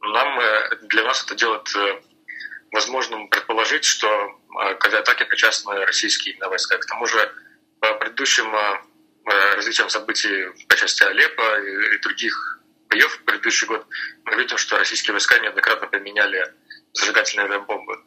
Нам, 0.00 0.40
э, 0.40 0.76
для 0.82 1.04
нас 1.04 1.22
это 1.24 1.34
делает 1.34 1.68
возможным 2.72 3.28
предположить, 3.28 3.84
что 3.84 4.08
к 4.80 4.84
этой 4.86 5.00
атаке 5.00 5.26
причастны 5.26 5.84
российские 5.84 6.36
войска. 6.40 6.78
К 6.78 6.86
тому 6.86 7.06
же 7.06 7.32
по 7.80 7.94
предыдущим 7.94 8.50
развитием 9.24 9.90
событий 9.90 10.46
по 10.66 10.74
части 10.76 11.02
Алеппо 11.02 11.60
и 11.60 11.98
других 11.98 12.62
боев 12.88 13.12
в 13.12 13.24
предыдущий 13.24 13.66
год 13.66 13.86
мы 14.24 14.36
видим, 14.36 14.58
что 14.58 14.78
российские 14.78 15.12
войска 15.12 15.38
неоднократно 15.38 15.86
применяли 15.86 16.52
зажигательные 16.92 17.60
бомбы. 17.60 18.02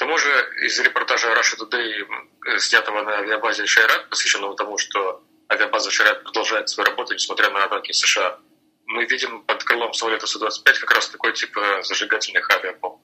К 0.00 0.02
тому 0.02 0.16
же 0.16 0.30
из 0.62 0.80
репортажа 0.80 1.28
Russia 1.34 1.58
Today, 1.60 2.06
э, 2.46 2.58
снятого 2.58 3.02
на 3.02 3.18
авиабазе 3.18 3.66
Шайрат, 3.66 4.08
посвященного 4.08 4.56
тому, 4.56 4.78
что 4.78 5.22
авиабаза 5.52 5.90
Шайрат 5.90 6.22
продолжает 6.22 6.70
свою 6.70 6.88
работу, 6.88 7.12
несмотря 7.12 7.50
на 7.50 7.64
атаки 7.64 7.92
США, 7.92 8.38
мы 8.86 9.04
видим 9.04 9.42
под 9.42 9.62
крылом 9.62 9.92
самолета 9.92 10.26
Су-25 10.26 10.78
как 10.80 10.90
раз 10.92 11.10
такой 11.10 11.34
тип 11.34 11.54
зажигательных 11.82 12.48
авиабомб. 12.50 13.02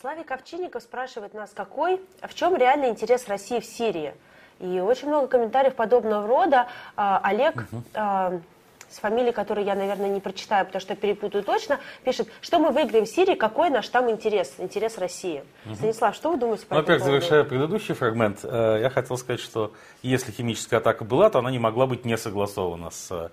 Славик 0.00 0.30
Овчинников 0.30 0.80
спрашивает 0.84 1.34
нас, 1.34 1.50
какой, 1.52 2.00
в 2.22 2.34
чем 2.34 2.56
реальный 2.56 2.90
интерес 2.90 3.26
России 3.26 3.58
в 3.58 3.64
Сирии? 3.64 4.14
И 4.60 4.78
очень 4.78 5.08
много 5.08 5.26
комментариев 5.26 5.74
подобного 5.74 6.28
рода. 6.28 6.70
А, 6.94 7.20
Олег 7.24 7.64
угу 7.72 8.42
с 8.90 8.98
фамилией, 8.98 9.32
которую 9.32 9.66
я, 9.66 9.74
наверное, 9.74 10.08
не 10.08 10.20
прочитаю, 10.20 10.66
потому 10.66 10.80
что 10.80 10.94
перепутаю 10.94 11.44
точно, 11.44 11.80
пишет, 12.04 12.28
что 12.40 12.58
мы 12.58 12.70
выиграем 12.70 13.04
в 13.04 13.08
Сирии, 13.08 13.34
какой 13.34 13.70
наш 13.70 13.88
там 13.88 14.10
интерес, 14.10 14.54
интерес 14.58 14.98
России. 14.98 15.42
Угу. 15.64 15.74
Станислав, 15.74 16.14
что 16.14 16.30
вы 16.30 16.38
думаете 16.38 16.66
по 16.66 16.74
ну, 16.74 16.80
Во-первых, 16.80 17.04
завершая 17.04 17.44
предыдущий 17.44 17.94
фрагмент, 17.94 18.40
э, 18.42 18.78
я 18.82 18.90
хотел 18.90 19.16
сказать, 19.16 19.40
что 19.40 19.72
если 20.02 20.32
химическая 20.32 20.80
атака 20.80 21.04
была, 21.04 21.30
то 21.30 21.38
она 21.38 21.50
не 21.50 21.58
могла 21.58 21.86
быть 21.86 22.04
не 22.04 22.16
согласована 22.16 22.90
с 22.90 23.08
э, 23.10 23.28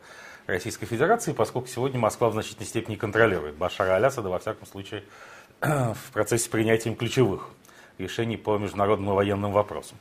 Российской 0.47 0.85
Федерацией, 0.85 1.35
поскольку 1.35 1.67
сегодня 1.67 1.99
Москва 1.99 2.29
в 2.29 2.33
значительной 2.33 2.67
степени 2.67 2.95
контролирует 2.95 3.55
Башара 3.55 3.95
Алясада, 3.95 4.29
во 4.29 4.39
всяком 4.39 4.67
случае, 4.67 5.03
в 5.61 6.11
процессе 6.11 6.49
принятия 6.49 6.93
ключевых 6.93 7.49
решений 7.97 8.37
по 8.37 8.57
международным 8.57 9.13
военным 9.13 9.51
вопросам. 9.51 9.97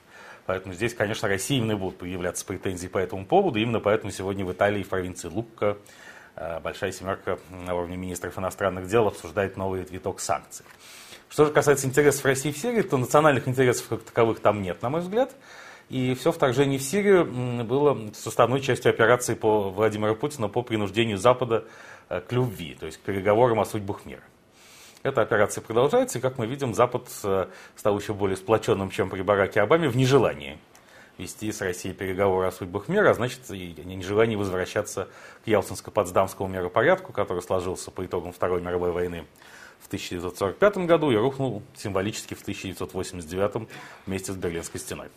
Поэтому 0.47 0.75
здесь, 0.75 0.95
конечно, 0.95 1.29
России 1.29 1.59
именно 1.59 1.77
будут 1.77 1.99
появляться 1.99 2.45
претензии 2.45 2.89
по 2.89 2.99
этому 2.99 3.25
поводу. 3.25 3.59
Именно 3.59 3.81
поэтому 3.81 4.11
сегодня 4.11 4.45
в 4.45 4.53
Италии, 4.53 4.83
в 4.83 4.89
провинции 4.89 5.29
Лукка, 5.29 5.79
э, 6.37 6.61
Большая 6.61 6.93
семерка 6.93 7.39
на 7.51 7.75
уровне 7.75 7.97
министров 7.97 8.39
иностранных 8.39 8.89
дел 8.89 9.07
обсуждает 9.07 9.57
новый 9.57 9.85
виток 9.85 10.21
санкций. 10.21 10.67
Что 11.29 11.47
же 11.47 11.53
касается 11.53 11.87
интересов 11.87 12.25
России 12.25 12.51
в 12.51 12.59
Сирии, 12.59 12.83
то 12.83 12.99
национальных 12.99 13.49
интересов 13.49 13.87
как 13.89 14.03
таковых 14.03 14.41
там 14.41 14.61
нет, 14.63 14.83
на 14.83 14.91
мой 14.91 15.01
взгляд. 15.01 15.35
И 15.89 16.15
все 16.15 16.33
вторжение 16.33 16.79
в 16.79 16.83
Сирию 16.83 17.25
было 17.65 17.99
составной 18.15 18.61
частью 18.61 18.91
операции 18.91 19.35
по 19.35 19.71
Владимиру 19.71 20.17
Путину 20.17 20.49
по 20.49 20.63
принуждению 20.63 21.19
Запада 21.19 21.65
э, 22.09 22.21
к 22.21 22.33
любви, 22.33 22.77
то 22.79 22.87
есть 22.87 22.99
к 22.99 23.01
переговорам 23.03 23.61
о 23.61 23.65
судьбах 23.65 24.05
мира. 24.05 24.23
Эта 25.03 25.23
операция 25.23 25.63
продолжается, 25.63 26.19
и, 26.19 26.21
как 26.21 26.39
мы 26.39 26.47
видим, 26.47 26.75
Запад 26.75 27.09
э, 27.25 27.47
стал 27.75 27.99
еще 27.99 28.15
более 28.15 28.37
сплоченным, 28.37 28.91
чем 28.91 29.11
при 29.11 29.23
Бараке 29.23 29.61
Обаме, 29.61 29.89
в 29.89 29.97
нежелании 29.97 30.59
вести 31.19 31.51
с 31.51 31.61
Россией 31.61 31.95
переговоры 31.95 32.47
о 32.47 32.53
судьбах 32.53 32.89
мира, 32.89 33.11
а 33.11 33.15
значит, 33.15 33.41
и 33.51 33.75
нежелании 33.85 34.37
возвращаться 34.37 35.09
к 35.45 35.49
Ялтинско-Потсдамскому 35.49 36.49
миропорядку, 36.49 37.13
который 37.13 37.43
сложился 37.43 37.91
по 37.91 38.05
итогам 38.07 38.33
Второй 38.33 38.63
мировой 38.63 38.93
войны 38.93 39.27
в 39.81 39.89
1945 39.89 40.79
году 40.87 41.11
и 41.11 41.17
рухнул 41.17 41.63
символически 41.75 42.35
в 42.35 42.43
1989 42.43 43.69
вместе 44.07 44.33
с 44.33 44.37
Берлинской 44.37 44.81
стеной. 44.81 45.09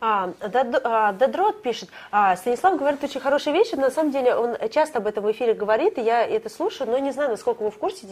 А, 0.00 0.30
а, 0.40 1.12
Дедрот 1.12 1.62
пишет, 1.62 1.88
а, 2.10 2.36
Станислав 2.36 2.78
говорит 2.78 3.02
очень 3.02 3.20
хорошие 3.20 3.52
вещи, 3.52 3.74
но 3.74 3.82
на 3.82 3.90
самом 3.90 4.12
деле 4.12 4.34
он 4.34 4.56
часто 4.70 4.98
об 4.98 5.06
этом 5.06 5.24
в 5.24 5.32
эфире 5.32 5.54
говорит, 5.54 5.98
и 5.98 6.02
я 6.02 6.24
это 6.24 6.48
слушаю, 6.48 6.90
но 6.90 6.98
не 6.98 7.10
знаю, 7.10 7.30
насколько 7.30 7.62
вы 7.62 7.70
в 7.70 7.78
курсе. 7.78 8.06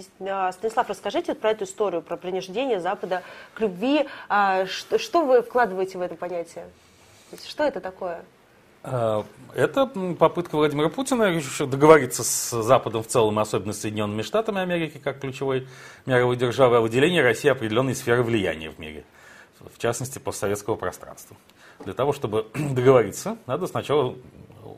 Станислав, 0.52 0.88
расскажите 0.88 1.34
про 1.34 1.52
эту 1.52 1.64
историю, 1.64 2.02
про 2.02 2.16
принуждение 2.16 2.80
Запада 2.80 3.22
к 3.54 3.60
любви. 3.60 4.08
Что, 4.66 4.98
что 4.98 5.24
вы 5.24 5.42
вкладываете 5.42 5.98
в 5.98 6.00
это 6.00 6.16
понятие? 6.16 6.66
Что 7.44 7.64
это 7.64 7.80
такое? 7.80 8.24
Э, 8.86 9.24
это 9.54 9.86
попытка 10.18 10.56
Владимира 10.56 10.88
Путина 10.88 11.40
договориться 11.60 12.22
с 12.22 12.62
Западом 12.62 13.02
в 13.02 13.08
целом, 13.08 13.38
особенно 13.38 13.72
с 13.72 13.80
Соединенными 13.80 14.22
Штатами 14.22 14.60
Америки, 14.60 14.98
как 15.02 15.20
ключевой 15.20 15.66
мировой 16.06 16.36
державы, 16.36 16.76
о 16.76 16.80
выделении 16.80 17.18
России 17.18 17.48
определенной 17.48 17.96
сферы 17.96 18.22
влияния 18.22 18.70
в 18.70 18.78
мире, 18.78 19.04
в 19.60 19.78
частности, 19.78 20.20
постсоветского 20.20 20.76
пространства. 20.76 21.36
Для 21.80 21.94
того, 21.94 22.12
чтобы 22.12 22.46
договориться, 22.54 23.36
надо 23.46 23.66
сначала 23.66 24.16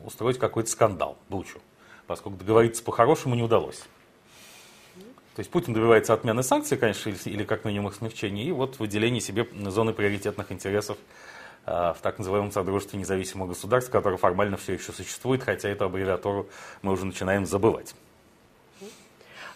устроить 0.05 0.37
какой-то 0.37 0.69
скандал, 0.69 1.17
бучу, 1.29 1.59
поскольку 2.07 2.37
договориться 2.37 2.83
по-хорошему 2.83 3.35
не 3.35 3.43
удалось. 3.43 3.83
То 5.35 5.41
есть 5.41 5.51
Путин 5.51 5.73
добивается 5.73 6.13
отмены 6.13 6.43
санкций, 6.43 6.77
конечно, 6.77 7.09
или, 7.09 7.43
как 7.45 7.63
минимум 7.63 7.89
их 7.89 7.95
смягчения, 7.95 8.43
и 8.43 8.51
вот 8.51 8.79
выделение 8.79 9.21
себе 9.21 9.47
зоны 9.69 9.93
приоритетных 9.93 10.51
интересов 10.51 10.97
а, 11.65 11.93
в 11.93 12.01
так 12.01 12.17
называемом 12.17 12.51
Содружестве 12.51 12.99
независимых 12.99 13.49
государств, 13.49 13.89
которое 13.89 14.17
формально 14.17 14.57
все 14.57 14.73
еще 14.73 14.91
существует, 14.91 15.43
хотя 15.43 15.69
эту 15.69 15.85
аббревиатуру 15.85 16.47
мы 16.81 16.91
уже 16.91 17.05
начинаем 17.05 17.45
забывать. 17.45 17.95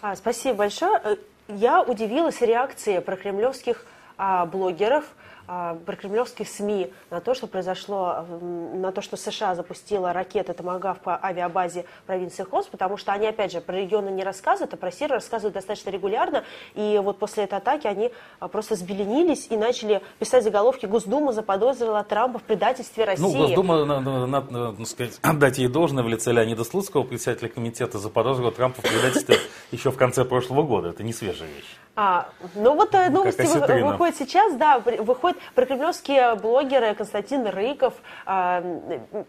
А, 0.02 0.16
спасибо 0.16 0.56
большое. 0.56 1.02
Э, 1.04 1.16
я 1.50 1.82
удивилась 1.82 2.39
реакцией 2.39 3.02
прокремлевских 3.02 3.86
а, 4.18 4.46
блогеров– 4.46 5.06
прокремлевских 5.46 6.48
СМИ 6.48 6.91
на 7.10 7.20
то, 7.20 7.34
что 7.34 7.48
произошло, 7.48 8.26
на 8.41 8.91
то, 8.91 9.02
что 9.02 9.18
США 9.18 9.56
запустила 9.56 10.14
ракеты 10.14 10.54
«Томагав» 10.54 11.00
по 11.00 11.20
авиабазе 11.22 11.86
провинции 12.06 12.44
Хос, 12.44 12.68
потому 12.68 12.98
что 12.98 13.12
они, 13.12 13.28
опять 13.28 13.52
же, 13.52 13.62
про 13.62 13.76
регионы 13.76 14.10
не 14.10 14.24
рассказывают, 14.24 14.74
а 14.74 14.78
про 14.78 14.91
Сирию 14.91 15.16
рассказывают 15.16 15.54
достаточно 15.54 15.89
регулярно, 15.89 16.44
и 16.76 17.00
вот 17.04 17.20
после 17.20 17.44
этой 17.44 17.58
атаки 17.58 17.88
они 17.88 18.12
а, 18.39 18.48
просто 18.48 18.76
взбеленились 18.76 19.48
и 19.50 19.58
начали 19.58 20.02
писать 20.20 20.44
заголовки 20.44 20.86
«Госдума 20.86 21.34
заподозрила 21.34 22.04
Трампа 22.04 22.39
в 22.39 22.44
предательстве 22.44 23.04
ну, 23.04 23.12
России». 23.12 23.24
Ну, 23.24 23.38
Госдума, 23.38 23.86
надо, 23.86 24.26
надо 24.26 24.86
сказать, 24.86 25.20
отдать 25.22 25.58
ей 25.58 25.68
должное 25.68 26.04
в 26.04 26.08
лице 26.08 26.32
Леонида 26.32 26.64
Слуцкого, 26.64 27.04
председателя 27.04 27.50
комитета, 27.50 28.00
заподозрила 28.00 28.52
Трампа 28.52 28.82
в 28.82 28.86
предательстве 28.86 29.38
еще 29.72 29.91
в 29.91 29.98
конце 29.98 30.26
прошлого 30.26 30.64
года. 30.64 30.89
Это 30.89 31.04
не 31.04 31.14
свежая 31.14 31.50
вещь. 31.50 31.78
А, 31.96 32.30
ну 32.56 32.74
вот 32.74 32.96
э, 32.96 33.10
новости 33.12 33.44
вы, 33.44 33.84
выходят 33.84 34.16
сейчас, 34.16 34.56
да, 34.56 34.80
выходят 34.80 35.38
прокремлевские 35.54 36.34
блогеры 36.36 36.96
Константин 36.96 37.46
Рыков 37.46 37.94
а, 38.26 38.64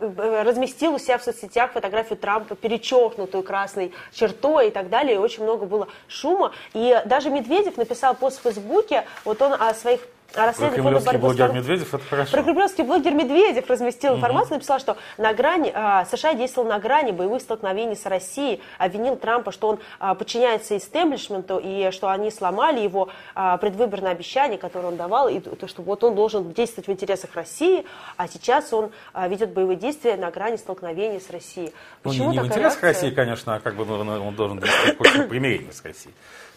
разместил 0.00 0.94
у 0.94 0.98
себя 0.98 1.18
в 1.18 1.22
соцсетях 1.22 1.72
фотографию 1.72 2.16
Трампа, 2.16 2.54
перечеркнутую 2.54 3.42
красной 3.42 3.92
чертой 4.14 4.68
и 4.68 4.70
так 4.70 4.88
далее, 4.88 5.16
и 5.16 5.18
очень 5.18 5.42
много 5.42 5.66
было 5.66 5.88
шума. 6.08 6.52
И 6.72 7.02
даже 7.04 7.28
Медведев 7.28 7.76
написал 7.76 8.14
пост 8.14 8.38
в 8.38 8.42
Фейсбуке, 8.44 9.04
вот 9.26 9.42
он 9.42 9.52
о 9.52 9.74
своих 9.74 10.00
фонда 10.34 11.00
борьбы 11.00 11.18
блогер 11.18 11.50
с... 11.50 11.54
Медведев, 11.54 11.94
это 11.94 12.04
хорошо. 12.04 12.32
Прокремлевский 12.32 12.84
блогер 12.84 13.14
Медведев 13.14 13.68
разместил 13.68 14.16
информацию, 14.16 14.54
написал, 14.54 14.78
что 14.78 14.96
на 15.18 15.32
грани, 15.32 15.72
а, 15.74 16.04
США 16.04 16.34
действовал 16.34 16.68
на 16.68 16.78
грани 16.78 17.12
боевых 17.12 17.42
столкновений 17.42 17.96
с 17.96 18.06
Россией, 18.06 18.60
обвинил 18.78 19.16
Трампа, 19.16 19.52
что 19.52 19.68
он 19.68 19.78
а, 19.98 20.14
подчиняется 20.14 20.76
истеблишменту 20.76 21.60
и 21.62 21.90
что 21.90 22.08
они 22.10 22.30
сломали 22.30 22.80
его 22.80 23.08
а, 23.34 23.56
предвыборное 23.58 24.12
обещание, 24.12 24.58
которое 24.58 24.88
он 24.88 24.96
давал, 24.96 25.28
и 25.28 25.40
то, 25.40 25.66
что 25.66 25.82
вот 25.82 26.04
он 26.04 26.14
должен 26.14 26.52
действовать 26.52 26.88
в 26.88 26.92
интересах 26.92 27.34
России, 27.34 27.84
а 28.16 28.28
сейчас 28.28 28.72
он 28.72 28.90
а, 29.12 29.28
ведет 29.28 29.52
боевые 29.52 29.76
действия 29.76 30.16
на 30.16 30.30
грани 30.30 30.56
столкновений 30.56 31.20
с 31.20 31.30
Россией. 31.30 31.72
Почему 32.02 32.26
ну, 32.26 32.30
не, 32.32 32.38
не 32.38 32.44
в 32.44 32.46
интересах 32.46 32.82
реакция? 32.82 33.02
России, 33.08 33.14
конечно, 33.14 33.54
а 33.54 33.60
как 33.60 33.74
бы 33.74 33.84
он 33.84 34.34
должен 34.34 34.60
действовать 34.60 35.28
примирение 35.28 35.72
с 35.72 35.82
Россией. 35.82 36.14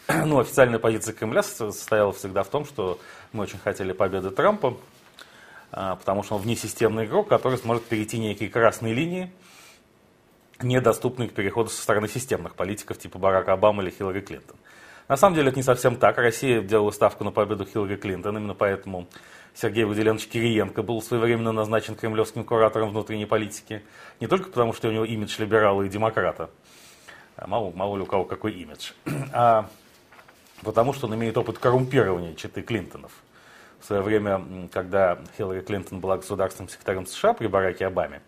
Ну, 0.26 0.40
официальная 0.40 0.80
позиция 0.80 1.14
Кремля 1.14 1.44
состояла 1.44 2.14
всегда 2.14 2.44
в 2.44 2.48
том, 2.48 2.66
что 2.66 3.00
мы 3.34 3.44
очень 3.44 3.60
хотели 3.60 3.92
победы 3.92 4.30
Трампа, 4.32 4.78
а, 5.72 5.96
потому 5.96 6.24
что 6.24 6.36
он 6.36 6.42
внесистемный 6.42 7.06
игрок, 7.06 7.28
который 7.28 7.58
сможет 7.58 7.86
перейти 7.86 8.18
некие 8.18 8.50
красные 8.50 8.94
линии, 8.94 9.32
недоступные 10.62 11.30
к 11.30 11.34
переходу 11.34 11.70
со 11.70 11.82
стороны 11.82 12.08
системных 12.08 12.56
политиков 12.56 12.98
типа 12.98 13.20
Барака 13.20 13.54
Обамы 13.54 13.84
или 13.84 13.92
Хиллари 13.92 14.22
Клинтон. 14.22 14.56
На 15.08 15.18
самом 15.18 15.36
деле 15.36 15.50
это 15.50 15.58
не 15.58 15.64
совсем 15.64 15.96
так. 15.96 16.18
Россия 16.18 16.62
делала 16.62 16.92
ставку 16.92 17.24
на 17.24 17.32
победу 17.32 17.66
Хиллари 17.66 17.96
Клинтон, 17.96 18.38
именно 18.38 18.54
поэтому 18.54 19.08
Сергей 19.54 19.84
Владимирович 19.84 20.28
Кириенко 20.28 20.84
был 20.84 21.02
своевременно 21.02 21.52
назначен 21.52 21.96
кремлевским 21.96 22.44
куратором 22.44 22.90
внутренней 22.90 23.26
политики. 23.26 23.84
Не 24.20 24.28
только 24.28 24.50
потому, 24.50 24.74
что 24.74 24.88
у 24.88 24.92
него 24.92 25.04
имидж 25.06 25.36
либерала 25.40 25.84
и 25.84 25.90
демократа, 25.90 26.50
а 27.36 27.48
мало, 27.48 27.72
мало 27.72 27.98
ли 27.98 28.04
у 28.04 28.06
кого 28.06 28.24
какой 28.26 28.54
имидж, 28.54 28.92
а 29.34 29.70
потому 30.64 30.94
что 30.94 31.08
он 31.08 31.16
имеет 31.16 31.38
опыт 31.38 31.58
коррумпирования 31.60 32.34
читы 32.36 32.62
Клинтонов. 32.62 33.12
В 33.80 33.86
свое 33.86 34.02
время, 34.02 34.70
когда 34.72 35.20
Хиллари 35.38 35.62
Клинтон 35.62 36.00
была 36.00 36.18
государственным 36.18 36.70
секретарем 36.70 37.06
США 37.06 37.34
при 37.34 37.48
Бараке 37.48 37.86
Обаме, 37.86 38.22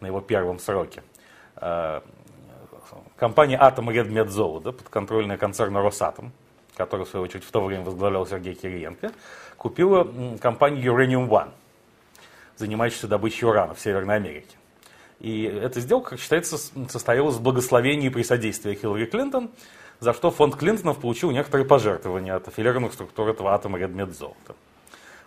на 0.00 0.06
его 0.06 0.20
первом 0.20 0.58
сроке, 0.58 1.02
э, 1.56 2.00
компания 3.16 3.56
«Атом» 3.58 3.90
Редмедзоло, 3.90 4.60
да, 4.60 4.72
подконтрольная 4.72 5.36
концерна 5.36 5.80
«Росатом», 5.80 6.32
который, 6.76 7.06
в 7.06 7.08
свою 7.08 7.24
очередь, 7.24 7.44
в 7.44 7.50
то 7.52 7.64
время 7.64 7.84
возглавлял 7.84 8.26
Сергей 8.26 8.54
Кириенко, 8.54 9.12
купила 9.56 10.08
компанию 10.40 10.92
Uranium 10.92 11.28
One, 11.28 11.50
занимающуюся 12.56 13.06
добычей 13.06 13.46
урана 13.46 13.74
в 13.74 13.80
Северной 13.80 14.16
Америке. 14.16 14.56
И 15.20 15.44
эта 15.44 15.78
сделка, 15.78 16.10
как 16.10 16.18
считается, 16.18 16.58
состоялась 16.88 17.36
в 17.36 17.42
благословении 17.42 18.08
при 18.08 18.24
содействии 18.24 18.74
Хиллари 18.74 19.06
Клинтон– 19.06 19.50
за 20.02 20.12
что 20.12 20.32
фонд 20.32 20.56
Клинтонов 20.56 20.98
получил 20.98 21.30
некоторые 21.30 21.64
пожертвования 21.64 22.34
от 22.34 22.48
аффилированных 22.48 22.92
структур 22.92 23.28
этого 23.28 23.54
атома 23.54 23.78
Редмедзолота. 23.78 24.56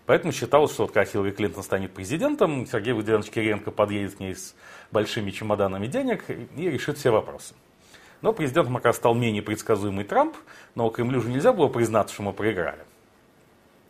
Поэтому 0.05 0.33
считалось, 0.33 0.73
что 0.73 0.83
вот 0.83 0.91
когда 0.91 1.09
Хиллари 1.09 1.31
Клинтон 1.31 1.63
станет 1.63 1.93
президентом, 1.93 2.67
Сергей 2.67 2.91
Владимирович 2.91 3.29
Кириенко 3.29 3.71
подъедет 3.71 4.15
к 4.15 4.19
ней 4.19 4.35
с 4.35 4.53
большими 4.91 5.31
чемоданами 5.31 5.87
денег 5.87 6.25
и 6.29 6.69
решит 6.69 6.97
все 6.97 7.09
вопросы. 7.09 7.53
Но 8.21 8.33
президентом 8.33 8.75
как 8.81 8.93
стал 8.95 9.15
менее 9.15 9.41
предсказуемый 9.41 10.03
Трамп, 10.03 10.35
но 10.75 10.89
Кремлю 10.89 11.21
же 11.21 11.29
нельзя 11.29 11.53
было 11.53 11.69
признаться, 11.69 12.13
что 12.13 12.23
мы 12.23 12.33
проиграли. 12.33 12.83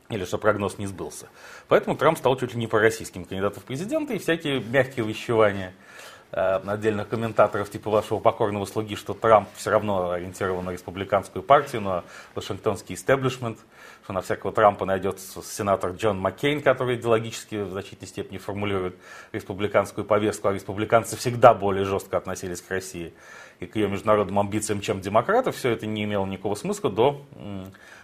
Или 0.09 0.23
что 0.23 0.37
прогноз 0.37 0.77
не 0.77 0.85
сбылся. 0.85 1.29
Поэтому 1.67 1.97
Трамп 1.97 2.19
стал 2.19 2.37
чуть 2.37 2.53
ли 2.53 2.59
не 2.59 2.67
пророссийским 2.67 3.25
кандидатом 3.25 3.63
в 3.63 3.65
президенты, 3.65 4.17
и 4.17 4.19
всякие 4.19 4.59
мягкие 4.59 5.03
вещевания– 5.07 5.73
отдельных 6.31 7.07
комментаторов 7.07 7.69
типа 7.69 7.89
вашего 7.89 8.19
покорного 8.19 8.65
слуги, 8.65 8.95
что 8.95 9.13
Трамп 9.13 9.47
все 9.55 9.69
равно 9.69 10.11
ориентирован 10.11 10.65
на 10.65 10.71
республиканскую 10.71 11.43
партию, 11.43 11.81
на 11.81 12.03
Вашингтонский 12.33 12.95
истеблишмент, 12.95 13.59
что 14.03 14.13
на 14.13 14.21
всякого 14.21 14.51
Трампа 14.51 14.85
найдется 14.85 15.41
сенатор 15.41 15.91
Джон 15.91 16.19
Маккейн, 16.19 16.61
который 16.61 16.97
идеологически 16.97 17.55
в 17.55 17.71
значительной 17.71 18.07
степени 18.07 18.37
формулирует 18.37 18.95
республиканскую 19.31 20.03
повестку, 20.05 20.49
а 20.49 20.53
республиканцы 20.53 21.15
всегда 21.15 21.53
более 21.53 21.85
жестко 21.85 22.17
относились 22.17 22.61
к 22.61 22.69
России 22.69 23.13
и 23.59 23.65
к 23.65 23.75
ее 23.75 23.87
международным 23.87 24.37
амбициям, 24.39 24.81
чем 24.81 25.01
демократы. 25.01 25.51
Все 25.51 25.69
это 25.69 25.85
не 25.85 26.03
имело 26.03 26.25
никакого 26.25 26.55
смысла 26.55 26.89
до 26.89 27.21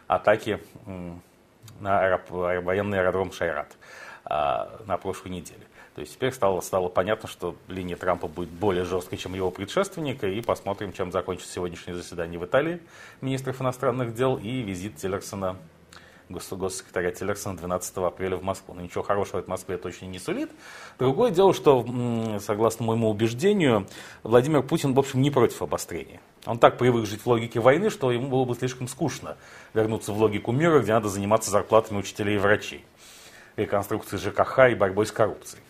атаки 0.08 0.62
на 1.80 2.22
военный 2.30 3.00
аэродром 3.00 3.32
Шайрат 3.32 3.72
а, 4.26 4.82
на 4.86 4.98
прошлой 4.98 5.30
неделе. 5.30 5.68
То 5.96 6.02
есть 6.02 6.14
теперь 6.14 6.32
стало, 6.32 6.62
стало 6.62 6.88
понятно, 6.88 7.28
что 7.28 7.56
линия 7.68 7.98
Трампа 7.98 8.28
будет 8.28 8.50
более 8.50 8.86
жесткой, 8.86 9.18
чем 9.18 9.34
его 9.34 9.52
предшественника, 9.52 10.26
и 10.28 10.42
посмотрим, 10.42 10.94
чем 10.94 11.12
закончится 11.12 11.52
сегодняшнее 11.52 11.96
заседание 11.96 12.40
в 12.40 12.46
Италии 12.46 12.80
министров 13.20 13.62
иностранных 13.62 14.14
дел 14.14 14.38
и 14.38 14.62
визит 14.62 14.96
Тиллерсона, 14.96 15.58
госсекретаря 16.30 17.12
Тиллерсона 17.12 17.58
12 17.58 17.98
апреля 17.98 18.38
в 18.38 18.44
Москву. 18.44 18.74
Но 18.74 18.82
ничего 18.82 19.04
хорошего 19.04 19.40
от 19.40 19.50
Москвы 19.50 19.76
точно 19.76 20.06
не 20.06 20.18
сулит. 20.18 20.50
Другое 20.98 21.30
дело, 21.30 21.54
что, 21.54 21.86
согласно 22.40 22.86
моему 22.86 23.10
убеждению, 23.10 23.86
Владимир 24.24 24.64
Путин, 24.64 24.94
в 24.94 25.00
общем, 25.00 25.22
не 25.22 25.30
против 25.30 25.62
обострения. 25.62 26.22
Он 26.46 26.58
так 26.58 26.78
привык 26.78 27.06
жить 27.06 27.22
в 27.22 27.28
логике 27.28 27.60
войны, 27.60 27.90
что 27.90 28.14
ему 28.14 28.30
было 28.30 28.46
бы 28.46 28.56
слишком 28.56 28.88
скучно 28.88 29.36
вернуться 29.74 30.14
в 30.14 30.18
логику 30.18 30.54
мира, 30.54 30.80
где 30.80 30.94
надо 30.94 31.10
заниматься 31.10 31.52
зарплатами 31.52 32.00
учителей 32.00 32.36
и 32.36 32.40
врачей, 32.40 32.86
реконструкцией 33.58 34.22
ЖКХ 34.22 34.72
и 34.72 34.76
борьбой 34.76 35.06
с 35.06 35.12
коррупцией. 35.12 35.62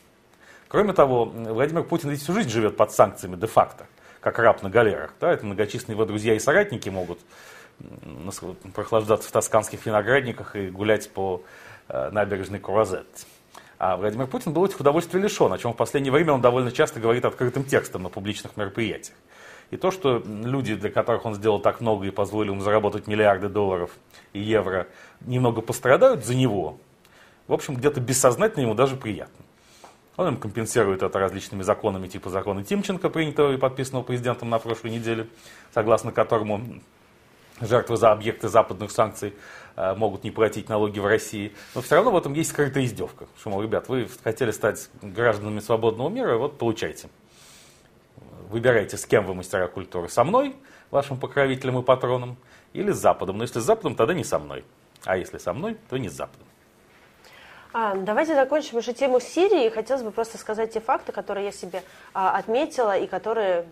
Кроме 0.71 0.93
того, 0.93 1.25
Владимир 1.25 1.83
Путин 1.83 2.11
ведь 2.11 2.21
всю 2.21 2.31
жизнь 2.31 2.49
живет 2.49 2.77
под 2.77 2.93
санкциями 2.93 3.35
де-факто, 3.35 3.87
как 4.21 4.39
раб 4.39 4.63
на 4.63 4.69
галерах. 4.69 5.13
Да? 5.19 5.33
Это 5.33 5.45
многочисленные 5.45 5.95
его 5.95 6.05
друзья 6.05 6.33
и 6.33 6.39
соратники 6.39 6.87
могут 6.87 7.19
прохлаждаться 8.73 9.27
в 9.27 9.31
тосканских 9.33 9.85
виноградниках 9.85 10.55
и 10.55 10.69
гулять 10.69 11.09
по 11.11 11.43
э, 11.89 12.09
набережной 12.11 12.59
Куразет. 12.59 13.05
А 13.79 13.97
Владимир 13.97 14.27
Путин 14.27 14.53
был 14.53 14.65
этих 14.65 14.79
удовольствий 14.79 15.19
лишен, 15.19 15.51
о 15.51 15.57
чем 15.57 15.73
в 15.73 15.75
последнее 15.75 16.13
время 16.13 16.31
он 16.31 16.39
довольно 16.39 16.71
часто 16.71 17.01
говорит 17.01 17.25
открытым 17.25 17.65
текстом 17.65 18.03
на 18.03 18.09
публичных 18.09 18.55
мероприятиях. 18.55 19.17
И 19.71 19.75
то, 19.75 19.91
что 19.91 20.23
люди, 20.25 20.75
для 20.75 20.89
которых 20.89 21.25
он 21.25 21.35
сделал 21.35 21.59
так 21.59 21.81
много 21.81 22.05
и 22.05 22.11
позволил 22.11 22.53
им 22.53 22.61
заработать 22.61 23.07
миллиарды 23.07 23.49
долларов 23.49 23.91
и 24.31 24.39
евро, 24.39 24.87
немного 25.19 25.59
пострадают 25.59 26.23
за 26.23 26.33
него, 26.33 26.77
в 27.47 27.53
общем, 27.53 27.75
где-то 27.75 27.99
бессознательно 27.99 28.61
ему 28.61 28.73
даже 28.73 28.95
приятно. 28.95 29.43
Он 30.21 30.35
им 30.35 30.37
компенсирует 30.37 31.01
это 31.01 31.17
различными 31.17 31.63
законами, 31.63 32.07
типа 32.07 32.29
закона 32.29 32.63
Тимченко, 32.63 33.09
принятого 33.09 33.53
и 33.53 33.57
подписанного 33.57 34.03
президентом 34.03 34.51
на 34.51 34.59
прошлой 34.59 34.91
неделе, 34.91 35.27
согласно 35.73 36.11
которому 36.11 36.61
жертвы 37.59 37.97
за 37.97 38.11
объекты 38.11 38.47
западных 38.47 38.91
санкций 38.91 39.33
э, 39.75 39.95
могут 39.95 40.23
не 40.23 40.29
платить 40.29 40.69
налоги 40.69 40.99
в 40.99 41.07
России. 41.07 41.53
Но 41.73 41.81
все 41.81 41.95
равно 41.95 42.11
в 42.11 42.17
этом 42.17 42.33
есть 42.33 42.51
скрытая 42.51 42.85
издевка. 42.85 43.25
Что, 43.39 43.49
мол, 43.49 43.63
ребят, 43.63 43.89
вы 43.89 44.07
хотели 44.23 44.51
стать 44.51 44.91
гражданами 45.01 45.59
свободного 45.59 46.09
мира, 46.09 46.37
вот 46.37 46.59
получайте. 46.59 47.09
Выбирайте, 48.51 48.97
с 48.97 49.07
кем 49.07 49.25
вы 49.25 49.33
мастера 49.33 49.67
культуры. 49.69 50.07
Со 50.07 50.23
мной, 50.23 50.55
вашим 50.91 51.17
покровителем 51.17 51.79
и 51.79 51.81
патроном, 51.81 52.37
или 52.73 52.91
с 52.91 52.97
Западом. 52.97 53.39
Но 53.39 53.43
если 53.43 53.59
с 53.59 53.63
Западом, 53.63 53.95
тогда 53.95 54.13
не 54.13 54.23
со 54.23 54.37
мной. 54.37 54.63
А 55.03 55.17
если 55.17 55.39
со 55.39 55.51
мной, 55.51 55.77
то 55.89 55.97
не 55.97 56.09
с 56.09 56.13
Западом. 56.13 56.45
А, 57.73 57.95
давайте 57.95 58.35
закончим 58.35 58.77
уже 58.77 58.93
тему 58.93 59.19
Сирии. 59.19 59.69
Хотелось 59.69 60.03
бы 60.03 60.11
просто 60.11 60.37
сказать 60.37 60.73
те 60.73 60.81
факты, 60.81 61.11
которые 61.11 61.45
я 61.45 61.51
себе 61.51 61.83
а, 62.13 62.37
отметила 62.37 62.97
и 62.97 63.07
которые 63.07 63.65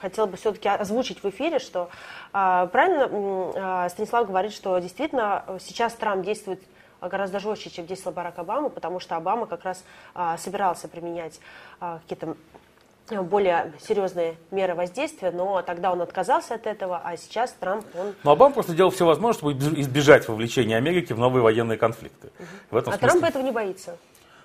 хотела 0.00 0.26
бы 0.26 0.36
все-таки 0.36 0.68
озвучить 0.68 1.22
в 1.22 1.28
эфире, 1.28 1.58
что 1.58 1.90
а, 2.32 2.66
правильно 2.66 3.08
а, 3.54 3.88
Станислав 3.90 4.26
говорит, 4.26 4.52
что 4.52 4.78
действительно 4.78 5.44
сейчас 5.60 5.92
Трамп 5.94 6.24
действует 6.24 6.62
гораздо 7.00 7.38
жестче, 7.38 7.70
чем 7.70 7.86
действовал 7.86 8.14
Барак 8.14 8.38
Обама, 8.38 8.70
потому 8.70 8.98
что 8.98 9.16
Обама 9.16 9.46
как 9.46 9.64
раз 9.64 9.84
а, 10.14 10.38
собирался 10.38 10.88
применять 10.88 11.38
а, 11.80 11.98
какие-то 11.98 12.36
более 13.10 13.72
серьезные 13.80 14.36
меры 14.50 14.74
воздействия, 14.74 15.30
но 15.30 15.62
тогда 15.62 15.92
он 15.92 16.02
отказался 16.02 16.54
от 16.54 16.66
этого, 16.66 17.00
а 17.02 17.16
сейчас 17.16 17.52
Трамп, 17.52 17.86
он... 17.96 18.14
Но 18.24 18.32
Обама 18.32 18.54
просто 18.54 18.74
делал 18.74 18.90
все 18.90 19.06
возможное, 19.06 19.52
чтобы 19.52 19.80
избежать 19.80 20.28
вовлечения 20.28 20.76
Америки 20.76 21.12
в 21.12 21.18
новые 21.18 21.42
военные 21.42 21.78
конфликты. 21.78 22.28
Угу. 22.38 22.46
В 22.70 22.76
этом 22.76 22.92
а 22.92 22.96
смысле... 22.98 23.20
Трамп 23.20 23.24
этого 23.24 23.42
не 23.42 23.52
боится? 23.52 23.96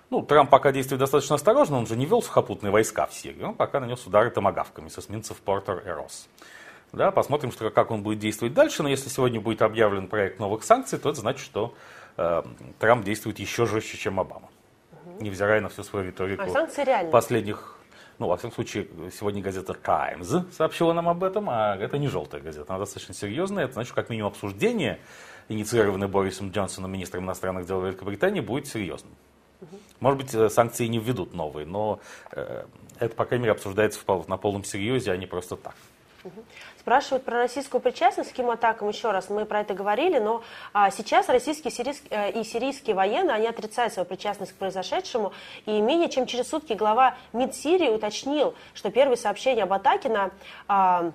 Ну, 0.10 0.22
Трамп 0.22 0.50
пока 0.50 0.72
действует 0.72 1.00
достаточно 1.00 1.36
осторожно, 1.36 1.78
он 1.78 1.88
же 1.88 1.96
не 1.96 2.06
вел 2.06 2.22
сухопутные 2.22 2.72
войска 2.72 3.08
в 3.08 3.14
Сирию, 3.14 3.50
он 3.50 3.56
пока 3.56 3.80
нанес 3.80 4.06
удары 4.06 4.30
томогавками 4.30 4.90
с 4.90 5.00
эсминцев 5.00 5.38
Портер 5.38 5.82
и 5.86 5.90
Росс. 5.90 6.28
Да, 6.92 7.10
посмотрим, 7.10 7.52
что, 7.52 7.72
как 7.72 7.90
он 7.90 8.04
будет 8.04 8.20
действовать 8.20 8.54
дальше, 8.54 8.84
но 8.84 8.90
если 8.90 9.10
сегодня 9.10 9.42
будет 9.42 9.64
объявлен 9.64 10.08
проект 10.08 10.40
новых 10.40 10.64
санкций, 10.64 11.00
то 11.00 11.10
это 11.10 11.20
значит, 11.20 11.44
что 11.44 11.74
э, 12.18 12.44
Трамп 12.78 13.04
действует 13.04 13.40
еще 13.40 13.66
жестче, 13.66 13.98
чем 13.98 14.20
Обама, 14.20 14.50
угу. 14.92 15.24
невзирая 15.24 15.60
на 15.60 15.70
всю 15.70 15.82
свою 15.82 16.06
риторику 16.06 16.44
а 16.44 17.06
последних 17.06 17.73
ну, 18.24 18.30
во 18.30 18.38
всяком 18.38 18.54
случае, 18.54 18.88
сегодня 19.12 19.42
газета 19.42 19.74
Times 19.74 20.34
сообщила 20.56 20.94
нам 20.94 21.10
об 21.10 21.26
этом, 21.26 21.50
а 21.50 21.76
это 21.76 21.98
не 21.98 22.08
желтая 22.08 22.40
газета, 22.40 22.68
она 22.70 22.80
достаточно 22.80 23.14
серьезная. 23.14 23.66
Это 23.66 23.74
значит, 23.74 23.92
как 23.92 24.10
минимум 24.10 24.32
обсуждение, 24.32 25.02
инициированное 25.50 26.08
Борисом 26.08 26.50
Джонсоном, 26.50 26.90
министром 26.90 27.26
иностранных 27.26 27.66
дел 27.68 27.82
Великобритании, 27.82 28.40
будет 28.40 28.68
серьезным. 28.68 29.12
Может 30.00 30.20
быть, 30.20 30.34
э, 30.34 30.48
санкции 30.48 30.88
не 30.88 31.00
введут 31.00 31.34
новые, 31.34 31.66
но 31.66 32.00
э, 32.32 32.66
это, 32.98 33.14
по 33.14 33.26
крайней 33.26 33.44
мере, 33.44 33.52
обсуждается 33.52 34.00
на 34.28 34.38
полном 34.38 34.64
серьезе, 34.64 35.12
а 35.12 35.18
не 35.18 35.26
просто 35.26 35.58
так. 35.58 35.76
Спрашивают 36.84 37.24
про 37.24 37.38
российскую 37.38 37.80
причастность 37.80 38.34
к 38.34 38.40
атакам 38.40 38.90
еще 38.90 39.12
раз. 39.12 39.30
Мы 39.30 39.46
про 39.46 39.62
это 39.62 39.74
говорили, 39.74 40.20
но 40.20 40.44
а, 40.74 40.92
сейчас 40.92 41.30
российские 41.30 41.74
э, 42.10 42.32
и 42.32 42.44
сирийские 42.44 42.94
военные, 42.94 43.36
они 43.36 43.48
отрицают 43.48 43.94
свою 43.94 44.06
причастность 44.06 44.52
к 44.52 44.56
произошедшему. 44.56 45.32
И 45.66 45.80
менее 45.80 46.10
чем 46.10 46.26
через 46.26 46.50
сутки 46.50 46.74
глава 46.74 47.16
МИД 47.32 47.56
Сирии 47.56 47.88
уточнил, 47.88 48.54
что 48.74 48.92
первые 48.92 49.16
сообщения 49.16 49.64
об 49.64 49.72
атаке 49.72 50.10
на 50.10 50.32
а, 50.68 51.12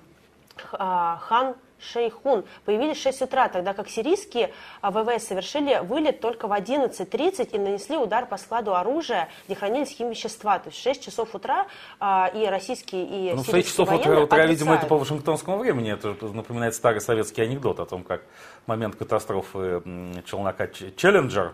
а, 0.71 1.17
Хан 1.17 1.55
Шейхун 1.79 2.45
появились 2.65 2.97
в 2.97 3.01
6 3.01 3.23
утра, 3.23 3.49
тогда 3.49 3.73
как 3.73 3.89
сирийские 3.89 4.51
а, 4.81 4.91
ВВС 4.91 5.27
совершили 5.27 5.79
вылет 5.83 6.19
только 6.19 6.47
в 6.47 6.51
11.30 6.51 7.49
и 7.51 7.57
нанесли 7.57 7.97
удар 7.97 8.25
по 8.25 8.37
складу 8.37 8.75
оружия, 8.75 9.29
где 9.45 9.55
хранились 9.55 9.89
химвещества. 9.89 10.59
То 10.59 10.69
есть 10.69 10.79
в 10.79 10.83
6 10.83 11.03
часов 11.03 11.35
утра 11.35 11.67
а, 11.99 12.31
и 12.33 12.45
российские, 12.45 13.05
и 13.05 13.33
ну, 13.33 13.43
сирийские 13.43 13.63
6 13.63 13.67
часов 13.69 13.91
утра, 13.91 14.19
утра 14.21 14.45
видимо, 14.45 14.75
это 14.75 14.85
по 14.85 14.97
вашингтонскому 14.97 15.57
времени. 15.57 15.93
Это 15.93 16.15
напоминает 16.33 16.75
старый 16.75 17.01
советский 17.01 17.41
анекдот 17.41 17.79
о 17.79 17.85
том, 17.85 18.03
как 18.03 18.21
момент 18.65 18.95
катастрофы 18.95 19.81
челнока 20.25 20.67
«Челленджер», 20.67 21.53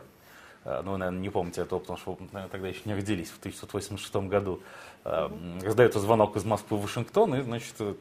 э, 0.63 0.82
ну, 0.84 0.91
вы, 0.91 0.97
наверное, 0.97 1.21
не 1.21 1.30
помните 1.30 1.61
этого, 1.61 1.80
потому 1.80 1.97
что 1.97 2.11
вы, 2.11 2.17
наверное, 2.32 2.49
тогда 2.49 2.67
еще 2.67 2.82
не 2.86 2.93
родились 2.93 3.30
в 3.30 3.39
1986 3.39 4.15
году. 4.30 4.61
Э, 5.03 5.30
раздается 5.63 5.99
звонок 5.99 6.36
из 6.36 6.45
Москвы 6.45 6.78
в 6.78 6.82
Вашингтон, 6.82 7.36
и, 7.36 7.41
значит, 7.41 7.76
э, 7.80 7.95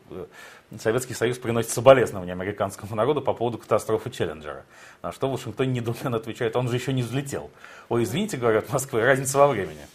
Советский 0.81 1.15
Союз 1.15 1.39
приносит 1.39 1.71
соболезнования 1.71 2.33
американскому 2.33 2.95
народу 2.95 3.23
по 3.23 3.33
поводу 3.33 3.59
катастрофы 3.59 4.11
Челленджера. 4.11 4.65
На 5.03 5.13
что 5.13 5.29
в 5.29 5.33
Вашингтоне 5.33 5.73
недоуменно 5.73 6.17
отвечает, 6.17 6.57
он 6.57 6.69
же 6.69 6.77
еще 6.77 6.93
не 6.93 7.03
взлетел. 7.03 7.51
Ой, 7.89 8.05
извините, 8.05 8.37
говорят 8.37 8.73
Москвы, 8.73 9.03
разница 9.03 9.39
во 9.39 9.49
времени. 9.49 9.87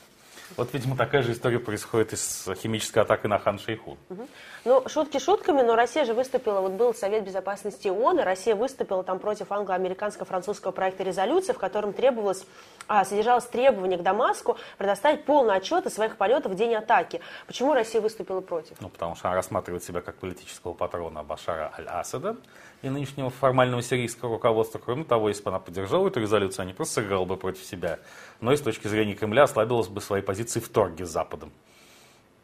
Вот, 0.58 0.74
видимо, 0.74 0.98
такая 0.98 1.22
же 1.22 1.34
история 1.34 1.60
происходит 1.60 2.14
и 2.14 2.16
с 2.16 2.54
химической 2.56 3.00
атакой 3.00 3.30
на 3.30 3.40
Хан 3.40 3.60
Шейхун. 3.60 3.98
Угу. 4.10 4.28
Ну, 4.66 4.90
шутки 4.90 5.20
шутками, 5.20 5.62
но 5.62 5.76
Россия 5.76 6.06
же 6.06 6.14
выступила, 6.14 6.60
вот 6.60 6.74
был 6.74 6.94
Совет 6.94 7.24
Безопасности 7.24 7.88
ООН, 7.88 8.20
и 8.20 8.24
Россия 8.24 8.56
выступила 8.56 9.04
там 9.04 9.20
против 9.20 9.52
англо-американско-французского 9.52 10.72
проекта 10.72 11.04
резолюции, 11.04 11.54
в 11.54 11.58
котором 11.58 11.94
требовалось, 11.94 12.46
а, 12.88 13.06
содержалось 13.06 13.46
требование 13.46 13.98
к 13.98 14.02
Дамаску 14.02 14.58
предоставить 14.78 15.26
полный 15.26 15.56
отчет 15.56 15.86
о 15.86 15.90
своих 15.90 16.18
полетах 16.18 16.52
в 16.52 16.56
день 16.56 16.76
атаки. 16.76 17.22
Почему 17.48 17.74
Россия 17.74 18.02
выступила 18.02 18.42
против? 18.42 18.82
Ну, 18.82 18.90
потому 18.90 19.16
что 19.16 19.30
она 19.30 19.36
рассматривает 19.36 19.84
себя 19.84 20.02
как 20.02 20.16
политического 20.16 20.74
патрона 20.74 21.24
Башара 21.24 21.72
Аль-Асада 21.78 22.36
и 22.82 22.90
нынешнего 22.90 23.30
формального 23.30 23.82
сирийского 23.82 24.34
руководства. 24.34 24.80
Кроме 24.80 25.04
того, 25.04 25.30
если 25.30 25.44
бы 25.44 25.50
она 25.50 25.60
поддержала 25.60 26.08
эту 26.08 26.20
резолюцию, 26.20 26.64
она 26.64 26.72
не 26.72 26.76
просто 26.76 26.96
сыграла 26.96 27.26
бы 27.26 27.38
против 27.38 27.64
себя, 27.64 28.00
но 28.42 28.54
и 28.54 28.58
с 28.58 28.62
точки 28.62 28.88
зрения 28.88 29.16
Кремля 29.16 29.44
ослабилась 29.44 29.88
бы 29.88 30.02
свои 30.02 30.22
позиции 30.22 30.60
в 30.60 30.70
торге 30.70 31.06
с 31.06 31.10
Западом. 31.10 31.52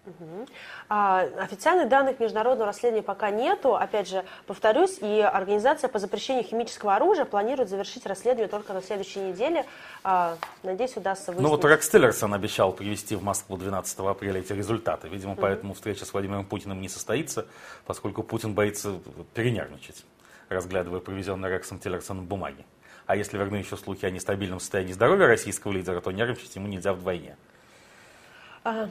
Угу. 0.05 0.47
А, 0.87 1.21
официальных 1.39 1.89
данных 1.89 2.19
международного 2.19 2.67
расследования 2.67 3.03
пока 3.03 3.31
нету. 3.31 3.75
Опять 3.75 4.07
же, 4.07 4.23
повторюсь, 4.45 4.99
и 5.01 5.19
Организация 5.21 5.87
по 5.87 5.97
запрещению 5.97 6.43
химического 6.43 6.95
оружия 6.95 7.25
планирует 7.25 7.69
завершить 7.69 8.05
расследование 8.05 8.47
только 8.47 8.73
на 8.73 8.81
следующей 8.81 9.19
неделе. 9.19 9.65
А, 10.03 10.37
надеюсь, 10.61 10.95
удастся 10.95 11.31
выяснить. 11.31 11.43
Ну 11.43 11.49
вот 11.49 11.65
Рекс 11.65 11.89
Тиллерсон 11.89 12.33
обещал 12.33 12.71
привести 12.71 13.15
в 13.15 13.23
Москву 13.23 13.57
12 13.57 13.99
апреля 13.99 14.41
эти 14.41 14.53
результаты. 14.53 15.07
Видимо, 15.07 15.33
угу. 15.33 15.41
поэтому 15.41 15.73
встреча 15.73 16.05
с 16.05 16.13
Владимиром 16.13 16.45
Путиным 16.45 16.81
не 16.81 16.89
состоится, 16.89 17.47
поскольку 17.85 18.21
Путин 18.21 18.53
боится 18.53 18.99
перенервничать, 19.33 20.05
разглядывая 20.49 20.99
привезенные 20.99 21.51
Рексом 21.51 21.79
Тиллерсоном 21.79 22.25
бумаги. 22.25 22.65
А 23.05 23.15
если 23.15 23.37
верны 23.37 23.57
еще 23.57 23.77
слухи 23.77 24.05
о 24.05 24.09
нестабильном 24.09 24.59
состоянии 24.59 24.93
здоровья 24.93 25.27
российского 25.27 25.71
лидера, 25.71 26.01
то 26.01 26.11
нервничать 26.11 26.55
ему 26.55 26.67
нельзя 26.67 26.93
вдвойне. 26.93 27.37
А, 28.63 28.89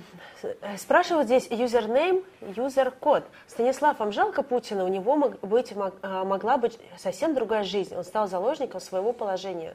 спрашивают 0.79 1.27
здесь 1.27 1.49
юзернейм, 1.51 2.23
юзер-код. 2.41 3.25
Станислав, 3.49 3.99
вам 3.99 4.13
жалко 4.13 4.45
Путина? 4.45 4.85
У 4.85 4.89
него 4.89 5.17
мог 5.17 5.41
быть, 5.41 5.75
а, 6.03 6.25
могла 6.25 6.59
быть 6.59 6.79
совсем 6.97 7.35
другая 7.35 7.65
жизнь. 7.65 7.93
Он 7.93 8.05
стал 8.05 8.29
заложником 8.29 8.81
своего 8.81 9.13
положения. 9.13 9.75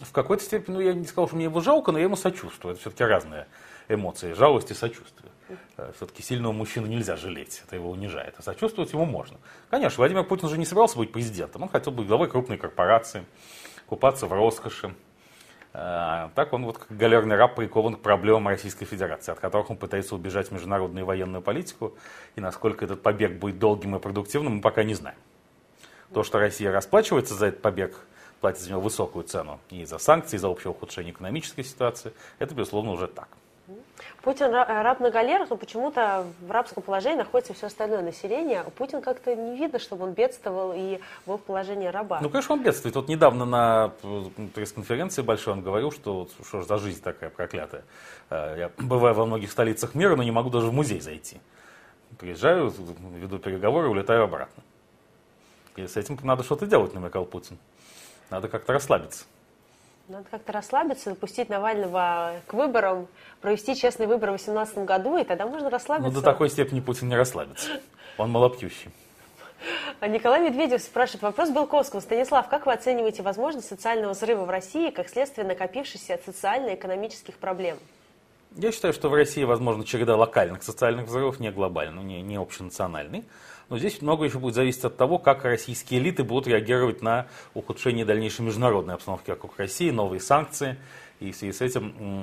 В 0.00 0.10
какой-то 0.10 0.42
степени, 0.42 0.74
ну, 0.74 0.80
я 0.80 0.94
не 0.94 1.04
сказал, 1.04 1.28
что 1.28 1.36
мне 1.36 1.44
его 1.44 1.60
жалко, 1.60 1.92
но 1.92 1.98
я 1.98 2.04
ему 2.04 2.16
сочувствую. 2.16 2.72
Это 2.72 2.80
все-таки 2.80 3.04
разные 3.04 3.46
эмоции. 3.88 4.32
Жалость 4.32 4.72
и 4.72 4.74
сочувствие. 4.74 5.30
Э, 5.76 5.92
все-таки 5.96 6.22
сильного 6.22 6.52
мужчину 6.52 6.86
нельзя 6.86 7.16
жалеть, 7.16 7.62
это 7.66 7.76
его 7.76 7.90
унижает. 7.90 8.34
А 8.38 8.42
сочувствовать 8.42 8.92
ему 8.92 9.04
можно. 9.04 9.38
Конечно, 9.70 9.98
Владимир 9.98 10.24
Путин 10.24 10.48
же 10.48 10.58
не 10.58 10.64
собирался 10.64 10.98
быть 10.98 11.12
президентом. 11.12 11.62
Он 11.62 11.68
хотел 11.68 11.92
быть 11.92 12.06
главой 12.06 12.28
крупной 12.28 12.58
корпорации, 12.58 13.24
купаться 13.86 14.26
в 14.26 14.32
роскоши, 14.32 14.94
а, 15.78 16.30
так 16.34 16.54
он 16.54 16.64
вот 16.64 16.78
как 16.78 16.96
галерный 16.96 17.36
раб 17.36 17.54
прикован 17.54 17.96
к 17.96 18.00
проблемам 18.00 18.48
Российской 18.48 18.86
Федерации, 18.86 19.32
от 19.32 19.40
которых 19.40 19.68
он 19.68 19.76
пытается 19.76 20.14
убежать 20.14 20.48
в 20.48 20.52
международную 20.52 21.04
военную 21.04 21.42
политику. 21.42 21.94
И 22.34 22.40
насколько 22.40 22.86
этот 22.86 23.02
побег 23.02 23.38
будет 23.38 23.58
долгим 23.58 23.94
и 23.94 23.98
продуктивным, 23.98 24.56
мы 24.56 24.60
пока 24.62 24.84
не 24.84 24.94
знаем. 24.94 25.18
То, 26.14 26.22
что 26.22 26.38
Россия 26.38 26.72
расплачивается 26.72 27.34
за 27.34 27.48
этот 27.48 27.60
побег, 27.60 27.94
платит 28.40 28.60
за 28.60 28.70
него 28.70 28.80
высокую 28.80 29.24
цену 29.24 29.60
и 29.68 29.84
за 29.84 29.98
санкции, 29.98 30.36
и 30.36 30.38
за 30.38 30.48
общее 30.48 30.70
ухудшение 30.70 31.12
экономической 31.12 31.62
ситуации, 31.62 32.14
это, 32.38 32.54
безусловно, 32.54 32.92
уже 32.92 33.06
так. 33.06 33.28
Путин 34.22 34.52
раб 34.52 35.00
на 35.00 35.10
галерах, 35.10 35.50
но 35.50 35.56
почему-то 35.56 36.26
в 36.40 36.50
рабском 36.50 36.82
положении 36.82 37.18
находится 37.18 37.54
все 37.54 37.66
остальное 37.66 38.02
население. 38.02 38.64
Путин 38.76 39.00
как-то 39.00 39.34
не 39.34 39.56
видно, 39.56 39.78
чтобы 39.78 40.04
он 40.04 40.12
бедствовал 40.12 40.72
и 40.74 41.00
был 41.26 41.38
в 41.38 41.42
положении 41.42 41.86
раба. 41.86 42.20
Ну, 42.20 42.30
конечно, 42.30 42.54
он 42.54 42.62
бедствует. 42.62 42.94
Вот 42.96 43.08
недавно 43.08 43.44
на 43.44 43.92
пресс-конференции 44.54 45.22
большой 45.22 45.54
он 45.54 45.62
говорил, 45.62 45.90
что 45.90 46.28
что 46.46 46.60
же 46.60 46.66
за 46.66 46.78
жизнь 46.78 47.02
такая 47.02 47.30
проклятая. 47.30 47.84
Э, 48.30 48.54
я 48.58 48.70
бываю 48.78 49.14
во 49.14 49.26
многих 49.26 49.50
столицах 49.50 49.94
мира, 49.94 50.16
но 50.16 50.22
не 50.22 50.32
могу 50.32 50.50
даже 50.50 50.68
в 50.68 50.72
музей 50.72 51.00
зайти. 51.00 51.40
Приезжаю, 52.18 52.72
веду 53.16 53.38
переговоры, 53.38 53.88
улетаю 53.88 54.24
обратно. 54.24 54.62
И 55.76 55.86
с 55.86 55.96
этим 55.96 56.18
надо 56.22 56.42
что-то 56.42 56.66
делать, 56.66 56.94
намекал 56.94 57.24
Путин. 57.24 57.58
Надо 58.30 58.48
как-то 58.48 58.72
расслабиться. 58.72 59.24
Надо 60.08 60.24
как-то 60.30 60.52
расслабиться, 60.52 61.10
допустить 61.10 61.48
Навального 61.48 62.34
к 62.46 62.54
выборам, 62.54 63.08
провести 63.40 63.74
честный 63.74 64.06
выбор 64.06 64.30
в 64.30 64.36
2018 64.36 64.78
году, 64.84 65.16
и 65.16 65.24
тогда 65.24 65.46
можно 65.46 65.68
расслабиться. 65.68 66.08
Ну, 66.08 66.14
до 66.14 66.22
такой 66.22 66.48
степени 66.48 66.78
Путин 66.78 67.08
не 67.08 67.16
расслабится. 67.16 67.80
Он 68.16 68.30
малопьющий. 68.30 68.92
А 69.98 70.06
Николай 70.06 70.40
Медведев 70.48 70.80
спрашивает 70.80 71.22
вопрос 71.22 71.50
Белковского. 71.50 71.98
Станислав, 71.98 72.48
как 72.48 72.66
вы 72.66 72.72
оцениваете 72.72 73.22
возможность 73.22 73.66
социального 73.68 74.12
взрыва 74.12 74.44
в 74.44 74.50
России 74.50 74.90
как 74.90 75.08
следствие 75.08 75.44
накопившихся 75.44 76.20
социально-экономических 76.24 77.34
проблем? 77.38 77.78
Я 78.54 78.70
считаю, 78.70 78.94
что 78.94 79.08
в 79.08 79.14
России, 79.14 79.42
возможно, 79.42 79.84
череда 79.84 80.16
локальных 80.16 80.62
социальных 80.62 81.06
взрывов, 81.06 81.40
не 81.40 81.50
глобальный, 81.50 82.04
не, 82.04 82.22
не 82.22 82.36
общенациональный. 82.36 83.24
Но 83.68 83.78
здесь 83.78 84.00
много 84.00 84.24
еще 84.24 84.38
будет 84.38 84.54
зависеть 84.54 84.84
от 84.84 84.96
того, 84.96 85.18
как 85.18 85.44
российские 85.44 86.00
элиты 86.00 86.22
будут 86.22 86.46
реагировать 86.46 87.02
на 87.02 87.26
ухудшение 87.54 88.04
дальнейшей 88.04 88.42
международной 88.44 88.94
обстановки 88.94 89.30
вокруг 89.30 89.58
России, 89.58 89.90
новые 89.90 90.20
санкции. 90.20 90.76
И 91.18 91.32
в 91.32 91.36
связи 91.36 91.52
с 91.52 91.60
этим 91.62 92.22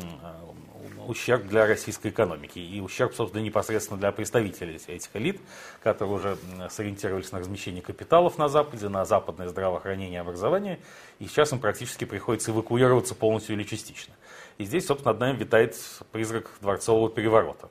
ущерб 1.08 1.48
для 1.48 1.66
российской 1.68 2.10
экономики 2.10 2.60
и 2.60 2.80
ущерб, 2.80 3.14
собственно, 3.14 3.42
непосредственно 3.42 4.00
для 4.00 4.12
представителей 4.12 4.80
этих 4.88 5.10
элит, 5.16 5.42
которые 5.82 6.16
уже 6.16 6.38
сориентировались 6.70 7.32
на 7.32 7.40
размещение 7.40 7.82
капиталов 7.82 8.38
на 8.38 8.48
Западе, 8.48 8.88
на 8.88 9.04
западное 9.04 9.50
здравоохранение 9.50 10.20
и 10.20 10.22
образование, 10.22 10.80
и 11.20 11.26
сейчас 11.26 11.52
им 11.52 11.60
практически 11.60 12.06
приходится 12.06 12.52
эвакуироваться 12.52 13.16
полностью 13.16 13.56
или 13.56 13.64
частично. 13.64 14.14
И 14.58 14.64
здесь, 14.64 14.86
собственно, 14.86 15.14
над 15.14 15.20
нами 15.20 15.38
витает 15.38 15.76
призрак 16.12 16.52
дворцового 16.62 17.10
переворота, 17.10 17.70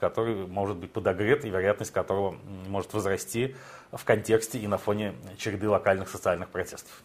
который 0.00 0.46
может 0.46 0.76
быть 0.76 0.92
подогрет 0.92 1.44
и 1.44 1.50
вероятность 1.50 1.92
которого 1.92 2.36
может 2.68 2.92
возрасти 2.92 3.56
в 3.92 4.04
контексте 4.04 4.58
и 4.58 4.66
на 4.66 4.78
фоне 4.78 5.14
череды 5.38 5.68
локальных 5.68 6.08
социальных 6.08 6.48
протестов. 6.48 7.02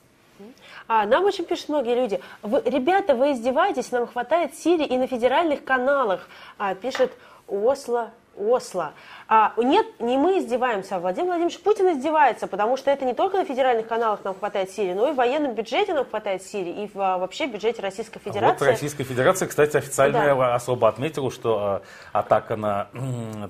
А, 0.87 1.05
нам 1.05 1.23
очень 1.23 1.45
пишут 1.45 1.69
многие 1.69 1.95
люди, 1.95 2.19
вы, 2.41 2.61
ребята, 2.65 3.15
вы 3.15 3.31
издеваетесь, 3.31 3.91
нам 3.91 4.07
хватает 4.07 4.55
Сирии 4.55 4.85
и 4.85 4.97
на 4.97 5.07
федеральных 5.07 5.63
каналах, 5.63 6.27
а, 6.57 6.75
пишет 6.75 7.13
Осло, 7.47 8.11
Осло. 8.35 8.93
А, 9.27 9.53
нет, 9.57 9.85
не 9.99 10.17
мы 10.17 10.39
издеваемся, 10.39 10.95
а 10.95 10.99
Владимир 10.99 11.27
Владимирович 11.27 11.59
Путин 11.59 11.91
издевается, 11.91 12.47
потому 12.47 12.77
что 12.77 12.89
это 12.89 13.05
не 13.05 13.13
только 13.13 13.37
на 13.37 13.45
федеральных 13.45 13.87
каналах 13.87 14.23
нам 14.23 14.33
хватает 14.33 14.71
Сирии, 14.71 14.93
но 14.93 15.09
и 15.09 15.11
в 15.11 15.15
военном 15.15 15.53
бюджете 15.53 15.93
нам 15.93 16.05
хватает 16.05 16.41
Сирии, 16.41 16.83
и 16.83 16.87
в, 16.87 16.99
а, 16.99 17.19
вообще 17.19 17.45
бюджете 17.45 17.83
Российской 17.83 18.19
Федерации. 18.19 18.65
Вот 18.65 18.71
Российская 18.71 19.03
Федерация, 19.03 19.47
кстати, 19.47 19.77
официально 19.77 20.35
да. 20.35 20.55
особо 20.55 20.87
отметила, 20.87 21.29
что 21.29 21.83
э, 21.83 21.87
атака 22.11 22.55
на 22.55 22.87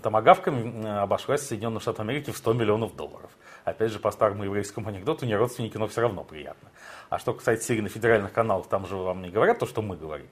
Томагавками 0.04 1.02
обошлась 1.02 1.48
Соединенных 1.48 1.82
Штатов 1.82 2.02
Америки 2.02 2.32
в 2.32 2.38
100 2.38 2.54
миллионов 2.54 2.96
долларов. 2.96 3.32
Опять 3.64 3.92
же, 3.92 4.00
по 4.00 4.12
старому 4.12 4.44
еврейскому 4.44 4.90
анекдоту, 4.90 5.26
не 5.26 5.36
родственники, 5.36 5.78
но 5.78 5.88
все 5.88 6.02
равно 6.02 6.26
приятно. 6.26 6.70
А 7.10 7.20
что 7.20 7.34
касается 7.34 7.68
Сирии 7.68 7.82
на 7.82 7.90
федеральных 7.90 8.34
каналах, 8.34 8.68
там 8.68 8.86
же 8.86 8.98
вам 8.98 9.22
не 9.22 9.30
говорят 9.30 9.60
то, 9.60 9.66
что 9.66 9.82
мы 9.82 9.96
говорим. 9.96 10.28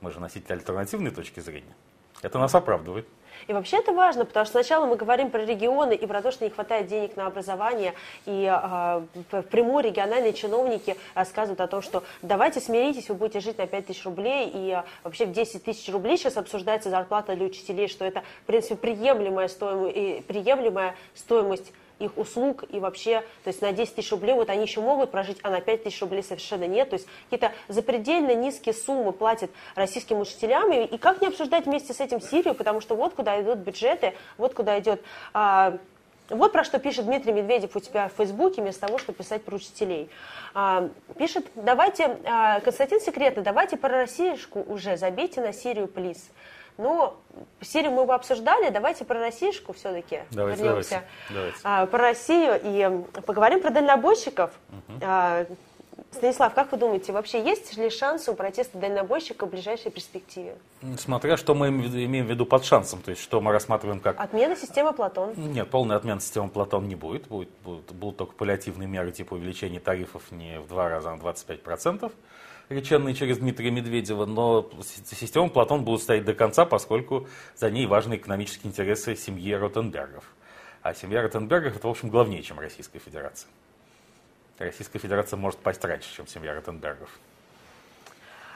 Мы 0.00 0.12
же 0.12 0.20
носители 0.20 0.52
альтернативной 0.52 1.10
точки 1.10 1.40
зрения. 1.40 1.74
Это 2.22 2.38
нас 2.38 2.54
оправдывает. 2.54 3.08
И 3.46 3.52
вообще 3.52 3.78
это 3.78 3.92
важно, 3.92 4.24
потому 4.24 4.44
что 4.44 4.52
сначала 4.52 4.86
мы 4.86 4.96
говорим 4.96 5.30
про 5.30 5.44
регионы 5.44 5.94
и 5.94 6.06
про 6.06 6.20
то, 6.20 6.32
что 6.32 6.44
не 6.44 6.50
хватает 6.50 6.88
денег 6.88 7.16
на 7.16 7.26
образование, 7.26 7.94
и 8.24 8.50
э, 8.50 9.42
впрямую 9.42 9.84
региональные 9.84 10.32
чиновники 10.32 10.96
рассказывают 11.14 11.60
о 11.60 11.66
том, 11.68 11.82
что 11.82 12.02
давайте 12.22 12.60
смиритесь, 12.60 13.08
вы 13.08 13.14
будете 13.14 13.40
жить 13.40 13.58
на 13.58 13.66
5 13.66 13.86
тысяч 13.86 14.04
рублей, 14.04 14.50
и 14.52 14.82
вообще 15.04 15.26
в 15.26 15.32
10 15.32 15.62
тысяч 15.62 15.92
рублей 15.92 16.16
сейчас 16.16 16.36
обсуждается 16.36 16.90
зарплата 16.90 17.36
для 17.36 17.46
учителей, 17.46 17.88
что 17.88 18.04
это, 18.04 18.22
в 18.42 18.46
принципе, 18.46 18.76
приемлемая 18.76 19.48
стоимость, 19.48 20.26
приемлемая 20.26 20.96
стоимость 21.14 21.72
их 21.98 22.16
услуг 22.18 22.64
и 22.68 22.78
вообще, 22.78 23.20
то 23.44 23.48
есть 23.48 23.62
на 23.62 23.72
10 23.72 23.94
тысяч 23.94 24.10
рублей 24.10 24.34
вот 24.34 24.50
они 24.50 24.62
еще 24.62 24.80
могут 24.80 25.10
прожить, 25.10 25.38
а 25.42 25.50
на 25.50 25.60
5 25.60 25.84
тысяч 25.84 26.00
рублей 26.00 26.22
совершенно 26.22 26.64
нет. 26.64 26.90
То 26.90 26.94
есть 26.94 27.06
какие-то 27.30 27.54
запредельно 27.68 28.34
низкие 28.34 28.74
суммы 28.74 29.12
платят 29.12 29.50
российским 29.74 30.20
учителям. 30.20 30.72
И, 30.72 30.98
как 30.98 31.20
не 31.20 31.28
обсуждать 31.28 31.66
вместе 31.66 31.94
с 31.94 32.00
этим 32.00 32.20
Сирию, 32.20 32.54
потому 32.54 32.80
что 32.80 32.96
вот 32.96 33.14
куда 33.14 33.40
идут 33.40 33.58
бюджеты, 33.58 34.14
вот 34.36 34.54
куда 34.54 34.78
идет... 34.78 35.02
А, 35.32 35.78
вот 36.28 36.52
про 36.52 36.64
что 36.64 36.80
пишет 36.80 37.06
Дмитрий 37.06 37.32
Медведев 37.32 37.76
у 37.76 37.80
тебя 37.80 38.08
в 38.08 38.12
Фейсбуке, 38.16 38.60
вместо 38.60 38.86
того, 38.86 38.98
чтобы 38.98 39.18
писать 39.18 39.44
про 39.44 39.54
учителей. 39.54 40.10
А, 40.54 40.88
пишет, 41.18 41.46
давайте, 41.54 42.18
а, 42.24 42.60
Константин 42.60 43.00
Секретный, 43.00 43.44
давайте 43.44 43.76
про 43.76 43.90
Россиюшку 43.90 44.60
уже, 44.66 44.96
забейте 44.96 45.40
на 45.40 45.52
Сирию, 45.52 45.86
плиз. 45.86 46.28
Но 46.78 47.16
Сирию 47.60 47.92
мы 47.92 48.04
бы 48.04 48.14
обсуждали, 48.14 48.70
давайте 48.70 49.04
про 49.04 49.18
Российшку 49.18 49.72
все-таки 49.72 50.20
давайте, 50.30 50.62
вернемся. 50.62 51.02
Давайте, 51.30 51.58
давайте. 51.62 51.90
про 51.90 51.98
Россию 51.98 52.60
и 52.62 53.20
поговорим 53.22 53.60
про 53.60 53.70
дальнобойщиков. 53.70 54.50
Угу. 54.88 55.06
Станислав, 56.12 56.54
как 56.54 56.72
вы 56.72 56.78
думаете, 56.78 57.12
вообще 57.12 57.42
есть 57.42 57.76
ли 57.76 57.90
шансы 57.90 58.30
у 58.30 58.34
протеста 58.34 58.78
дальнобойщика 58.78 59.46
в 59.46 59.50
ближайшей 59.50 59.90
перспективе? 59.90 60.56
Смотря, 60.98 61.36
что 61.36 61.54
мы 61.54 61.68
имеем 61.68 62.26
в 62.26 62.30
виду 62.30 62.46
под 62.46 62.64
шансом, 62.64 63.02
то 63.02 63.10
есть 63.10 63.22
что 63.22 63.40
мы 63.40 63.52
рассматриваем 63.52 64.00
как... 64.00 64.18
Отмена 64.18 64.56
системы 64.56 64.92
Платон? 64.92 65.34
Нет, 65.36 65.68
полная 65.70 65.96
отмена 65.96 66.20
системы 66.20 66.48
Платон 66.48 66.88
не 66.88 66.94
будет. 66.94 67.28
будет, 67.28 67.50
будет 67.64 67.92
будут 67.92 68.16
только 68.16 68.32
паллиативные 68.34 68.88
меры 68.88 69.12
типа 69.12 69.34
увеличения 69.34 69.80
тарифов 69.80 70.30
не 70.30 70.58
в 70.60 70.68
два 70.68 70.88
раза, 70.88 71.12
а 71.12 71.16
на 71.16 71.20
25% 71.20 72.10
реченные 72.68 73.14
через 73.14 73.38
Дмитрия 73.38 73.70
Медведева, 73.70 74.26
но 74.26 74.68
система 74.82 75.48
Платон 75.48 75.84
будет 75.84 76.02
стоять 76.02 76.24
до 76.24 76.34
конца, 76.34 76.64
поскольку 76.64 77.28
за 77.56 77.70
ней 77.70 77.86
важны 77.86 78.16
экономические 78.16 78.70
интересы 78.70 79.16
семьи 79.16 79.52
Ротенбергов. 79.52 80.24
А 80.82 80.94
семья 80.94 81.22
Ротенбергов 81.22 81.76
это, 81.76 81.88
в 81.88 81.90
общем, 81.90 82.10
главнее, 82.10 82.42
чем 82.42 82.58
Российская 82.58 82.98
Федерация. 82.98 83.48
Российская 84.58 84.98
Федерация 84.98 85.36
может 85.36 85.58
пасть 85.60 85.84
раньше, 85.84 86.14
чем 86.14 86.26
семья 86.26 86.54
Ротенбергов. 86.54 87.10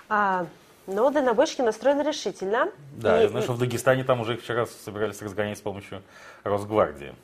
А, 0.08 0.46
но 0.86 1.10
дальнобойщики 1.10 1.60
настроены 1.60 2.02
решительно. 2.02 2.70
Да, 2.92 3.18
и, 3.18 3.22
я 3.22 3.28
знаю, 3.28 3.42
и... 3.42 3.44
что 3.44 3.52
в 3.52 3.58
Дагестане 3.58 4.04
там 4.04 4.20
уже 4.20 4.36
вчера 4.36 4.66
собирались 4.66 5.20
разгонять 5.22 5.58
с 5.58 5.60
помощью 5.60 6.02
Росгвардии. 6.42 7.14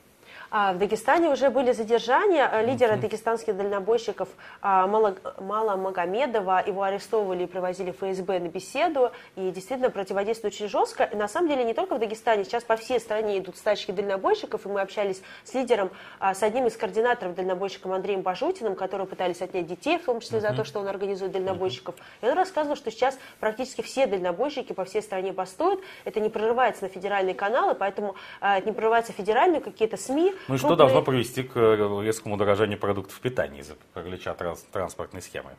А, 0.49 0.73
в 0.73 0.77
Дагестане 0.77 1.29
уже 1.29 1.49
были 1.49 1.71
задержания 1.73 2.49
э, 2.49 2.65
лидера 2.65 2.95
дагестанских 2.95 3.55
дальнобойщиков 3.55 4.29
а, 4.61 4.87
Мала 4.87 5.75
Магомедова. 5.75 6.63
Его 6.65 6.83
арестовывали 6.83 7.43
и 7.43 7.47
привозили 7.47 7.91
в 7.91 7.97
ФСБ 7.97 8.39
на 8.39 8.47
беседу. 8.47 9.11
И 9.35 9.51
действительно 9.51 9.89
противодействуют 9.89 10.55
очень 10.55 10.69
жестко. 10.69 11.03
И 11.03 11.15
на 11.15 11.27
самом 11.27 11.49
деле 11.49 11.63
не 11.63 11.73
только 11.73 11.95
в 11.95 11.99
Дагестане. 11.99 12.45
Сейчас 12.45 12.63
по 12.63 12.77
всей 12.77 12.99
стране 12.99 13.39
идут 13.39 13.57
стачки 13.57 13.91
дальнобойщиков. 13.91 14.65
И 14.65 14.69
мы 14.69 14.81
общались 14.81 15.21
с 15.43 15.53
лидером, 15.53 15.89
а, 16.19 16.33
с 16.33 16.41
одним 16.43 16.67
из 16.67 16.77
координаторов 16.77 17.35
дальнобойщиком 17.35 17.91
Андреем 17.91 18.21
Бажутиным, 18.21 18.75
который 18.75 19.05
пытались 19.05 19.41
отнять 19.41 19.67
детей, 19.67 19.97
в 19.97 20.05
том 20.05 20.21
числе 20.21 20.39
за 20.39 20.53
то, 20.53 20.63
что 20.63 20.79
он 20.79 20.87
организует 20.87 21.33
дальнобойщиков. 21.33 21.95
И 22.21 22.25
он 22.25 22.33
рассказывал, 22.33 22.77
что 22.77 22.89
сейчас 22.89 23.17
практически 23.39 23.81
все 23.81 24.07
дальнобойщики 24.07 24.71
по 24.71 24.85
всей 24.85 25.01
стране 25.01 25.33
бастуют. 25.33 25.81
Это 26.05 26.21
не 26.21 26.29
прорывается 26.29 26.83
на 26.83 26.89
федеральные 26.89 27.35
каналы, 27.35 27.75
поэтому 27.75 28.15
это 28.39 28.65
не 28.65 28.71
прорывается 28.71 29.11
федеральные 29.11 29.59
какие-то 29.59 29.97
СМИ. 29.97 30.36
Ну 30.47 30.55
и 30.55 30.57
что 30.57 30.75
должно 30.75 31.01
привести 31.01 31.43
к 31.43 31.55
э, 31.55 32.03
резкому 32.03 32.35
удорожанию 32.35 32.79
продуктов 32.79 33.19
питания 33.19 33.59
из-за 33.59 33.75
паралича 33.93 34.33
транс 34.33 34.65
транспортной 34.71 35.21
схемы? 35.21 35.51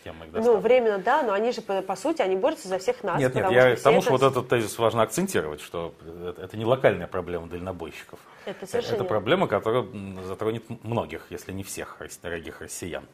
схемы 0.00 0.26
ну, 0.32 0.56
временно, 0.56 0.98
да, 0.98 1.22
но 1.22 1.32
они 1.32 1.52
же, 1.52 1.60
по, 1.60 1.96
сути, 1.96 2.22
они 2.22 2.36
борются 2.36 2.68
за 2.68 2.78
всех 2.78 3.02
нас. 3.04 3.18
Нет, 3.18 3.34
нет, 3.34 3.50
я 3.50 3.76
к 3.76 3.80
тому, 3.80 3.98
это... 3.98 4.04
что 4.04 4.12
вот 4.12 4.22
этот 4.22 4.48
тезис 4.48 4.78
важно 4.78 5.02
акцентировать, 5.02 5.60
что 5.60 5.94
это 6.38 6.56
не 6.56 6.64
локальная 6.64 7.06
проблема 7.06 7.46
дальнобойщиков. 7.46 8.18
Это 8.44 8.66
совершенно 8.66 8.96
Это 8.96 9.04
проблема, 9.04 9.46
которая 9.46 9.86
затронет 10.24 10.64
многих, 10.82 11.26
если 11.30 11.52
не 11.52 11.62
всех 11.62 11.98
дорогих 12.22 12.60
россиян. 12.60 13.04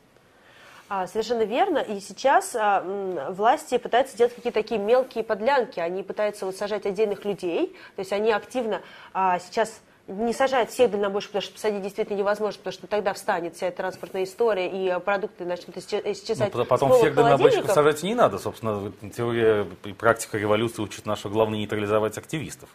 А, 0.88 1.06
совершенно 1.06 1.42
верно. 1.42 1.78
И 1.78 2.00
сейчас 2.00 2.56
а, 2.56 2.82
власти 3.30 3.76
пытаются 3.76 4.16
делать 4.16 4.34
какие-то 4.34 4.62
такие 4.62 4.80
мелкие 4.80 5.22
подлянки. 5.22 5.80
Они 5.80 6.02
пытаются 6.02 6.46
вот 6.46 6.56
сажать 6.56 6.86
отдельных 6.86 7.26
людей. 7.26 7.76
То 7.94 8.00
есть 8.00 8.12
они 8.12 8.32
активно 8.32 8.80
а, 9.12 9.38
сейчас 9.38 9.82
не 10.08 10.32
сажают 10.32 10.70
всех 10.70 10.90
дальнобойщиков, 10.90 11.32
потому 11.32 11.42
что 11.42 11.52
посадить 11.52 11.82
действительно 11.82 12.16
невозможно, 12.16 12.58
потому 12.58 12.72
что 12.72 12.86
тогда 12.86 13.12
встанет 13.12 13.54
вся 13.54 13.66
эта 13.66 13.76
транспортная 13.78 14.24
история, 14.24 14.68
и 14.68 15.00
продукты 15.00 15.44
начнут 15.44 15.76
исчезать. 15.76 16.52
Ну, 16.54 16.64
потом 16.64 16.92
всех 16.94 17.14
дальнобойщиков 17.14 17.70
сажать 17.70 18.02
не 18.02 18.14
надо. 18.14 18.38
Собственно, 18.38 18.90
теория 19.14 19.66
и 19.84 19.92
практика 19.92 20.38
революции 20.38 20.82
учит 20.82 21.04
нас, 21.04 21.18
что 21.18 21.28
главное 21.28 21.58
нейтрализовать 21.58 22.16
активистов. 22.16 22.70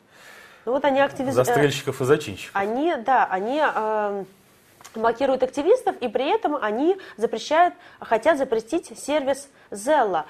Ну 0.65 0.73
вот 0.73 0.85
они 0.85 1.01
активизируют. 1.01 1.47
Застрельщиков 1.47 1.99
и 2.01 2.05
зачинщиков. 2.05 2.55
Они, 2.55 2.95
да, 2.95 3.25
они 3.25 3.61
э, 3.61 4.23
блокируют 4.95 5.43
активистов, 5.43 5.95
и 5.97 6.07
при 6.07 6.33
этом 6.33 6.55
они 6.55 6.97
запрещают, 7.17 7.73
хотят 7.99 8.37
запретить 8.37 8.97
сервис 8.97 9.49
Zella. 9.71 10.25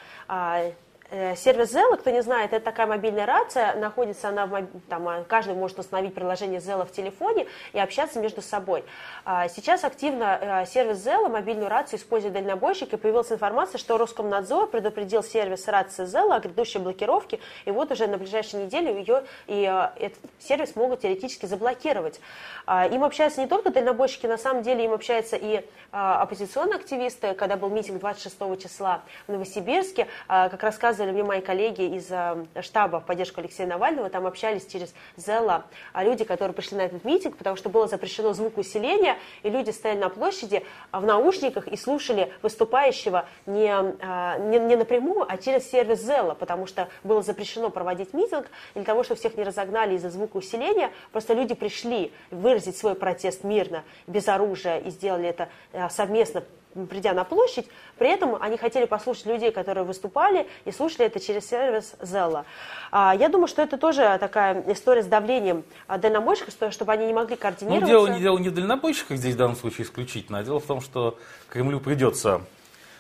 Э, 1.16 1.36
сервис 1.36 1.72
Zella, 1.72 1.96
кто 1.96 2.10
не 2.10 2.24
знает, 2.24 2.54
это 2.54 2.66
такая 2.66 2.88
мобильная 2.88 3.28
рация, 3.28 3.76
находится 3.76 4.30
она, 4.30 4.48
в, 4.48 4.66
там, 4.90 5.08
а, 5.08 5.24
каждый 5.24 5.54
может 5.54 5.78
установить 5.78 6.16
приложение 6.16 6.60
Zella 6.60 6.88
в 6.88 6.92
телефоне 6.92 7.46
и 7.72 7.80
общаться 7.80 8.20
между 8.20 8.42
собой. 8.42 8.84
А, 9.24 9.48
сейчас 9.48 9.84
активно 9.84 10.40
э, 10.42 10.66
сервис 10.66 11.06
Zella, 11.06 11.30
мобильную 11.30 11.70
рацию 11.70 12.00
использует 12.00 12.34
дальнобойщики, 12.34 12.96
появилась 12.96 13.32
информация, 13.32 13.78
что 13.78 14.00
Роскомнадзор 14.00 14.72
предупредил 14.72 15.22
сервис 15.22 15.68
рации 15.68 16.06
Zella 16.06 16.38
о 16.38 16.40
грядущей 16.40 16.80
блокировке, 16.80 17.40
и 17.66 17.70
вот 17.70 17.92
уже 17.92 18.08
на 18.08 18.18
ближайшей 18.18 18.66
неделе 18.66 18.98
ее 18.98 19.24
и 19.46 19.70
э, 19.72 20.04
этот 20.04 20.20
сервис 20.40 20.76
могут 20.76 21.02
теоретически 21.02 21.46
заблокировать. 21.46 22.20
А, 22.66 22.88
им 22.88 23.04
общаются 23.04 23.40
не 23.40 23.48
только 23.48 23.70
дальнобойщики, 23.70 24.26
на 24.26 24.40
самом 24.40 24.64
деле 24.64 24.86
им 24.86 24.94
общаются 24.94 25.36
и 25.36 25.64
оппозиционные 25.92 26.78
активисты, 26.78 27.36
когда 27.36 27.56
был 27.56 27.70
митинг 27.70 28.00
26 28.00 28.36
числа 28.60 29.04
в 29.28 29.32
Новосибирске, 29.32 30.08
как 30.28 30.64
рассказывали 30.64 31.03
рассказывали 31.04 31.12
мне 31.12 31.24
мои 31.24 31.42
коллеги 31.42 31.96
из 31.98 32.12
э, 32.12 32.46
штаба 32.62 33.00
в 33.00 33.06
поддержку 33.06 33.42
Алексея 33.42 33.68
Навального, 33.68 34.10
там 34.10 34.26
общались 34.26 34.66
через 34.66 34.94
Зелла 35.18 35.66
а 35.92 36.04
люди, 36.04 36.24
которые 36.24 36.54
пришли 36.54 36.78
на 36.78 36.82
этот 36.82 37.04
митинг, 37.04 37.38
потому 37.38 37.56
что 37.56 37.70
было 37.70 37.88
запрещено 37.88 38.34
звукоусиление, 38.34 39.18
и 39.44 39.50
люди 39.50 39.72
стояли 39.72 40.00
на 40.00 40.10
площади 40.10 40.64
а, 40.92 41.00
в 41.00 41.06
наушниках 41.06 41.68
и 41.68 41.78
слушали 41.78 42.32
выступающего 42.42 43.26
не, 43.46 43.70
а, 43.70 44.38
не, 44.38 44.60
не 44.60 44.76
напрямую, 44.76 45.26
а 45.28 45.38
через 45.38 45.70
сервис 45.70 46.02
Зелла, 46.02 46.34
потому 46.34 46.66
что 46.68 46.88
было 47.04 47.22
запрещено 47.22 47.70
проводить 47.70 48.14
митинг, 48.14 48.48
для 48.76 48.84
того, 48.84 49.04
чтобы 49.04 49.20
всех 49.20 49.38
не 49.38 49.44
разогнали 49.44 49.96
из-за 49.96 50.10
звукоусиления, 50.10 50.92
просто 51.12 51.34
люди 51.34 51.54
пришли 51.54 52.12
выразить 52.32 52.78
свой 52.78 52.96
протест 52.96 53.44
мирно, 53.44 53.84
без 54.08 54.28
оружия, 54.28 54.80
и 54.80 54.90
сделали 54.90 55.28
это 55.28 55.50
а, 55.74 55.90
совместно 55.90 56.44
придя 56.90 57.14
на 57.14 57.24
площадь, 57.24 57.68
при 57.98 58.10
этом 58.10 58.42
они 58.42 58.58
хотели 58.58 58.86
послушать 58.86 59.26
людей, 59.26 59.52
которые 59.52 59.84
выступали, 59.84 60.48
и 60.66 60.72
слушали 60.72 61.06
это 61.06 61.20
через 61.20 61.48
сервис 61.48 61.96
Зелла. 62.02 62.46
Я 62.92 63.30
думаю, 63.30 63.48
что 63.48 63.62
это 63.62 63.78
тоже 63.78 64.18
такая 64.20 64.64
история 64.72 65.04
с 65.04 65.08
давлением 65.08 65.64
дальнобойщиков, 65.88 66.74
чтобы 66.74 66.92
они 66.92 67.06
не 67.06 67.14
могли 67.14 67.36
координироваться. 67.36 67.94
Ну, 67.94 68.06
дело, 68.06 68.08
не, 68.08 68.20
дело 68.20 68.38
не 68.38 68.50
в 68.50 68.54
дальнобойщиках 68.54 69.18
здесь 69.18 69.36
в 69.36 69.38
данном 69.38 69.56
случае 69.56 69.86
исключительно, 69.86 70.40
а 70.40 70.44
дело 70.44 70.60
в 70.60 70.66
том, 70.66 70.82
что 70.82 71.18
Кремлю 71.50 71.80
придется 71.80 72.42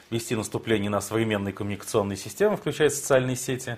вести 0.09 0.35
наступление 0.35 0.89
на 0.89 1.01
современные 1.01 1.53
коммуникационные 1.53 2.17
системы, 2.17 2.57
включая 2.57 2.89
социальные 2.89 3.35
сети, 3.35 3.77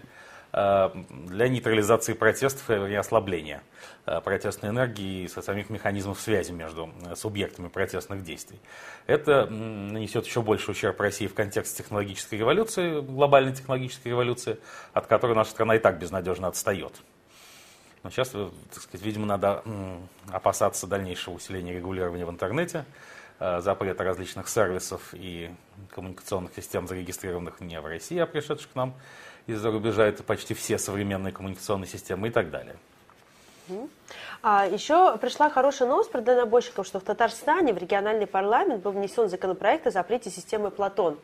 для 0.56 1.50
нейтрализации 1.50 2.14
протестов 2.14 2.70
и 2.70 2.96
ослабления 2.96 3.62
э, 4.06 4.22
протестной 4.22 4.70
энергии 4.70 5.24
и 5.24 5.28
самих 5.28 5.70
механизмов 5.70 6.22
связи 6.22 6.54
между 6.54 6.92
э, 7.04 7.16
субъектами 7.16 7.68
протестных 7.68 8.24
действий. 8.24 8.62
Это 9.06 9.48
нанесет 9.48 10.26
еще 10.26 10.42
больше 10.42 10.72
ущерб 10.72 11.02
России 11.02 11.28
в 11.28 11.34
контексте 11.34 11.84
технологической 11.84 12.40
революции, 12.40 13.02
глобальной 13.02 13.54
технологической 13.54 14.12
революции, 14.12 14.58
от 14.94 15.08
которой 15.08 15.36
наша 15.36 15.52
страна 15.52 15.76
и 15.76 15.80
так 15.80 16.00
безнадежно 16.00 16.48
отстает. 16.48 16.94
Но 18.04 18.10
сейчас, 18.10 18.30
так 18.30 18.82
сказать, 18.82 19.06
видимо, 19.06 19.26
надо 19.26 19.62
опасаться 20.32 20.88
дальнейшего 20.88 21.34
усиления 21.34 21.74
регулирования 21.74 22.26
в 22.26 22.30
интернете, 22.30 22.86
запрета 23.40 24.04
различных 24.04 24.48
сервисов 24.48 25.10
и 25.14 25.50
коммуникационных 25.90 26.54
систем, 26.56 26.88
зарегистрированных 26.88 27.60
не 27.62 27.82
в 27.82 27.86
России, 27.86 28.20
а 28.20 28.28
пришедших 28.28 28.72
к 28.72 28.76
нам 28.76 28.94
из-за 29.48 29.72
рубежа 29.72 30.06
это 30.06 30.24
почти 30.24 30.54
все 30.54 30.78
современные 30.78 31.32
коммуникационные 31.32 31.88
системы 31.88 32.28
и 32.28 32.32
так 32.32 32.50
далее. 32.50 32.76
А 34.42 34.68
еще 34.68 35.18
пришла 35.18 35.50
хорошая 35.50 35.90
новость 35.90 36.12
про 36.12 36.22
дальнобойщиков, 36.22 36.86
что 36.86 37.00
в 37.00 37.04
Татарстане 37.04 37.74
в 37.74 37.78
региональный 37.78 38.28
парламент 38.28 38.84
был 38.84 38.92
внесен 38.92 39.28
законопроект 39.28 39.88
о 39.88 39.92
запрете 39.92 40.30
системы 40.30 40.70
Платон. 40.70 41.18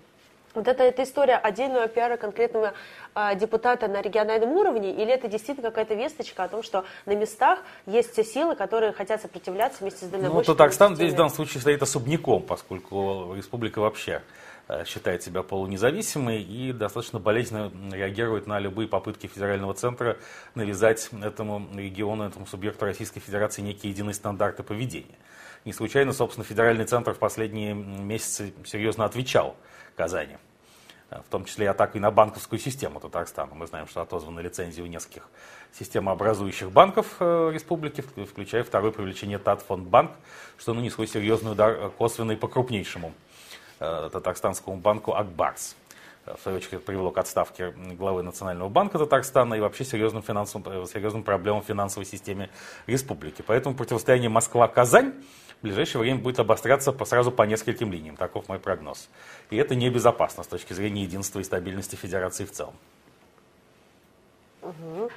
Вот 0.54 0.68
это, 0.68 0.84
это 0.84 1.04
история 1.04 1.36
отдельного 1.36 1.88
пиара 1.88 2.18
конкретного 2.18 2.74
а, 3.14 3.36
депутата 3.36 3.88
на 3.88 4.02
региональном 4.02 4.52
уровне, 4.52 4.92
или 4.92 5.10
это 5.10 5.30
действительно 5.30 5.70
какая-то 5.70 5.94
весточка 5.94 6.44
о 6.44 6.50
том, 6.50 6.62
что 6.62 6.84
на 7.06 7.16
местах 7.16 7.60
есть 7.86 8.16
те 8.16 8.26
силы, 8.26 8.56
которые 8.56 8.92
хотят 8.92 9.22
сопротивляться 9.22 9.78
вместе 9.82 10.06
с 10.06 10.10
дальнобойщиками? 10.10 10.48
Ну, 10.48 10.54
Татарстан 10.54 10.96
здесь 10.96 11.14
в 11.14 11.16
данном 11.16 11.30
случае 11.30 11.62
стоит 11.62 11.82
особняком, 11.82 12.42
поскольку 12.42 13.34
республика 13.34 13.80
вообще 13.80 14.16
Э, 14.16 14.51
считает 14.86 15.24
себя 15.24 15.44
полунезависимой 15.44 16.42
и 16.42 16.72
достаточно 16.72 17.20
болезненно 17.20 17.72
реагирует 17.94 18.48
на 18.48 18.60
любые 18.60 18.88
попытки 18.88 19.28
федерального 19.28 19.74
центра 19.74 20.18
навязать 20.56 21.10
этому 21.22 21.68
региону, 21.76 22.24
этому 22.24 22.46
субъекту 22.46 22.86
Российской 22.86 23.20
Федерации 23.20 23.62
некие 23.62 23.92
единые 23.92 24.14
стандарты 24.14 24.64
поведения. 24.64 25.18
Не 25.66 25.74
случайно, 25.74 26.12
собственно, 26.12 26.44
федеральный 26.44 26.86
центр 26.86 27.14
в 27.14 27.20
последние 27.20 27.74
месяцы 27.74 28.54
серьезно 28.66 29.06
отвечал 29.06 29.56
Казани 29.96 30.38
э, 31.12 31.20
в 31.20 31.30
том 31.30 31.46
числе 31.46 31.66
и 31.66 31.68
атакой 31.68 32.02
на 32.02 32.10
банковскую 32.10 32.60
систему 32.60 33.00
Татарстана. 33.00 33.54
Мы 33.54 33.68
знаем, 33.68 33.88
что 33.88 34.02
отозваны 34.02 34.40
лицензии 34.40 34.82
у 34.82 34.88
нескольких 34.88 35.28
системообразующих 35.74 36.72
банков 36.72 37.18
э, 37.20 37.52
республики, 37.54 38.02
включая 38.02 38.64
второе 38.64 38.92
привлечение 38.92 39.38
Татфондбанк, 39.38 40.12
что 40.58 40.74
нанесло 40.74 41.06
серьезный 41.06 41.52
удар 41.52 41.92
косвенный 41.92 42.38
по 42.38 42.48
крупнейшему 42.48 43.14
Э, 43.14 43.31
татарстанскому 43.82 44.78
банку 44.78 45.14
«Акбарс». 45.14 45.76
Э, 46.26 46.36
в 46.36 46.42
свою 46.42 46.58
очередь 46.58 46.84
привело 46.86 47.12
к 47.12 47.18
отставке 47.18 47.72
главы 47.72 48.24
Национального 48.24 48.70
банка 48.70 49.00
Татарстана 49.00 49.56
и 49.56 49.60
вообще 49.60 49.84
серьезным, 49.84 50.22
финансовым, 50.22 50.84
э, 50.84 50.86
серьезным 50.88 51.24
проблемам 51.24 51.62
в 51.62 51.66
финансовой 51.66 52.06
системе 52.06 52.50
республики. 52.88 53.44
Поэтому 53.46 53.76
противостояние 53.76 54.30
Москва-Казань 54.30 55.14
в 55.60 55.64
ближайшее 55.64 56.02
время 56.02 56.20
будет 56.20 56.40
обостряться 56.40 56.92
по, 56.92 57.06
сразу 57.06 57.32
по 57.32 57.44
нескольким 57.44 57.92
линиям. 57.92 58.18
Таков 58.18 58.50
мой 58.50 58.60
прогноз. 58.60 59.10
И 59.50 59.58
это 59.58 59.76
небезопасно 59.76 60.44
с 60.44 60.48
точки 60.48 60.74
зрения 60.74 61.04
единства 61.04 61.40
и 61.40 61.44
стабильности 61.44 61.96
Федерации 61.96 62.46
в 62.46 62.52
целом. 62.52 62.74
Угу. 64.62 65.10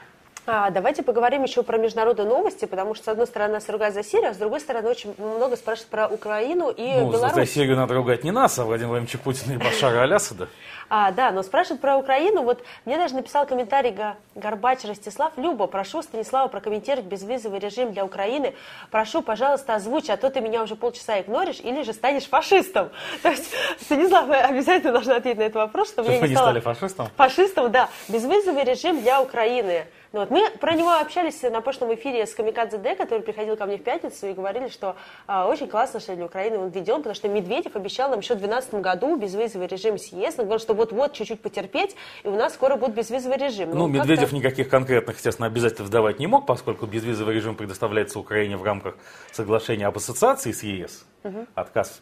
А, 0.46 0.70
давайте 0.70 1.02
поговорим 1.02 1.42
еще 1.42 1.62
про 1.62 1.78
международные 1.78 2.28
новости, 2.28 2.66
потому 2.66 2.94
что, 2.94 3.04
с 3.04 3.08
одной 3.08 3.26
стороны, 3.26 3.54
нас 3.54 3.68
ругают 3.68 3.94
за 3.94 4.02
Сирию, 4.02 4.30
а 4.30 4.34
с 4.34 4.36
другой 4.36 4.60
стороны, 4.60 4.90
очень 4.90 5.14
много 5.16 5.56
спрашивают 5.56 5.90
про 5.90 6.08
Украину 6.08 6.68
и 6.68 7.00
ну, 7.00 7.10
Беларусь. 7.10 7.34
За 7.34 7.46
Сирию 7.46 7.76
надо 7.76 7.94
ругать 7.94 8.24
не 8.24 8.30
нас, 8.30 8.58
а 8.58 8.64
Владимира 8.64 8.90
Владимировича 8.90 9.18
Путина 9.18 9.54
и 9.54 9.56
Башара 9.56 10.02
Алясада. 10.02 10.48
А, 10.90 11.12
да, 11.12 11.30
но 11.30 11.42
спрашивают 11.42 11.80
про 11.80 11.96
Украину. 11.96 12.42
Вот 12.42 12.62
мне 12.84 12.98
даже 12.98 13.14
написал 13.14 13.46
комментарий 13.46 13.96
Горбач 14.34 14.84
Ростислав. 14.84 15.32
Люба, 15.36 15.66
прошу 15.66 16.02
Станислава 16.02 16.48
прокомментировать 16.48 17.06
безвизовый 17.06 17.58
режим 17.58 17.92
для 17.92 18.04
Украины. 18.04 18.54
Прошу, 18.90 19.22
пожалуйста, 19.22 19.76
озвучь, 19.76 20.10
а 20.10 20.16
то 20.16 20.30
ты 20.30 20.40
меня 20.40 20.62
уже 20.62 20.76
полчаса 20.76 21.20
игноришь 21.20 21.60
или 21.60 21.82
же 21.82 21.92
станешь 21.92 22.28
фашистом. 22.28 22.90
То 23.22 23.30
есть, 23.30 23.50
Станислав, 23.80 24.26
вы 24.26 24.36
обязательно 24.36 24.92
должны 24.92 25.12
ответить 25.12 25.38
на 25.38 25.44
этот 25.44 25.56
вопрос, 25.56 25.88
чтобы 25.88 26.10
я 26.10 26.20
не, 26.20 26.28
не 26.28 26.36
стали 26.36 26.60
фашистом? 26.60 27.08
Фашистом, 27.16 27.72
да. 27.72 27.88
Безвизовый 28.08 28.64
режим 28.64 29.00
для 29.00 29.22
Украины. 29.22 29.86
Ну, 30.14 30.20
вот 30.20 30.30
мы 30.30 30.48
про 30.60 30.74
него 30.74 30.92
общались 30.92 31.42
на 31.42 31.60
прошлом 31.60 31.92
эфире 31.96 32.24
с 32.24 32.34
Камикадзе 32.34 32.78
Д, 32.78 32.94
который 32.94 33.20
приходил 33.20 33.56
ко 33.56 33.66
мне 33.66 33.78
в 33.78 33.82
пятницу 33.82 34.28
и 34.28 34.32
говорили, 34.32 34.68
что 34.68 34.94
а, 35.26 35.48
очень 35.48 35.66
классно, 35.66 35.98
что 35.98 36.14
для 36.14 36.26
Украины 36.26 36.56
он 36.56 36.68
введен, 36.68 36.98
потому 36.98 37.16
что 37.16 37.28
Медведев 37.28 37.74
обещал 37.74 38.10
нам 38.10 38.20
еще 38.20 38.34
в 38.34 38.38
2012 38.38 38.74
году 38.74 39.16
безвизовый 39.16 39.66
режим 39.66 39.98
с 39.98 40.12
ЕС. 40.12 40.36
Он 40.38 40.44
говорил, 40.44 40.60
что 40.60 40.74
вот-вот 40.74 41.14
чуть-чуть 41.14 41.40
потерпеть, 41.40 41.96
и 42.22 42.28
у 42.28 42.36
нас 42.36 42.54
скоро 42.54 42.76
будет 42.76 42.94
безвизовый 42.94 43.38
режим. 43.38 43.70
Ну, 43.70 43.76
ну 43.76 43.86
Медведев 43.88 44.30
никаких 44.30 44.68
конкретных, 44.68 45.16
естественно, 45.16 45.48
обязательств 45.48 45.90
давать 45.90 46.20
не 46.20 46.28
мог, 46.28 46.46
поскольку 46.46 46.86
безвизовый 46.86 47.34
режим 47.34 47.56
предоставляется 47.56 48.20
Украине 48.20 48.56
в 48.56 48.62
рамках 48.62 48.96
соглашения 49.32 49.88
об 49.88 49.96
ассоциации 49.96 50.52
с 50.52 50.62
ЕС 50.62 51.04
угу. 51.24 51.46
отказ 51.54 52.00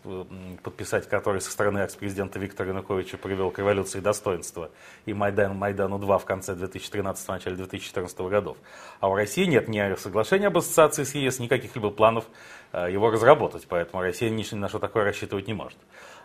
подписать 0.63 1.09
который 1.09 1.41
со 1.41 1.51
стороны 1.51 1.79
экс-президента 1.79 2.39
Виктора 2.39 2.71
Януковича 2.71 3.17
привел 3.17 3.51
к 3.51 3.59
революции 3.59 4.01
достоинства 4.01 4.71
и 5.07 5.15
Майдан, 5.15 5.57
Майдану-2 5.57 6.19
в 6.19 6.25
конце 6.25 6.55
2013 6.55 7.29
начале 7.29 7.57
2014 7.57 8.02
годов. 8.29 8.57
А 9.01 9.09
у 9.09 9.15
России 9.15 9.45
нет 9.45 9.69
ни 9.69 9.79
соглашения 9.97 10.49
об 10.49 10.59
ассоциации 10.59 11.05
с 11.05 11.15
ЕС, 11.15 11.39
ни 11.39 11.49
каких-либо 11.49 11.91
планов 11.91 12.25
э, 12.73 12.89
его 12.91 13.11
разработать, 13.11 13.67
поэтому 13.69 14.03
Россия 14.03 14.31
ни 14.31 14.45
на 14.55 14.69
что 14.69 14.79
такое 14.79 15.05
рассчитывать 15.05 15.47
не 15.47 15.55
может. 15.55 15.79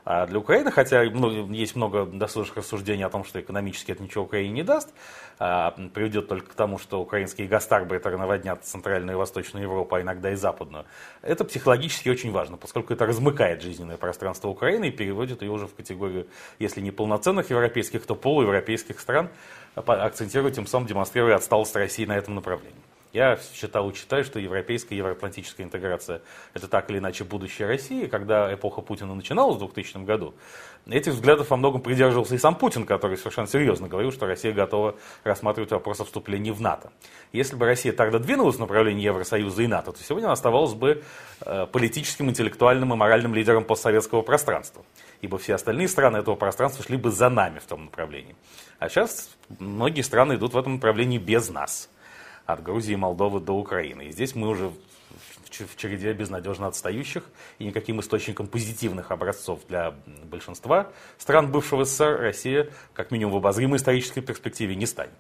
А 0.10 0.26
для 0.26 0.40
Украины, 0.40 0.72
хотя 0.72 1.04
ну, 1.04 1.52
есть 1.52 1.76
много 1.76 2.06
досужих 2.06 2.56
рассуждений 2.56 3.04
о 3.04 3.10
том, 3.10 3.26
что 3.26 3.42
экономически 3.42 3.92
это 3.92 4.02
ничего 4.02 4.24
Украине 4.24 4.54
не 4.54 4.64
даст, 4.64 4.94
а, 5.38 5.72
приведет 5.94 6.30
только 6.30 6.52
к 6.52 6.54
тому, 6.54 6.78
что 6.78 7.02
украинские 7.02 7.50
гастарбайтеры 7.50 8.18
наводнят 8.18 8.64
Центральную 8.64 9.16
и 9.16 9.20
Восточную 9.20 9.64
Европу, 9.64 9.96
а 9.96 10.02
иногда 10.02 10.32
и 10.32 10.36
Западную, 10.36 10.86
это 11.22 11.44
психологически 11.44 12.08
очень 12.08 12.32
важно, 12.32 12.56
поскольку 12.56 12.94
это 12.94 13.06
размыкает 13.06 13.62
жизненное 13.62 13.98
пространство 13.98 14.48
Украины 14.48 14.88
и 14.88 14.92
переводит 14.92 15.42
ее 15.42 15.52
уже 15.52 15.68
в 15.68 15.76
категорию, 15.76 16.28
если 16.58 16.80
не 16.80 16.92
полноценных 16.92 17.50
европейских, 17.50 18.06
то 18.06 18.16
полуевропейских 18.16 19.02
стран, 19.02 19.28
акцентируя 19.76 20.52
тем 20.52 20.68
самым, 20.68 20.88
демонстрируя 20.88 21.36
отсталость 21.36 21.76
России 21.76 22.06
на 22.06 22.18
этом 22.18 22.36
направлении. 22.36 22.87
Я 23.14 23.40
считал 23.54 23.90
и 23.90 23.96
считаю, 23.96 24.24
что 24.24 24.40
европейская 24.40 24.96
и 24.96 24.98
евроатлантическая 24.98 25.66
интеграция– 25.66 26.22
это 26.54 26.68
так 26.68 26.90
или 26.90 26.98
иначе 26.98 27.24
будущее 27.24 27.68
России. 27.68 28.06
Когда 28.06 28.54
эпоха 28.54 28.82
Путина 28.82 29.16
начиналась 29.16 29.56
в 29.56 29.60
2000 29.60 30.04
году, 30.04 30.36
этих 30.88 31.14
взглядов 31.14 31.50
во 31.50 31.58
многом 31.58 31.82
придерживался 31.82 32.36
и 32.36 32.38
сам 32.38 32.56
Путин, 32.56 32.86
который 32.86 33.18
совершенно 33.18 33.48
серьезно 33.48 33.88
говорил, 33.88 34.12
что 34.12 34.28
Россия 34.28 34.52
готова 34.52 34.96
рассматривать 35.24 35.72
вопрос 35.72 36.02
о 36.02 36.06
вступлении 36.06 36.52
в 36.52 36.60
НАТО. 36.60 36.92
Если 37.32 37.56
бы 37.56 37.66
Россия 37.66 37.94
тогда 37.94 38.20
двинулась 38.20 38.58
в 38.58 38.60
направлении 38.60 39.06
Евросоюза 39.06 39.64
и 39.64 39.68
НАТО, 39.68 39.94
то 39.94 40.04
сегодня 40.04 40.28
она 40.28 40.34
оставалась 40.34 40.74
бы 40.74 41.04
э, 41.42 41.66
политическим, 41.72 42.30
интеллектуальным 42.30 42.94
и 42.94 42.98
моральным 42.98 43.34
лидером 43.34 43.64
постсоветского 43.64 44.22
пространства. 44.22 44.84
Ибо 45.22 45.38
все 45.38 45.56
остальные 45.56 45.88
страны 45.88 46.18
этого 46.18 46.36
пространства 46.36 46.84
шли 46.84 46.98
бы 46.98 47.10
за 47.10 47.30
нами 47.30 47.60
в 47.60 47.66
том 47.66 47.86
направлении. 47.86 48.36
А 48.80 48.90
сейчас 48.90 49.30
многие 49.60 50.02
страны 50.02 50.34
идут 50.34 50.54
в 50.54 50.58
этом 50.58 50.76
направлении 50.76 51.18
без 51.18 51.50
нас 51.50 51.90
от 52.48 52.64
Грузии 52.64 52.96
Молдовы 52.96 53.40
до 53.40 53.54
Украины. 53.54 54.08
И 54.08 54.12
здесь 54.12 54.34
мы 54.34 54.48
уже 54.48 54.72
в 55.50 55.76
череде 55.76 56.14
безнадежно 56.14 56.68
отстающих, 56.68 57.24
и 57.60 57.66
никаким 57.66 58.00
источником 58.00 58.48
позитивных 58.48 59.12
образцов 59.12 59.62
для 59.68 59.96
большинства 60.24 60.92
стран 61.18 61.52
бывшего 61.52 61.86
СССР 61.86 62.18
Россия, 62.20 62.70
как 62.94 63.12
минимум 63.12 63.34
в 63.34 63.38
обозримой 63.38 63.78
исторической 63.78 64.22
перспективе, 64.22 64.76
не 64.76 64.86
станет. 64.86 65.14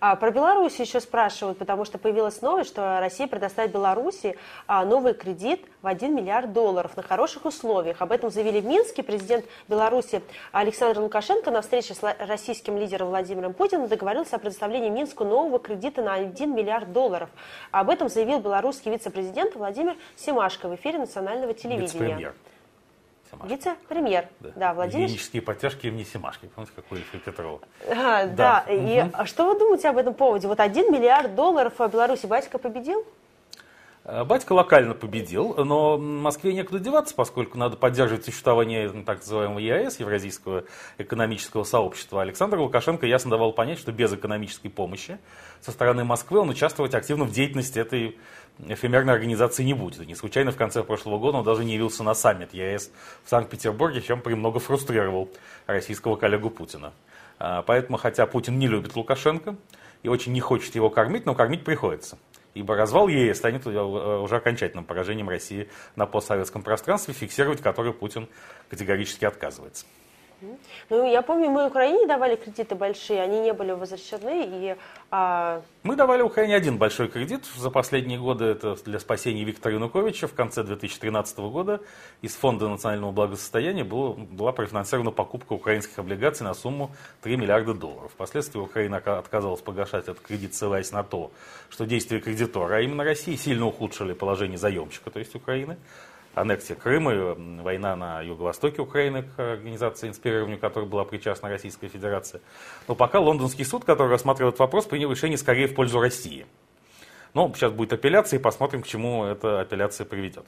А, 0.00 0.14
про 0.16 0.30
Беларусь 0.30 0.78
еще 0.78 1.00
спрашивают, 1.00 1.58
потому 1.58 1.84
что 1.84 1.98
появилась 1.98 2.40
новость, 2.40 2.70
что 2.70 3.00
Россия 3.00 3.26
предоставит 3.26 3.72
Беларуси 3.72 4.36
а, 4.66 4.84
новый 4.84 5.14
кредит 5.14 5.64
в 5.82 5.86
1 5.86 6.14
миллиард 6.14 6.52
долларов 6.52 6.96
на 6.96 7.02
хороших 7.02 7.44
условиях. 7.46 8.00
Об 8.00 8.12
этом 8.12 8.30
заявили 8.30 8.60
в 8.60 8.66
Минске. 8.66 9.02
Президент 9.02 9.44
Беларуси 9.68 10.22
Александр 10.52 11.00
Лукашенко 11.00 11.50
на 11.50 11.62
встрече 11.62 11.94
с 11.94 12.16
российским 12.20 12.78
лидером 12.78 13.08
Владимиром 13.08 13.54
Путиным 13.54 13.88
договорился 13.88 14.36
о 14.36 14.38
предоставлении 14.38 14.90
Минску 14.90 15.24
нового 15.24 15.58
кредита 15.58 16.02
на 16.02 16.14
1 16.14 16.54
миллиард 16.54 16.92
долларов. 16.92 17.30
Об 17.70 17.90
этом 17.90 18.08
заявил 18.08 18.38
белорусский 18.38 18.92
вице-президент 18.92 19.56
Владимир 19.56 19.96
Семашко 20.16 20.68
в 20.68 20.74
эфире 20.76 20.98
национального 20.98 21.54
телевидения. 21.54 22.34
Семашко. 23.30 23.48
Вице-премьер, 23.48 24.26
да. 24.40 24.50
да, 24.56 24.74
Владимир. 24.74 25.06
Гигиенические 25.06 25.42
подтяжки 25.42 25.86
имени 25.86 26.04
Семашки. 26.04 26.46
Помните, 26.54 26.72
какой 26.74 26.98
Ильфа 26.98 27.18
Петрова? 27.18 27.60
А, 27.88 28.26
да, 28.26 28.64
да. 28.66 28.72
И 28.72 29.02
угу. 29.02 29.26
что 29.26 29.46
вы 29.46 29.58
думаете 29.58 29.88
об 29.88 29.98
этом 29.98 30.14
поводе? 30.14 30.48
Вот 30.48 30.60
один 30.60 30.92
миллиард 30.92 31.34
долларов 31.34 31.74
в 31.78 31.88
Беларуси 31.88 32.26
батька 32.26 32.58
победил? 32.58 33.04
Э, 34.10 34.24
батька 34.24 34.54
локально 34.54 34.94
победил, 34.94 35.54
но 35.62 35.98
Москве 35.98 36.54
некуда 36.54 36.78
деваться, 36.78 37.14
поскольку 37.14 37.58
надо 37.58 37.76
поддерживать 37.76 38.24
существование 38.24 38.88
так 39.04 39.18
называемого 39.18 39.58
ЕАЭС, 39.58 40.00
Евразийского 40.00 40.64
экономического 40.96 41.62
сообщества. 41.64 42.22
Александр 42.22 42.58
Лукашенко 42.58 43.06
ясно 43.06 43.30
давал 43.30 43.52
понять, 43.52 43.78
что 43.78 43.92
без 43.92 44.10
экономической 44.10 44.70
помощи 44.70 45.18
со 45.60 45.72
стороны 45.72 46.04
Москвы 46.04 46.38
он 46.38 46.48
участвовать 46.48 46.94
активно 46.94 47.24
в 47.24 47.32
деятельности 47.32 47.78
этой 47.78 48.18
эфемерной 48.66 49.12
организации 49.12 49.62
не 49.62 49.74
будет. 49.74 50.06
Не 50.06 50.14
случайно 50.14 50.52
в 50.52 50.56
конце 50.56 50.82
прошлого 50.82 51.18
года 51.18 51.38
он 51.38 51.44
даже 51.44 51.62
не 51.62 51.74
явился 51.74 52.02
на 52.02 52.14
саммит 52.14 52.54
ЕС 52.54 52.90
в 53.24 53.28
Санкт-Петербурге, 53.28 54.00
чем 54.00 54.22
премного 54.22 54.58
фрустрировал 54.58 55.28
российского 55.66 56.16
коллегу 56.16 56.48
Путина. 56.48 56.94
А, 57.38 57.60
поэтому, 57.60 57.98
хотя 57.98 58.26
Путин 58.26 58.58
не 58.58 58.68
любит 58.68 58.96
Лукашенко 58.96 59.56
и 60.02 60.08
очень 60.08 60.32
не 60.32 60.40
хочет 60.40 60.74
его 60.74 60.88
кормить, 60.88 61.26
но 61.26 61.34
кормить 61.34 61.62
приходится. 61.62 62.16
Ибо 62.54 62.76
развал 62.76 63.08
ЕС 63.08 63.38
станет 63.38 63.66
э, 63.66 63.70
уже 63.70 64.36
окончательным 64.36 64.84
поражением 64.84 65.28
России 65.28 65.68
на 65.96 66.06
постсоветском 66.06 66.62
пространстве, 66.62 67.14
фиксировать 67.14 67.60
который 67.60 67.92
Путин 67.92 68.28
категорически 68.68 69.24
отказывается. 69.24 69.86
Ну, 70.88 71.10
я 71.10 71.22
помню, 71.22 71.50
мы 71.50 71.66
Украине 71.66 72.06
давали 72.06 72.36
кредиты 72.36 72.76
большие, 72.76 73.20
они 73.20 73.40
не 73.40 73.52
были 73.52 73.72
возвращены. 73.72 74.46
И, 74.46 74.76
а... 75.10 75.62
Мы 75.82 75.96
давали 75.96 76.22
Украине 76.22 76.54
один 76.54 76.78
большой 76.78 77.08
кредит 77.08 77.44
за 77.56 77.70
последние 77.70 78.20
годы, 78.20 78.44
это 78.44 78.76
для 78.84 79.00
спасения 79.00 79.42
Виктора 79.42 79.74
Януковича. 79.74 80.28
В 80.28 80.34
конце 80.34 80.62
2013 80.62 81.38
года 81.38 81.80
из 82.22 82.34
Фонда 82.36 82.68
национального 82.68 83.10
благосостояния 83.10 83.82
было, 83.82 84.12
была 84.12 84.52
профинансирована 84.52 85.10
покупка 85.10 85.54
украинских 85.54 85.98
облигаций 85.98 86.46
на 86.46 86.54
сумму 86.54 86.92
3 87.22 87.36
миллиарда 87.36 87.74
долларов. 87.74 88.12
Впоследствии 88.12 88.60
Украина 88.60 88.98
отказалась 88.98 89.60
погашать 89.60 90.04
этот 90.04 90.20
кредит, 90.20 90.54
ссылаясь 90.54 90.92
на 90.92 91.02
то, 91.02 91.32
что 91.68 91.84
действия 91.84 92.20
кредитора, 92.20 92.76
а 92.76 92.80
именно 92.80 93.02
России, 93.02 93.34
сильно 93.34 93.66
ухудшили 93.66 94.12
положение 94.12 94.58
заемщика, 94.58 95.10
то 95.10 95.18
есть 95.18 95.34
Украины 95.34 95.78
аннексия 96.40 96.76
Крыма, 96.76 97.34
война 97.62 97.96
на 97.96 98.22
юго-востоке 98.22 98.80
Украины 98.82 99.22
к 99.22 99.38
организации 99.38 100.08
инспирированию, 100.08 100.58
которой 100.58 100.86
была 100.86 101.04
причастна 101.04 101.48
Российская 101.48 101.88
Федерация. 101.88 102.40
Но 102.86 102.94
пока 102.94 103.20
лондонский 103.20 103.64
суд, 103.64 103.84
который 103.84 104.08
рассматривает 104.08 104.54
этот 104.54 104.60
вопрос, 104.60 104.86
принял 104.86 105.10
решение 105.10 105.38
скорее 105.38 105.66
в 105.66 105.74
пользу 105.74 106.00
России. 106.00 106.46
Но 107.34 107.52
сейчас 107.54 107.72
будет 107.72 107.92
апелляция, 107.92 108.38
и 108.38 108.42
посмотрим, 108.42 108.82
к 108.82 108.86
чему 108.86 109.24
эта 109.24 109.60
апелляция 109.60 110.04
приведет. 110.04 110.46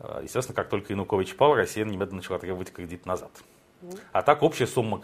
А, 0.00 0.20
естественно, 0.22 0.56
как 0.56 0.68
только 0.68 0.92
Янукович 0.92 1.36
пал, 1.36 1.54
Россия 1.54 1.84
немедленно 1.84 2.16
начала 2.16 2.38
требовать 2.38 2.72
кредит 2.72 3.06
назад. 3.06 3.30
А 4.12 4.22
так 4.22 4.42
общая 4.42 4.66
сумма 4.66 5.00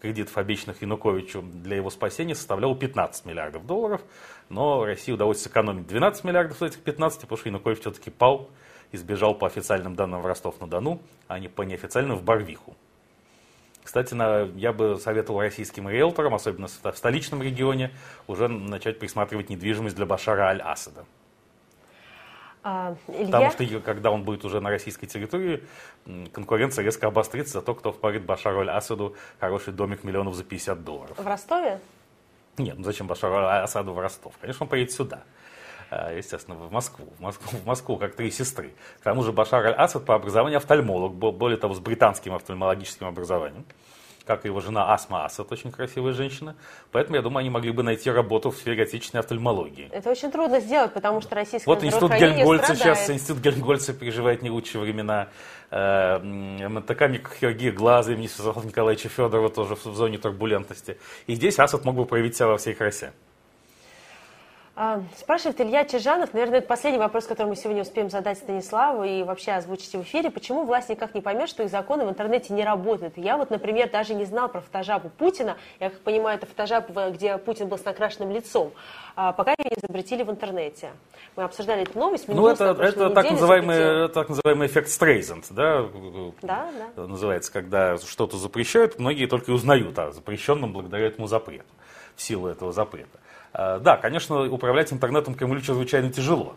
кредитов, 0.00 0.36
обещанных 0.38 0.82
Януковичу 0.82 1.42
для 1.42 1.76
его 1.76 1.90
спасения, 1.90 2.34
составляла 2.34 2.76
15 2.76 3.24
миллиардов 3.24 3.66
долларов. 3.66 4.02
Но 4.48 4.84
России 4.84 5.12
удалось 5.12 5.40
сэкономить 5.40 5.86
12 5.86 6.24
миллиардов 6.24 6.62
из 6.62 6.70
этих 6.70 6.80
15, 6.80 7.22
потому 7.22 7.38
что 7.38 7.48
Янукович 7.48 7.80
все-таки 7.80 8.10
пал 8.10 8.50
и 8.92 8.96
сбежал 8.96 9.34
по 9.34 9.46
официальным 9.46 9.94
данным 9.94 10.20
в 10.20 10.26
Ростов-на-Дону, 10.26 11.00
а 11.28 11.38
не 11.38 11.48
по 11.48 11.62
неофициальным 11.62 12.16
в 12.16 12.22
Барвиху. 12.22 12.76
Кстати, 13.82 14.14
на, 14.14 14.48
я 14.56 14.72
бы 14.72 14.98
советовал 14.98 15.40
российским 15.40 15.88
риэлторам, 15.88 16.34
особенно 16.34 16.68
в 16.68 16.96
столичном 16.96 17.42
регионе, 17.42 17.90
уже 18.26 18.48
начать 18.48 18.98
присматривать 18.98 19.50
недвижимость 19.50 19.94
для 19.94 20.06
Башара 20.06 20.44
Аль-Асада. 20.48 21.04
А, 22.66 22.96
Илья? 23.08 23.26
Потому 23.26 23.50
что 23.50 23.80
когда 23.80 24.10
он 24.10 24.24
будет 24.24 24.42
уже 24.46 24.60
на 24.60 24.70
российской 24.70 25.06
территории, 25.06 25.62
конкуренция 26.32 26.82
резко 26.82 27.06
обострится 27.08 27.54
за 27.54 27.62
то, 27.62 27.74
кто 27.74 27.92
впарит 27.92 28.24
Башару 28.24 28.60
Аль-Асаду 28.60 29.14
хороший 29.38 29.74
домик 29.74 30.02
миллионов 30.02 30.34
за 30.34 30.44
50 30.44 30.82
долларов. 30.82 31.18
В 31.18 31.26
Ростове? 31.26 31.78
Нет, 32.56 32.78
ну 32.78 32.84
зачем 32.84 33.06
Башару 33.06 33.34
Аль-Асаду 33.34 33.92
в 33.92 33.98
Ростов? 33.98 34.32
Конечно, 34.40 34.64
он 34.64 34.70
поедет 34.70 34.92
сюда. 34.92 35.24
А, 35.94 36.12
естественно, 36.12 36.56
в 36.56 36.72
Москву, 36.72 37.06
в 37.18 37.20
Москву, 37.20 37.58
в 37.58 37.66
Москву 37.66 37.96
как 37.96 38.16
три 38.16 38.30
сестры. 38.30 38.72
К 39.00 39.04
тому 39.04 39.22
же 39.22 39.32
Башар 39.32 39.64
Аль-Асад 39.66 40.04
по 40.04 40.14
образованию 40.16 40.56
офтальмолог, 40.58 41.14
более 41.14 41.56
того, 41.56 41.74
с 41.74 41.78
британским 41.78 42.34
офтальмологическим 42.34 43.06
образованием 43.06 43.64
как 44.26 44.46
и 44.46 44.48
его 44.48 44.60
жена 44.60 44.90
Асма 44.90 45.26
Асад, 45.26 45.52
очень 45.52 45.70
красивая 45.70 46.14
женщина. 46.14 46.56
Поэтому, 46.92 47.16
я 47.16 47.20
думаю, 47.20 47.40
они 47.40 47.50
могли 47.50 47.72
бы 47.72 47.82
найти 47.82 48.10
работу 48.10 48.50
в 48.50 48.56
сфере 48.56 48.84
отечественной 48.84 49.20
офтальмологии. 49.20 49.90
Это 49.92 50.10
очень 50.10 50.32
трудно 50.32 50.60
сделать, 50.60 50.94
потому 50.94 51.20
что 51.20 51.34
российское 51.34 51.70
Вот 51.70 51.84
институт 51.84 52.10
Гельмгольца 52.14 52.74
сейчас, 52.74 53.10
институт 53.10 53.42
Гельмгольца 53.42 53.92
переживает 53.92 54.40
не 54.40 54.48
лучшие 54.48 54.80
времена. 54.80 55.28
Э, 55.70 56.20
МТК 56.20 57.08
микрохирургии 57.08 57.70
глаза 57.70 58.12
имени 58.12 58.26
Святослава 58.26 58.64
Николаевича 58.64 59.10
Федорова 59.10 59.50
тоже 59.50 59.74
в 59.74 59.94
зоне 59.94 60.16
турбулентности. 60.16 60.96
И 61.26 61.34
здесь 61.34 61.58
Асад 61.58 61.84
мог 61.84 61.94
бы 61.94 62.06
проявить 62.06 62.34
себя 62.34 62.46
во 62.46 62.56
всей 62.56 62.72
красе. 62.72 63.12
А, 64.76 65.02
спрашивает 65.16 65.60
Илья 65.60 65.84
Чижанов, 65.84 66.34
наверное, 66.34 66.58
это 66.58 66.66
последний 66.66 66.98
вопрос, 66.98 67.26
который 67.26 67.46
мы 67.46 67.54
сегодня 67.54 67.82
успеем 67.82 68.10
задать 68.10 68.38
Станиславу 68.38 69.04
и 69.04 69.22
вообще 69.22 69.52
озвучить 69.52 69.92
в 69.94 70.02
эфире. 70.02 70.30
Почему 70.30 70.64
власть 70.64 70.88
никак 70.88 71.14
не 71.14 71.20
поймет, 71.20 71.48
что 71.48 71.62
их 71.62 71.70
законы 71.70 72.04
в 72.04 72.10
интернете 72.10 72.52
не 72.52 72.64
работают? 72.64 73.16
Я 73.16 73.36
вот, 73.36 73.50
например, 73.50 73.88
даже 73.88 74.14
не 74.14 74.24
знал 74.24 74.48
про 74.48 74.60
фотожабу 74.60 75.10
Путина. 75.10 75.56
Я 75.78 75.90
как 75.90 76.00
понимаю, 76.00 76.38
это 76.38 76.46
фотожаб, 76.46 76.90
где 77.12 77.38
Путин 77.38 77.68
был 77.68 77.78
с 77.78 77.84
накрашенным 77.84 78.32
лицом. 78.32 78.72
А, 79.14 79.32
пока 79.32 79.52
ее 79.52 79.70
не 79.70 79.76
изобретили 79.78 80.24
в 80.24 80.30
интернете. 80.30 80.90
Мы 81.36 81.44
обсуждали 81.44 81.82
эту 81.82 81.96
новость. 81.96 82.26
Ну, 82.26 82.48
это, 82.48 82.76
это 82.80 83.10
так, 83.10 83.30
называемый, 83.30 84.08
так 84.08 84.28
называемый 84.28 84.66
эффект 84.66 84.88
Стрейзенд, 84.88 85.46
да? 85.50 85.86
Да, 86.42 86.68
да. 86.96 87.06
Называется, 87.06 87.52
когда 87.52 87.96
что-то 87.98 88.38
запрещают, 88.38 88.98
многие 88.98 89.26
только 89.26 89.52
и 89.52 89.54
узнают 89.54 89.96
о 90.00 90.10
запрещенном 90.10 90.72
благодаря 90.72 91.06
этому 91.06 91.28
запрету, 91.28 91.66
в 92.16 92.22
силу 92.22 92.48
этого 92.48 92.72
запрета. 92.72 93.20
Э, 93.54 93.78
да, 93.80 93.96
конечно, 93.96 94.50
управлять 94.50 94.92
интернетом 94.92 95.34
Кремлю 95.34 95.60
чрезвычайно 95.60 96.12
тяжело. 96.12 96.56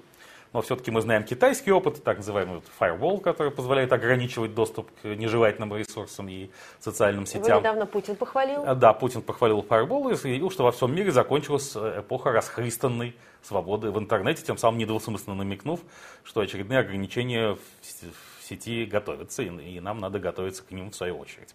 Но 0.54 0.62
все-таки 0.62 0.92
мы 0.92 1.02
знаем 1.02 1.24
китайский 1.24 1.72
опыт, 1.72 2.04
так 2.04 2.18
называемый 2.18 2.62
firewall, 2.80 3.20
который 3.20 3.52
позволяет 3.52 3.92
ограничивать 3.92 4.56
доступ 4.56 4.90
к 5.02 5.06
нежелательным 5.06 5.76
ресурсам 5.76 6.30
и 6.30 6.50
социальным 6.80 7.26
сетям. 7.26 7.56
Вы 7.56 7.60
недавно 7.60 7.86
Путин 7.86 8.16
похвалил. 8.16 8.64
Э, 8.64 8.74
да, 8.74 8.94
Путин 8.94 9.22
похвалил 9.22 9.60
firewall 9.68 10.14
и 10.14 10.16
заявил, 10.16 10.50
что 10.50 10.64
во 10.64 10.72
всем 10.72 10.96
мире 10.96 11.12
закончилась 11.12 11.74
э, 11.76 12.00
эпоха 12.00 12.32
расхристанной 12.32 13.16
свободы 13.44 13.92
в 13.92 14.00
интернете, 14.00 14.44
тем 14.44 14.58
самым 14.58 14.80
недвусмысленно 14.80 15.36
намекнув, 15.36 15.82
что 16.24 16.42
очередные 16.42 16.80
ограничения 16.80 17.56
в 17.56 18.44
сети 18.44 18.86
готовятся, 18.86 19.44
и 19.44 19.80
нам 19.80 20.00
надо 20.00 20.20
готовиться 20.20 20.64
к 20.64 20.72
ним 20.72 20.92
в 20.92 20.96
свою 20.96 21.18
очередь. 21.18 21.54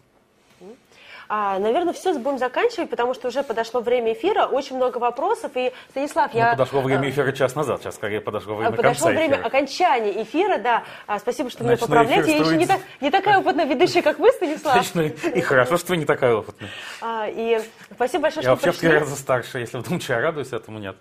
А, 1.35 1.59
наверное, 1.59 1.95
все 1.95 2.12
будем 2.12 2.37
заканчивать, 2.37 2.91
потому 2.91 3.14
что 3.14 3.28
уже 3.28 3.43
подошло 3.43 3.80
время 3.80 4.12
эфира, 4.12 4.45
очень 4.45 4.76
много 4.76 4.99
вопросов. 4.99 5.53
И, 5.55 5.72
Станислав, 5.89 6.35
я... 6.35 6.51
Ну, 6.51 6.59
подошло 6.59 6.83
время 6.83 7.09
эфира 7.09 7.33
час 7.33 7.55
назад, 7.55 7.80
сейчас 7.80 7.95
скорее 7.95 8.20
подошло 8.20 8.55
время 8.55 8.72
подошло 8.72 9.09
время 9.09 9.37
эфира. 9.37 9.47
окончания 9.47 10.22
эфира, 10.22 10.59
да. 10.59 10.83
А, 11.07 11.18
спасибо, 11.18 11.49
что 11.49 11.64
меня 11.64 11.78
поправляете. 11.78 12.33
Я 12.33 12.37
еще 12.37 12.55
не, 12.59 12.66
так, 12.66 12.80
не 13.01 13.11
такая 13.11 13.39
опытная 13.39 13.64
ведущая, 13.64 14.03
как 14.03 14.18
вы, 14.18 14.30
Станислав. 14.30 14.87
Значит, 14.87 15.24
и 15.24 15.41
хорошо, 15.41 15.78
что 15.78 15.93
вы 15.93 15.97
не 15.97 16.05
такая 16.05 16.35
опытная. 16.35 16.68
А, 17.01 17.26
и 17.26 17.62
спасибо 17.95 18.24
большое, 18.24 18.45
я 18.45 18.51
что 18.55 18.66
вообще 18.66 18.70
пришли. 18.72 18.89
Я 18.89 18.93
вообще 18.93 19.07
в 19.07 19.09
раза 19.09 19.22
старше, 19.22 19.59
если 19.61 19.78
думаете, 19.80 20.12
я 20.12 20.20
радуюсь 20.20 20.53
этому, 20.53 20.80
нет. 20.80 20.97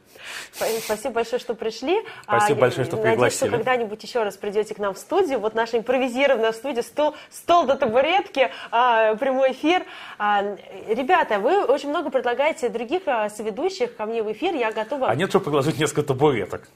Спасибо 0.53 1.15
большое, 1.15 1.41
что 1.41 1.55
пришли. 1.55 2.01
Спасибо 2.23 2.57
а, 2.57 2.61
большое, 2.61 2.85
что 2.85 2.95
пригласили. 2.95 3.19
Надеюсь, 3.19 3.35
что 3.35 3.49
когда-нибудь 3.49 4.01
еще 4.01 4.23
раз 4.23 4.37
придете 4.37 4.75
к 4.75 4.77
нам 4.77 4.93
в 4.93 4.97
студию. 4.97 5.39
Вот 5.39 5.55
наша 5.55 5.77
импровизированная 5.77 6.53
студия, 6.53 6.83
стол, 6.83 7.17
стол 7.29 7.65
до 7.65 7.75
табуретки, 7.75 8.49
а, 8.71 9.15
прямой 9.15 9.51
эфир. 9.51 9.83
А, 10.23 10.43
ребята, 10.87 11.39
вы 11.39 11.65
очень 11.65 11.89
много 11.89 12.11
предлагаете 12.11 12.69
других 12.69 13.01
а, 13.07 13.27
соведущих 13.27 13.95
ко 13.95 14.05
мне 14.05 14.21
в 14.21 14.31
эфир. 14.31 14.53
Я 14.53 14.71
готова... 14.71 15.07
А 15.07 15.15
нет, 15.15 15.29
что 15.29 15.39
предложить 15.39 15.79
несколько 15.79 16.03
табуреток? 16.03 16.67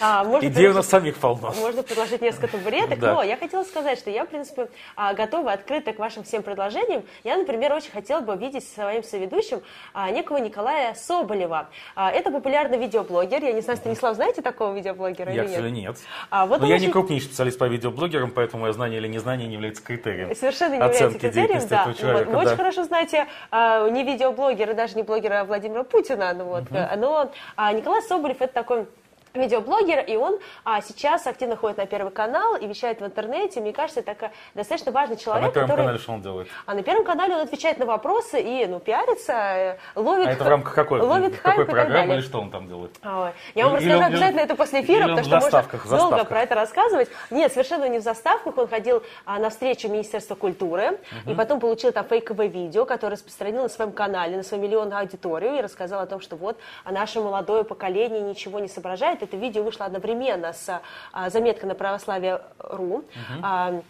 А, 0.00 0.24
можно 0.24 0.46
Идей 0.48 0.68
у 0.68 0.74
нас 0.74 0.88
самих 0.88 1.16
полно. 1.16 1.52
Можно 1.58 1.82
предложить 1.82 2.20
несколько 2.20 2.48
табуреток. 2.48 2.98
да. 2.98 3.14
Но 3.14 3.22
я 3.22 3.36
хотела 3.36 3.64
сказать, 3.64 3.98
что 3.98 4.10
я, 4.10 4.24
в 4.24 4.28
принципе, 4.28 4.68
а, 4.96 5.14
готова 5.14 5.52
открыта 5.52 5.92
к 5.92 5.98
вашим 5.98 6.24
всем 6.24 6.42
предложениям. 6.42 7.04
Я, 7.22 7.36
например, 7.36 7.72
очень 7.72 7.90
хотела 7.90 8.20
бы 8.20 8.36
видеть 8.36 8.68
своим 8.68 9.02
соведущим 9.02 9.62
а, 9.92 10.10
некого 10.10 10.38
Николая 10.38 10.94
Соболева. 10.94 11.68
Это 11.96 12.30
популярный 12.30 12.78
видеоблогер. 12.78 13.42
Я 13.42 13.52
не 13.52 13.60
знаю, 13.60 13.76
Станислав, 13.76 14.14
знаете 14.16 14.42
такого 14.42 14.74
видеоблогера 14.74 15.32
я, 15.32 15.44
или 15.44 15.50
нет? 15.50 15.62
Я, 15.62 15.70
нет. 15.70 15.96
А, 16.30 16.46
вот 16.46 16.60
Но 16.60 16.66
я 16.66 16.76
очень... 16.76 16.86
не 16.86 16.92
крупнейший 16.92 17.28
специалист 17.28 17.58
по 17.58 17.64
видеоблогерам, 17.64 18.30
поэтому 18.30 18.62
мое 18.62 18.72
знание 18.72 18.98
или 18.98 19.08
незнание 19.08 19.46
не 19.46 19.54
является 19.54 19.82
критерием. 19.82 20.34
Совершенно 20.34 20.72
не 20.72 20.78
является 20.78 21.18
критерием, 21.18 21.66
да. 21.68 21.94
Человека, 21.94 22.30
Мы 22.30 22.36
да. 22.36 22.38
очень 22.38 22.56
хорошо 22.56 22.84
знаете, 22.84 23.26
а, 23.50 23.88
не 23.88 24.04
видеоблогер 24.04 24.70
и 24.70 24.74
даже 24.74 24.96
не 24.96 25.02
блогера 25.02 25.44
Владимира 25.44 25.84
Путина, 25.84 26.32
ну 26.34 26.44
вот, 26.44 26.64
uh-huh. 26.64 26.96
но 26.96 27.30
а, 27.56 27.72
Николай 27.72 28.02
Соболев 28.02 28.40
это 28.40 28.52
такой 28.52 28.86
видеоблогер, 29.34 30.04
и 30.06 30.16
он 30.16 30.38
а, 30.64 30.80
сейчас 30.80 31.26
активно 31.26 31.56
ходит 31.56 31.78
на 31.78 31.86
Первый 31.86 32.12
канал 32.12 32.54
и 32.56 32.66
вещает 32.66 33.00
в 33.00 33.04
интернете. 33.04 33.60
Мне 33.60 33.72
кажется, 33.72 34.00
это 34.00 34.30
достаточно 34.54 34.92
важный 34.92 35.16
человек, 35.16 35.44
а 35.44 35.46
на 35.46 35.52
Первом 35.52 35.68
который... 35.68 35.82
канале 35.82 35.98
что 35.98 36.12
он 36.12 36.22
делает? 36.22 36.48
А 36.66 36.74
на 36.74 36.82
Первом 36.82 37.04
канале 37.04 37.34
он 37.34 37.40
отвечает 37.40 37.78
на 37.78 37.86
вопросы 37.86 38.40
и, 38.40 38.66
ну, 38.66 38.78
пиарится, 38.78 39.32
э, 39.32 39.78
ловит... 39.96 40.28
А 40.28 40.30
это 40.30 40.44
в 40.44 40.48
рамках 40.48 40.74
какой? 40.74 41.00
Ловит 41.00 41.38
какой 41.40 41.64
программы 41.66 42.14
или 42.14 42.20
что 42.20 42.40
он 42.40 42.50
там 42.50 42.68
делает? 42.68 42.92
Ой, 43.04 43.32
я 43.54 43.66
вам 43.66 43.76
или, 43.76 43.90
расскажу 43.90 43.96
или, 43.96 44.04
обязательно 44.04 44.40
или, 44.40 44.44
это 44.44 44.54
после 44.54 44.82
эфира, 44.82 45.08
потому 45.08 45.24
что 45.24 45.40
можно 45.40 45.98
долго 45.98 46.24
про 46.24 46.42
это 46.42 46.54
рассказывать. 46.54 47.08
Нет, 47.30 47.52
совершенно 47.52 47.88
не 47.88 47.98
в 47.98 48.02
заставках. 48.02 48.56
Он 48.56 48.68
ходил 48.68 49.02
а, 49.24 49.38
на 49.38 49.50
встречу 49.50 49.88
Министерства 49.88 50.36
культуры, 50.36 51.00
угу. 51.24 51.32
и 51.32 51.34
потом 51.34 51.58
получил 51.58 51.90
там 51.90 52.04
фейковое 52.04 52.46
видео, 52.46 52.84
которое 52.84 53.14
распространил 53.14 53.64
на 53.64 53.68
своем 53.68 53.92
канале, 53.92 54.36
на 54.36 54.44
свою 54.44 54.62
миллионную 54.62 55.00
аудиторию, 55.00 55.58
и 55.58 55.60
рассказал 55.60 56.00
о 56.00 56.06
том, 56.06 56.20
что 56.20 56.36
вот 56.36 56.58
а 56.84 56.92
наше 56.92 57.20
молодое 57.20 57.64
поколение 57.64 58.20
ничего 58.20 58.60
не 58.60 58.68
соображает. 58.68 59.23
Это 59.24 59.36
видео 59.36 59.62
вышло 59.62 59.86
одновременно 59.86 60.52
с 60.52 60.80
а, 61.12 61.30
заметкой 61.30 61.68
на 61.68 61.74
православие.ру. 61.74 62.96
Угу. 62.96 63.04
А, 63.42 63.80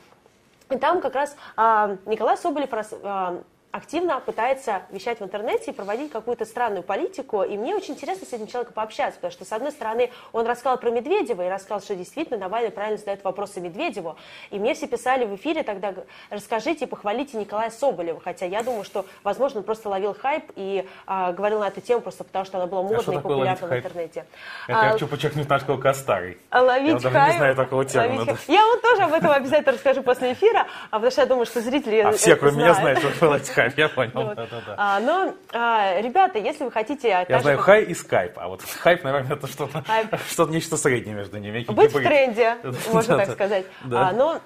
и 0.71 0.79
там 0.79 1.01
как 1.01 1.15
раз 1.15 1.37
а, 1.57 1.97
Николай 2.07 2.37
Соболев 2.37 2.71
а, 3.03 3.43
активно 3.75 4.21
пытается 4.21 4.83
вещать 4.91 5.19
в 5.19 5.25
интернете 5.25 5.73
и 5.73 5.75
проводить 5.75 6.13
какую-то 6.13 6.45
странную 6.45 6.85
политику. 6.85 7.43
И 7.43 7.57
мне 7.57 7.75
очень 7.75 7.95
интересно 7.95 8.25
с 8.25 8.33
этим 8.33 8.47
человеком 8.47 8.73
пообщаться, 8.73 9.17
потому 9.17 9.33
что, 9.33 9.45
с 9.45 9.53
одной 9.53 9.73
стороны, 9.73 10.13
он 10.33 10.47
рассказал 10.47 10.79
про 10.79 10.91
Медведева 10.91 11.45
и 11.45 11.51
рассказал, 11.51 11.81
что 11.81 11.97
действительно 11.97 12.39
Навальный 12.39 12.71
правильно 12.71 12.99
задает 12.99 13.25
вопросы 13.25 13.61
Медведеву. 13.61 14.17
И 14.51 14.61
мне 14.61 14.75
все 14.75 14.87
писали 14.87 15.25
в 15.25 15.35
эфире 15.35 15.65
тогда, 15.65 15.93
расскажите 16.31 16.85
и 16.85 16.89
похвалите 16.89 17.37
Николая 17.37 17.71
Соболева. 17.71 18.21
Хотя 18.21 18.47
я 18.47 18.63
думаю, 18.63 18.85
что, 18.85 19.07
возможно, 19.25 19.59
он 19.59 19.65
просто 19.65 19.89
ловил 19.89 20.15
хайп 20.15 20.53
и 20.55 20.89
а, 21.07 21.33
говорил 21.33 21.59
на 21.59 21.67
эту 21.67 21.81
тему 21.81 22.01
просто 22.01 22.23
потому, 22.23 22.45
что 22.45 22.59
она 22.59 22.69
была 22.69 22.83
а 22.83 22.85
модной 22.85 23.17
а 23.17 23.19
и 23.19 23.23
популярной 23.23 23.69
в 23.71 23.77
интернете. 23.77 24.25
Это 24.69 24.81
а, 24.81 24.85
я 24.85 24.93
хочу 24.93 25.09
подчеркнуть, 25.09 25.49
насколько 25.49 25.93
старый. 25.95 26.39
Ловить 26.53 27.03
я 27.03 27.11
хайп. 27.11 27.33
не 27.33 27.39
знаю 27.39 27.57
такого 27.57 27.85
термина. 27.85 28.37
Я 28.47 28.65
вот 28.67 28.83
тоже 28.83 29.03
об 29.03 29.13
этом 29.13 29.33
обязательно 29.33 29.73
расскажу 29.73 30.05
после 30.05 30.33
эфира, 30.35 30.69
а 30.93 30.97
потому 30.99 31.11
что 31.11 31.23
я 31.23 31.27
думаю, 31.27 31.47
что 31.47 31.61
зрители 31.61 31.99
А 31.99 32.13
все, 32.13 32.37
кроме 32.37 32.59
меня, 32.59 32.75
знают, 32.75 33.01
что 33.01 33.29
ловить 33.29 33.51
хайп 33.51 33.64
я 33.77 33.89
понял. 33.89 34.13
Вот. 34.15 34.37
Да, 34.37 34.47
да, 34.47 34.63
да. 34.67 34.75
А, 34.77 35.01
но, 35.01 35.35
а, 35.53 36.01
ребята, 36.01 36.39
если 36.39 36.65
вы 36.65 36.71
хотите... 36.71 37.09
Я 37.09 37.25
также... 37.25 37.43
знаю 37.43 37.59
хай 37.59 37.83
и 37.85 37.95
скайп, 37.95 38.33
а 38.37 38.49
вот 38.49 38.63
хайп, 38.63 39.05
наверное, 39.05 39.37
это 39.37 39.47
что-то, 39.47 39.85
что-то 40.31 40.53
нечто 40.53 40.77
среднее 40.77 41.15
между 41.15 41.39
ними. 41.39 41.65
Быть 41.69 41.93
в 41.93 42.03
тренде, 42.03 42.57
можно 42.93 43.19
так 43.19 43.31
сказать. 43.31 43.67
А, 43.93 44.13
но 44.13 44.41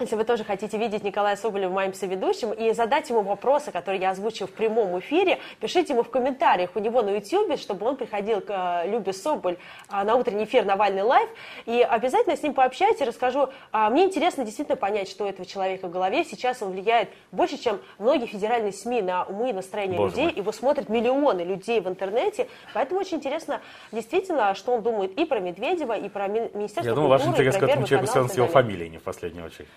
если 0.00 0.14
вы 0.14 0.24
тоже 0.24 0.44
хотите 0.44 0.78
видеть 0.78 1.02
Николая 1.02 1.36
Соболева 1.36 1.72
моим 1.72 1.92
соведущим 1.92 2.52
и 2.52 2.72
задать 2.72 3.10
ему 3.10 3.22
вопросы, 3.22 3.72
которые 3.72 4.00
я 4.00 4.10
озвучу 4.10 4.46
в 4.46 4.52
прямом 4.52 4.98
эфире, 5.00 5.38
пишите 5.60 5.92
ему 5.92 6.02
в 6.02 6.10
комментариях 6.10 6.70
у 6.74 6.78
него 6.78 7.02
на 7.02 7.10
YouTube, 7.10 7.58
чтобы 7.58 7.86
он 7.86 7.96
приходил 7.96 8.40
к 8.40 8.84
э, 8.84 8.90
Любе 8.90 9.12
Соболь 9.12 9.56
э, 9.90 10.04
на 10.04 10.14
утренний 10.14 10.44
эфир 10.44 10.64
Навальный 10.64 11.02
Live. 11.02 11.28
И 11.66 11.82
обязательно 11.82 12.36
с 12.36 12.42
ним 12.42 12.54
пообщаюсь 12.54 13.00
и 13.00 13.04
расскажу. 13.04 13.48
А, 13.72 13.90
мне 13.90 14.04
интересно 14.04 14.44
действительно 14.44 14.76
понять, 14.76 15.08
что 15.08 15.24
у 15.24 15.28
этого 15.28 15.44
человека 15.46 15.88
в 15.88 15.90
голове. 15.90 16.24
Сейчас 16.24 16.62
он 16.62 16.70
влияет 16.70 17.08
больше, 17.32 17.58
чем 17.58 17.80
многие 17.98 18.26
федеральные 18.26 18.72
СМИ 18.72 19.02
на 19.02 19.24
умы 19.24 19.50
и 19.50 19.52
настроение 19.52 19.98
Боже 19.98 20.10
людей. 20.10 20.24
Мой. 20.26 20.34
Его 20.34 20.52
смотрят 20.52 20.88
миллионы 20.88 21.42
людей 21.42 21.80
в 21.80 21.88
интернете. 21.88 22.48
Поэтому 22.72 23.00
очень 23.00 23.16
интересно 23.16 23.60
действительно, 23.90 24.54
что 24.54 24.72
он 24.72 24.82
думает 24.82 25.18
и 25.18 25.24
про 25.24 25.40
Медведева, 25.40 25.98
и 25.98 26.08
про 26.08 26.28
Министерство 26.28 26.88
Я 26.88 26.94
думаю, 26.94 27.10
ваш 27.10 27.26
интерес 27.26 27.56
к 27.56 27.62
этому 27.62 27.86
человеку 27.86 28.12
связан 28.12 28.30
с 28.30 28.36
его 28.36 28.46
фамилией, 28.46 28.90
не 28.90 28.98
в 28.98 29.02
последнюю 29.02 29.46
очередь. 29.46 29.68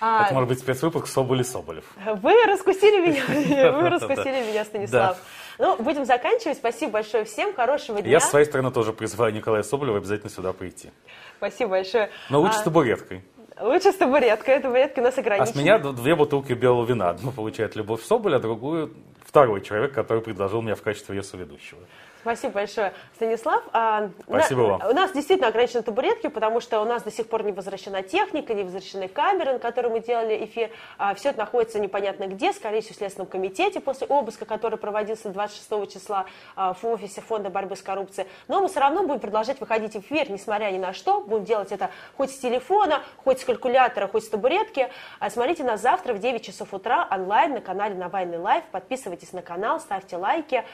А... 0.00 0.24
Это 0.24 0.34
может 0.34 0.48
быть 0.48 0.58
спецвыпуск 0.58 1.06
Соболь 1.06 1.42
и 1.42 1.44
Соболев. 1.44 1.84
Вы 2.22 2.44
раскусили 2.46 3.06
меня, 3.06 3.72
вы 3.80 3.88
раскусили 3.90 4.48
меня, 4.48 4.64
Станислав. 4.64 5.18
Ну, 5.58 5.76
будем 5.76 6.06
заканчивать. 6.06 6.56
Спасибо 6.56 6.92
большое 6.92 7.24
всем. 7.24 7.54
Хорошего 7.54 8.00
дня. 8.00 8.12
Я 8.12 8.20
с 8.20 8.30
своей 8.30 8.46
стороны 8.46 8.70
тоже 8.70 8.94
призываю 8.94 9.34
Николая 9.34 9.62
Соболева 9.62 9.98
обязательно 9.98 10.30
сюда 10.30 10.54
прийти. 10.54 10.90
Спасибо 11.36 11.70
большое. 11.70 12.10
Но 12.30 12.40
лучше 12.40 12.58
с 12.58 12.62
табуреткой. 12.62 13.22
Лучше 13.60 13.92
с 13.92 13.96
табуреткой. 13.96 14.60
Табуретки 14.60 15.00
нас 15.00 15.18
ограничены. 15.18 15.50
А 15.50 15.52
с 15.52 15.54
меня 15.54 15.78
две 15.78 16.16
бутылки 16.16 16.54
белого 16.54 16.86
вина. 16.86 17.10
Одну 17.10 17.30
получает 17.30 17.76
Любовь 17.76 18.02
Соболь, 18.02 18.36
а 18.36 18.38
другую 18.38 18.94
второй 19.26 19.60
человек, 19.60 19.92
который 19.92 20.22
предложил 20.22 20.62
меня 20.62 20.76
в 20.76 20.82
качестве 20.82 21.16
ее 21.16 21.22
соведущего. 21.22 21.80
Спасибо 22.20 22.54
большое, 22.54 22.92
Станислав. 23.14 23.62
А, 23.72 24.10
Спасибо 24.24 24.60
вам. 24.60 24.82
У 24.86 24.92
нас 24.92 25.12
действительно 25.12 25.48
ограничены 25.48 25.82
табуретки, 25.82 26.26
потому 26.26 26.60
что 26.60 26.80
у 26.82 26.84
нас 26.84 27.02
до 27.02 27.10
сих 27.10 27.28
пор 27.28 27.44
не 27.44 27.52
возвращена 27.52 28.02
техника, 28.02 28.52
не 28.52 28.62
возвращены 28.62 29.08
камеры, 29.08 29.54
на 29.54 29.58
которые 29.58 29.90
мы 29.90 30.00
делали 30.00 30.44
эфир. 30.44 30.70
А, 30.98 31.14
все 31.14 31.30
это 31.30 31.38
находится 31.38 31.80
непонятно 31.80 32.26
где, 32.26 32.52
скорее 32.52 32.82
всего, 32.82 32.94
в 32.94 32.98
Следственном 32.98 33.26
комитете 33.26 33.80
после 33.80 34.06
обыска, 34.06 34.44
который 34.44 34.78
проводился 34.78 35.30
26 35.30 35.92
числа 35.92 36.26
а, 36.56 36.74
в 36.74 36.84
офисе 36.84 37.22
Фонда 37.22 37.48
борьбы 37.48 37.74
с 37.74 37.80
коррупцией. 37.82 38.28
Но 38.48 38.60
мы 38.60 38.68
все 38.68 38.80
равно 38.80 39.02
будем 39.06 39.20
продолжать 39.20 39.58
выходить 39.58 39.94
в 39.94 40.00
эфир, 40.00 40.30
несмотря 40.30 40.70
ни 40.70 40.78
на 40.78 40.92
что. 40.92 41.20
Будем 41.20 41.44
делать 41.44 41.72
это 41.72 41.90
хоть 42.18 42.30
с 42.32 42.38
телефона, 42.38 43.02
хоть 43.24 43.40
с 43.40 43.44
калькулятора, 43.44 44.08
хоть 44.08 44.24
с 44.24 44.28
табуретки. 44.28 44.90
Смотрите 45.30 45.64
нас 45.64 45.80
завтра 45.80 46.12
в 46.12 46.18
9 46.18 46.44
часов 46.44 46.74
утра 46.74 47.08
онлайн 47.10 47.54
на 47.54 47.60
канале 47.62 47.94
Навальный 47.94 48.38
Лайв. 48.38 48.64
Подписывайтесь 48.70 49.32
на 49.32 49.40
канал, 49.40 49.80
ставьте 49.80 50.18
лайки. 50.18 50.64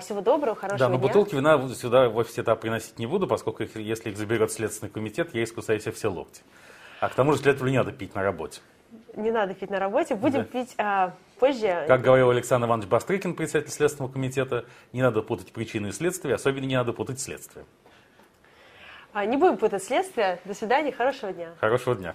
Всего 0.00 0.20
доброго, 0.20 0.54
хорошего 0.56 0.89
но 0.90 0.98
бутылки 0.98 1.34
вина 1.34 1.68
сюда 1.74 2.08
в 2.08 2.16
офис 2.16 2.38
этап 2.38 2.60
приносить 2.60 2.98
не 2.98 3.06
буду, 3.06 3.26
поскольку 3.26 3.62
их, 3.62 3.76
если 3.76 4.10
их 4.10 4.16
заберет 4.16 4.52
Следственный 4.52 4.90
комитет, 4.90 5.34
я 5.34 5.44
искусаю 5.44 5.80
себе 5.80 5.92
все 5.92 6.10
локти. 6.10 6.42
А 7.00 7.08
к 7.08 7.14
тому 7.14 7.32
же 7.32 7.48
этого 7.48 7.68
не 7.68 7.78
надо 7.78 7.92
пить 7.92 8.14
на 8.14 8.22
работе. 8.22 8.60
Не 9.16 9.30
надо 9.30 9.54
пить 9.54 9.70
на 9.70 9.78
работе, 9.78 10.14
будем 10.14 10.40
да. 10.40 10.44
пить 10.44 10.74
а, 10.78 11.14
позже. 11.38 11.84
Как 11.86 12.02
говорил 12.02 12.30
Александр 12.30 12.66
Иванович 12.66 12.88
Бастрыкин, 12.88 13.34
председатель 13.34 13.70
Следственного 13.70 14.12
комитета, 14.12 14.64
не 14.92 15.02
надо 15.02 15.22
путать 15.22 15.52
причины 15.52 15.88
и 15.88 15.92
следствия, 15.92 16.34
особенно 16.34 16.64
не 16.64 16.76
надо 16.76 16.92
путать 16.92 17.20
следствие. 17.20 17.64
А, 19.12 19.24
не 19.24 19.36
будем 19.36 19.56
путать 19.56 19.82
следствие. 19.82 20.40
До 20.44 20.54
свидания, 20.54 20.92
хорошего 20.92 21.32
дня. 21.32 21.52
Хорошего 21.60 21.96
дня. 21.96 22.14